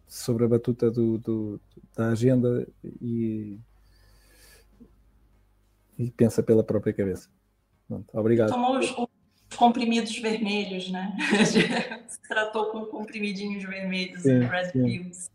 sobre 0.06 0.44
a 0.44 0.48
batuta 0.48 0.90
do, 0.90 1.19
do, 1.19 1.61
da 1.97 2.09
agenda 2.09 2.66
e, 3.01 3.59
e 5.99 6.11
pensa 6.11 6.43
pela 6.43 6.65
própria 6.65 6.93
cabeça. 6.93 7.29
Pronto, 7.87 8.07
obrigado. 8.12 8.51
Tomou 8.51 8.79
os, 8.79 8.91
os, 8.91 9.09
comprimidos 9.57 10.19
vermelhos, 10.19 10.91
né? 10.91 11.16
Se 11.47 12.21
tratou 12.29 12.66
com 12.66 12.87
comprimidinhos 12.87 13.62
vermelhos 13.62 14.23
sim, 14.23 14.41
Red 14.41 14.73
Pills. 14.73 15.31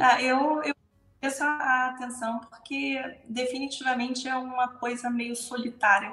Ah, 0.00 0.22
eu, 0.22 0.62
eu 0.62 0.74
essa 1.20 1.44
a 1.44 1.90
atenção 1.90 2.40
porque 2.40 3.00
definitivamente 3.28 4.26
é 4.28 4.36
uma 4.36 4.68
coisa 4.68 5.08
meio 5.08 5.36
solitária 5.36 6.12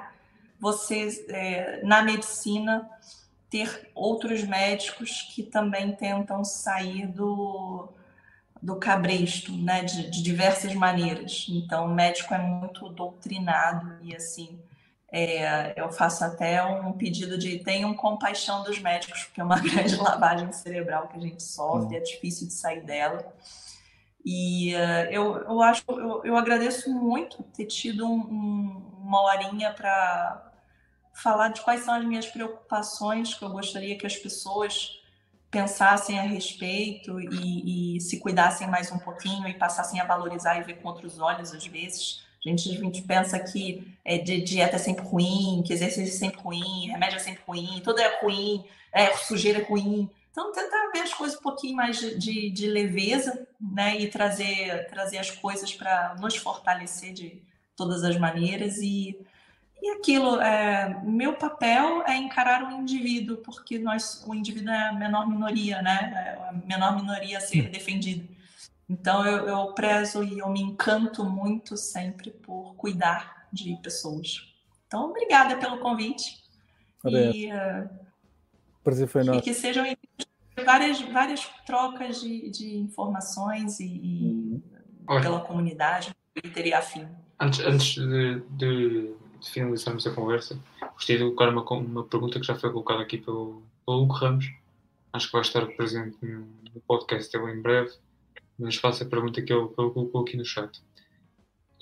você, 0.60 1.24
é, 1.28 1.82
na 1.82 2.02
medicina, 2.02 2.88
ter 3.48 3.90
outros 3.94 4.44
médicos 4.44 5.22
que 5.34 5.42
também 5.42 5.96
tentam 5.96 6.44
sair 6.44 7.06
do, 7.08 7.88
do 8.62 8.76
cabresto, 8.76 9.52
né, 9.52 9.82
de, 9.82 10.10
de 10.10 10.22
diversas 10.22 10.74
maneiras. 10.74 11.46
Então, 11.48 11.86
o 11.86 11.94
médico 11.94 12.34
é 12.34 12.38
muito 12.38 12.88
doutrinado 12.90 13.96
e, 14.02 14.14
assim, 14.14 14.60
é, 15.12 15.72
eu 15.80 15.90
faço 15.90 16.24
até 16.24 16.62
um 16.62 16.92
pedido 16.92 17.36
de 17.36 17.58
tenham 17.58 17.94
compaixão 17.94 18.62
dos 18.62 18.78
médicos, 18.78 19.24
porque 19.24 19.40
é 19.40 19.44
uma 19.44 19.58
grande 19.60 19.96
lavagem 19.96 20.52
cerebral 20.52 21.08
que 21.08 21.16
a 21.16 21.20
gente 21.20 21.42
sofre, 21.42 21.96
é 21.96 22.00
difícil 22.00 22.46
de 22.46 22.52
sair 22.52 22.82
dela. 22.82 23.34
E 24.24 24.74
uh, 24.74 25.10
eu, 25.10 25.36
eu 25.38 25.62
acho, 25.62 25.82
eu, 25.88 26.24
eu 26.24 26.36
agradeço 26.36 26.92
muito 26.92 27.42
ter 27.42 27.64
tido 27.64 28.06
um, 28.06 28.20
um, 28.20 28.92
uma 29.02 29.22
horinha 29.22 29.72
para 29.72 30.52
falar 31.14 31.48
de 31.48 31.62
quais 31.62 31.82
são 31.82 31.94
as 31.94 32.04
minhas 32.04 32.26
preocupações, 32.26 33.34
que 33.34 33.42
eu 33.42 33.50
gostaria 33.50 33.96
que 33.96 34.06
as 34.06 34.16
pessoas 34.16 34.99
pensassem 35.50 36.18
a 36.18 36.22
respeito 36.22 37.20
e, 37.20 37.96
e, 37.96 38.00
se 38.00 38.20
cuidassem 38.20 38.68
mais 38.68 38.92
um 38.92 38.98
pouquinho 38.98 39.48
e 39.48 39.54
passassem 39.54 40.00
a 40.00 40.04
valorizar 40.04 40.58
e 40.58 40.62
ver 40.62 40.74
com 40.74 40.88
outros 40.88 41.18
olhos 41.18 41.52
às 41.52 41.66
vezes. 41.66 42.24
A 42.44 42.48
gente, 42.48 42.70
a 42.70 42.80
gente 42.80 43.02
pensa 43.02 43.38
que 43.38 43.94
é, 44.04 44.16
de, 44.16 44.40
dieta 44.40 44.76
é 44.76 44.78
sempre 44.78 45.04
ruim, 45.04 45.62
que 45.66 45.72
exercício 45.72 46.14
é 46.14 46.18
sempre 46.18 46.40
ruim, 46.40 46.88
remédio 46.88 47.16
é 47.16 47.18
sempre 47.18 47.42
ruim, 47.46 47.80
tudo 47.84 48.00
é 48.00 48.20
ruim, 48.20 48.64
é, 48.92 49.14
sujeira 49.16 49.60
é 49.60 49.64
ruim. 49.64 50.08
Então, 50.30 50.52
tentar 50.52 50.90
ver 50.92 51.00
as 51.00 51.12
coisas 51.12 51.36
um 51.36 51.42
pouquinho 51.42 51.76
mais 51.76 51.98
de, 51.98 52.16
de, 52.16 52.50
de 52.50 52.66
leveza, 52.68 53.46
né? 53.60 53.98
E 53.98 54.08
trazer, 54.08 54.86
trazer 54.88 55.18
as 55.18 55.30
coisas 55.30 55.74
para 55.74 56.14
nos 56.20 56.36
fortalecer 56.36 57.12
de 57.12 57.42
todas 57.76 58.04
as 58.04 58.16
maneiras. 58.16 58.78
E, 58.78 59.18
e 59.82 59.90
aquilo, 59.92 60.40
é, 60.40 61.00
meu 61.04 61.34
papel 61.34 62.02
é 62.06 62.16
encarar 62.16 62.64
o 62.64 62.70
indivíduo, 62.70 63.38
porque 63.38 63.78
nós, 63.78 64.22
o 64.26 64.34
indivíduo 64.34 64.70
é 64.70 64.88
a 64.88 64.92
menor 64.92 65.28
minoria, 65.28 65.80
né? 65.80 66.12
É 66.14 66.48
a 66.48 66.52
menor 66.52 66.96
minoria 66.96 67.38
a 67.38 67.40
ser 67.40 67.70
defendida. 67.70 68.28
Então, 68.88 69.24
eu, 69.24 69.46
eu 69.46 69.72
prezo 69.72 70.22
e 70.22 70.40
eu 70.40 70.50
me 70.50 70.60
encanto 70.60 71.24
muito 71.24 71.76
sempre 71.76 72.30
por 72.30 72.74
cuidar 72.74 73.46
de 73.52 73.76
pessoas. 73.82 74.52
Então, 74.86 75.08
obrigada 75.08 75.56
pelo 75.56 75.78
convite. 75.78 76.42
E, 77.06 77.46
uh, 77.46 77.88
prazer 78.82 79.08
foi 79.08 79.24
nosso. 79.24 79.38
E 79.38 79.42
que 79.42 79.54
sejam 79.54 79.84
várias, 80.64 81.00
várias 81.00 81.48
trocas 81.64 82.20
de, 82.20 82.50
de 82.50 82.76
informações 82.76 83.80
e, 83.80 83.86
e 83.86 84.62
pela 85.22 85.40
comunidade, 85.40 86.14
Twitter 86.34 86.66
e 86.66 86.74
afim. 86.74 87.08
Antes, 87.38 87.60
antes 87.60 87.94
de, 87.94 88.40
de, 88.50 89.14
de, 89.40 89.50
finalizarmos 89.50 90.06
a 90.06 90.14
conversa, 90.14 90.58
gostaria 90.94 91.18
de 91.18 91.34
colocar 91.34 91.48
uma, 91.48 91.62
uma 91.80 92.04
pergunta 92.04 92.38
que 92.38 92.46
já 92.46 92.54
foi 92.54 92.70
colocada 92.70 93.02
aqui 93.02 93.18
pelo, 93.18 93.62
pelo 93.84 94.02
Hugo 94.02 94.12
Ramos. 94.14 94.52
Acho 95.12 95.26
que 95.26 95.32
vai 95.32 95.42
estar 95.42 95.66
presente 95.66 96.16
no, 96.22 96.46
no 96.74 96.80
podcast 96.86 97.32
dele 97.32 97.52
em 97.52 97.62
breve, 97.62 97.92
mas 98.58 98.76
faço 98.76 99.02
a 99.02 99.06
pergunta 99.06 99.42
que 99.42 99.52
ele, 99.52 99.66
que 99.68 99.80
ele 99.80 99.90
colocou 99.90 100.22
aqui 100.22 100.36
no 100.36 100.44
chat. 100.44 100.80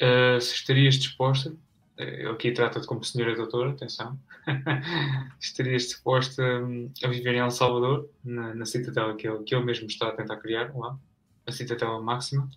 Uh, 0.00 0.40
se 0.40 0.54
estarias 0.54 0.94
disposta 0.94 1.52
ele 1.98 2.28
aqui 2.28 2.52
trata-te 2.52 2.86
como 2.86 3.02
senhora 3.02 3.34
doutora, 3.34 3.70
atenção, 3.70 4.18
estarias 5.40 5.82
disposta 5.82 6.42
hum, 6.42 6.90
a 7.02 7.08
viver 7.08 7.34
em 7.34 7.40
El 7.40 7.50
Salvador, 7.50 8.08
na, 8.24 8.54
na 8.54 8.64
citadela 8.64 9.16
que 9.16 9.26
ele, 9.26 9.42
que 9.42 9.54
ele 9.54 9.64
mesmo 9.64 9.88
está 9.88 10.08
a 10.08 10.12
tentar 10.12 10.36
criar 10.36 10.72
lá, 10.76 10.96
a 11.44 11.50
citadela 11.50 12.00
máxima, 12.00 12.48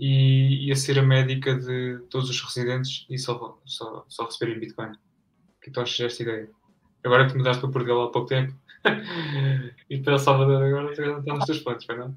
e, 0.00 0.66
e 0.66 0.72
a 0.72 0.76
ser 0.76 0.98
a 0.98 1.02
médica 1.02 1.54
de 1.54 1.98
todos 2.08 2.30
os 2.30 2.40
residentes 2.40 3.04
e 3.10 3.18
só, 3.18 3.58
só, 3.66 4.02
só 4.08 4.24
receberem 4.24 4.58
Bitcoin. 4.58 4.92
O 4.92 5.60
que 5.60 5.70
tu 5.70 5.78
achas 5.78 5.98
desta 5.98 6.22
ideia? 6.22 6.50
Agora 7.04 7.28
que 7.28 7.36
mudaste 7.36 7.60
para 7.60 7.70
Portugal 7.70 8.04
há 8.04 8.10
pouco 8.10 8.28
tempo 8.28 8.54
e 9.90 9.98
para 9.98 10.18
Salvador 10.18 10.64
agora 10.64 10.92
está 10.92 11.34
nos 11.34 11.44
teus 11.44 11.58
foi 11.58 11.96
não? 11.98 12.16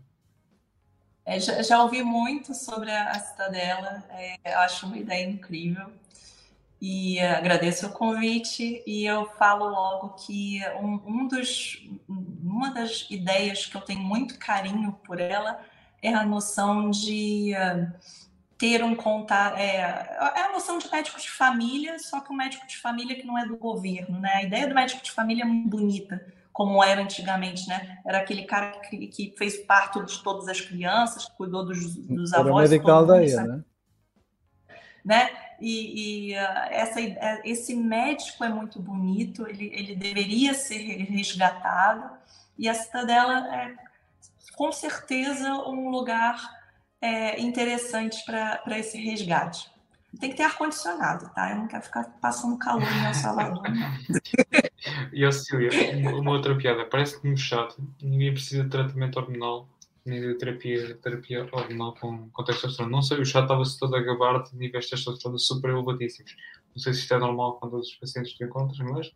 É, 1.25 1.39
já, 1.39 1.61
já, 1.61 1.83
ouvi 1.83 2.03
muito 2.03 2.53
sobre 2.53 2.89
a, 2.89 3.11
a 3.11 3.19
Citadela, 3.19 4.03
é, 4.11 4.53
acho 4.55 4.85
uma 4.85 4.97
ideia 4.97 5.25
incrível 5.25 5.91
e 6.81 7.19
agradeço 7.19 7.87
o 7.87 7.91
convite 7.91 8.81
e 8.85 9.05
eu 9.05 9.25
falo 9.37 9.69
logo 9.69 10.09
que 10.25 10.61
um, 10.81 11.01
um, 11.05 11.27
dos, 11.27 11.85
uma 12.07 12.73
das 12.73 13.07
ideias 13.09 13.65
que 13.65 13.75
eu 13.75 13.81
tenho 13.81 14.01
muito 14.01 14.37
carinho 14.37 14.93
por 15.05 15.19
ela 15.19 15.61
é 16.03 16.13
a 16.13 16.25
noção 16.25 16.89
de 16.89 17.53
uh, 17.55 17.91
ter 18.57 18.83
um 18.83 18.93
contato, 18.93 19.57
é, 19.57 19.77
é, 19.77 20.41
a 20.43 20.51
noção 20.51 20.77
de 20.77 20.91
médico 20.91 21.19
de 21.19 21.31
família, 21.31 21.97
só 21.97 22.19
que 22.19 22.31
um 22.31 22.35
médico 22.35 22.67
de 22.67 22.77
família 22.77 23.15
que 23.15 23.25
não 23.25 23.39
é 23.39 23.45
do 23.47 23.55
governo, 23.55 24.19
né? 24.19 24.31
A 24.35 24.43
ideia 24.43 24.67
do 24.67 24.75
médico 24.75 25.01
de 25.01 25.11
família 25.11 25.43
é 25.43 25.45
muito 25.45 25.69
bonita, 25.69 26.23
como 26.51 26.83
era 26.83 27.01
antigamente, 27.01 27.67
né? 27.69 27.99
Era 28.05 28.19
aquele 28.19 28.43
cara 28.43 28.79
que, 28.81 29.07
que 29.07 29.33
fez 29.37 29.57
parto 29.57 30.03
de 30.03 30.21
todas 30.21 30.49
as 30.49 30.59
crianças, 30.59 31.25
que 31.25 31.35
cuidou 31.37 31.65
dos, 31.65 31.95
dos 31.95 32.33
avós. 32.33 32.47
Era 32.47 32.69
médico 32.69 32.87
da 32.87 32.93
aldeia, 32.93 33.43
né? 33.43 33.63
né? 35.05 35.29
E, 35.61 36.31
e 36.31 36.33
uh, 36.33 36.67
essa, 36.69 36.99
é, 36.99 37.41
esse 37.45 37.73
médico 37.73 38.43
é 38.43 38.49
muito 38.49 38.81
bonito, 38.81 39.47
ele, 39.47 39.71
ele 39.73 39.95
deveria 39.95 40.53
ser 40.53 40.79
resgatado, 41.05 42.11
e 42.57 42.67
a 42.67 42.73
Cidadela 42.73 43.55
é 43.55 43.92
com 44.55 44.71
certeza 44.71 45.51
um 45.67 45.89
lugar 45.89 46.39
é, 47.01 47.39
interessante 47.41 48.23
para 48.25 48.79
esse 48.79 48.97
resgate. 48.97 49.71
Tem 50.19 50.29
que 50.29 50.37
ter 50.37 50.43
ar-condicionado, 50.43 51.29
tá? 51.33 51.51
Eu 51.51 51.57
não 51.57 51.67
quero 51.67 51.83
ficar 51.83 52.03
passando 52.21 52.57
calor 52.59 52.83
em 52.83 53.05
El 53.05 53.13
Salvador, 53.15 53.63
e 55.11 55.25
a 55.25 55.31
Cília, 55.31 55.71
uma 56.15 56.31
outra 56.31 56.55
piada, 56.55 56.85
parece-me 56.85 57.35
chato, 57.35 57.75
ninguém 58.01 58.31
precisa 58.31 58.63
de 58.63 58.69
tratamento 58.69 59.17
hormonal 59.19 59.67
de 60.05 60.35
terapia, 60.35 60.95
terapia 60.97 61.47
hormonal 61.51 61.95
com, 61.95 62.29
com 62.29 62.43
testosterona. 62.43 62.91
Não 62.91 63.01
sei, 63.01 63.19
o 63.19 63.25
chat 63.25 63.43
estava-se 63.43 63.79
todo 63.79 63.95
a 63.95 64.01
gabar 64.01 64.43
de 64.43 64.55
níveis 64.55 64.85
de 64.85 64.91
testosterona 64.91 65.39
super 65.39 65.71
elevadíssimos. 65.71 66.35
Não 66.75 66.81
sei 66.81 66.93
se 66.93 66.99
isto 66.99 67.13
é 67.13 67.17
normal 67.17 67.59
com 67.59 67.69
todos 67.69 67.87
os 67.87 67.95
pacientes 67.95 68.33
que 68.37 68.43
encontras, 68.43 68.77
mas 68.79 69.11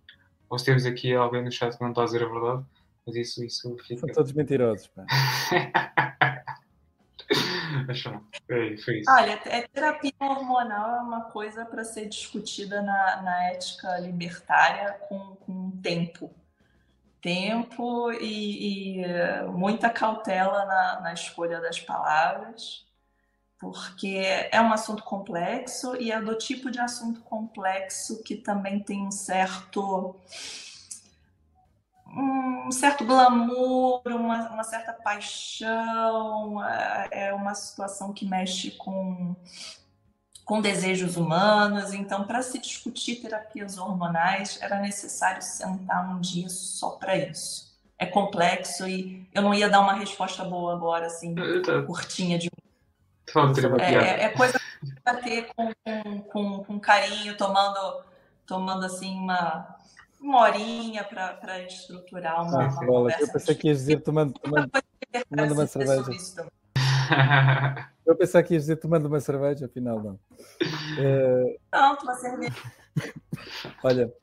ou 0.49 0.57
se 0.57 0.65
temos 0.65 0.85
aqui 0.85 1.13
alguém 1.13 1.43
no 1.43 1.51
chat 1.51 1.75
que 1.75 1.81
não 1.81 1.89
está 1.89 2.03
a 2.03 2.05
dizer 2.05 2.23
a 2.23 2.29
verdade, 2.29 2.65
mas 3.07 3.15
isso, 3.15 3.43
isso 3.43 3.75
fica. 3.87 4.01
São 4.01 4.09
todos 4.09 4.33
mentirosos, 4.33 4.87
pá. 4.87 5.05
foi, 8.45 8.77
foi 8.77 8.99
isso. 8.99 9.09
Olha, 9.09 9.39
é, 9.45 9.61
terapia 9.61 10.13
hormonal 10.19 10.97
é 10.97 10.99
uma 10.99 11.21
coisa 11.31 11.65
para 11.65 11.85
ser 11.85 12.07
discutida 12.09 12.81
na, 12.81 13.21
na 13.21 13.45
ética 13.45 13.97
libertária 13.99 14.91
com, 15.07 15.37
com 15.37 15.71
tempo 15.81 16.29
tempo 17.21 18.11
e, 18.11 19.01
e 19.01 19.05
muita 19.51 19.89
cautela 19.89 20.65
na, 20.65 21.01
na, 21.01 21.13
escolha 21.13 21.59
das 21.59 21.79
palavras, 21.79 22.85
porque 23.59 24.21
é 24.51 24.61
um 24.61 24.71
assunto 24.71 25.03
complexo 25.03 25.95
e 25.95 26.11
é 26.11 26.21
do 26.21 26.37
tipo 26.37 26.69
de 26.69 26.79
assunto 26.79 27.21
complexo 27.21 28.23
que 28.23 28.35
também 28.35 28.79
tem 28.79 29.05
um 29.05 29.11
certo 29.11 30.15
um 32.15 32.71
certo 32.71 33.05
glamour, 33.05 34.01
uma, 34.05 34.49
uma 34.49 34.63
certa 34.63 34.93
paixão, 34.93 36.63
é, 36.63 37.09
é 37.11 37.33
uma 37.33 37.53
situação 37.53 38.13
que 38.13 38.25
mexe 38.25 38.71
com 38.71 39.35
com 40.47 40.61
desejos 40.61 41.17
humanos. 41.17 41.93
Então, 41.93 42.23
para 42.23 42.41
se 42.41 42.57
discutir 42.57 43.17
terapias 43.17 43.77
hormonais, 43.77 44.57
era 44.61 44.79
necessário 44.79 45.41
sentar 45.41 46.09
um 46.09 46.21
dia 46.21 46.47
só 46.47 46.91
para 46.91 47.17
isso. 47.17 47.67
É 47.99 48.05
complexo 48.05 48.87
e 48.87 49.27
eu 49.33 49.41
não 49.41 49.53
ia 49.53 49.69
dar 49.69 49.81
uma 49.81 49.93
resposta 49.93 50.45
boa 50.45 50.73
agora, 50.73 51.07
assim, 51.07 51.35
curtinha 51.85 52.39
de. 52.39 52.49
É, 53.79 53.93
é, 53.93 54.23
é 54.23 54.29
coisa 54.29 54.57
para 55.03 55.17
ter 55.17 55.49
com, 55.53 55.73
com, 56.29 56.63
com, 56.63 56.79
carinho, 56.79 57.35
tomando, 57.35 58.03
tomando 58.45 58.85
assim 58.85 59.19
uma, 59.19 59.75
uma 60.19 60.41
horinha 60.41 61.03
para 61.03 61.63
estruturar 61.63 62.43
uma, 62.43 62.63
ah, 62.63 62.67
uma 62.67 62.85
conversa. 62.85 63.21
Eu 63.23 63.31
pensei 63.31 63.55
que 63.55 63.67
ias 63.67 63.77
dizer 63.79 64.01
tomando, 64.01 64.33
tomando, 64.39 64.71
tomando 65.29 65.53
uma 65.53 65.67
cerveja. 65.67 66.11
Eu 68.05 68.15
pensava 68.15 68.43
que 68.43 68.53
ias 68.53 68.63
dizer 68.63 68.77
tomando 68.77 69.05
uma 69.05 69.19
cerveja, 69.19 69.65
afinal 69.65 70.01
não. 70.01 70.13
Uh... 70.13 71.59
Não, 71.71 71.97
uma 72.01 72.15
cerveja. 72.15 72.55
Olha, 73.83 74.13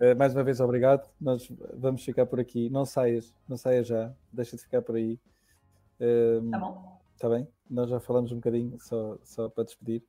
uh, 0.00 0.16
mais 0.16 0.34
uma 0.34 0.44
vez 0.44 0.60
obrigado. 0.60 1.08
Nós 1.20 1.50
vamos 1.74 2.04
ficar 2.04 2.26
por 2.26 2.40
aqui. 2.40 2.70
Não 2.70 2.84
saias, 2.84 3.34
não 3.48 3.56
saias 3.56 3.86
já. 3.86 4.12
Deixa 4.32 4.56
de 4.56 4.62
ficar 4.62 4.82
por 4.82 4.96
aí. 4.96 5.18
Uh, 6.00 6.50
tá 6.50 6.58
bom. 6.58 6.98
Está 7.14 7.28
bem? 7.28 7.48
Nós 7.68 7.90
já 7.90 7.98
falamos 7.98 8.30
um 8.30 8.36
bocadinho, 8.36 8.78
só, 8.80 9.18
só 9.24 9.48
para 9.48 9.64
despedir. 9.64 10.02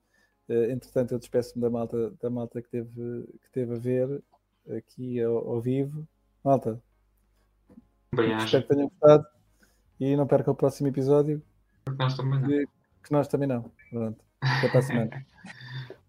Uh, 0.47 0.71
entretanto, 0.71 1.13
eu 1.13 1.19
despeço-me 1.19 1.61
da 1.61 1.69
malta, 1.69 2.11
da 2.21 2.29
malta 2.29 2.61
que, 2.61 2.69
teve, 2.69 3.27
que 3.41 3.51
teve 3.51 3.75
a 3.75 3.77
ver 3.77 4.23
aqui 4.77 5.21
ao, 5.21 5.37
ao 5.49 5.61
vivo. 5.61 6.07
Malta, 6.43 6.81
Bem, 8.15 8.35
espero 8.37 8.63
que 8.63 8.69
tenham 8.69 8.89
gostado 8.89 9.27
e 9.99 10.15
não 10.15 10.25
perca 10.25 10.51
o 10.51 10.55
próximo 10.55 10.87
episódio 10.87 11.43
porque 11.89 12.03
nós 12.03 12.15
também 12.15 12.39
não. 12.39 12.49
Que 13.03 13.11
nós 13.11 13.27
também 13.27 13.47
não. 13.47 13.71
Pronto. 13.89 14.23
Até 14.41 14.69
para 14.69 14.79
a 14.79 14.83
semana. 14.83 15.09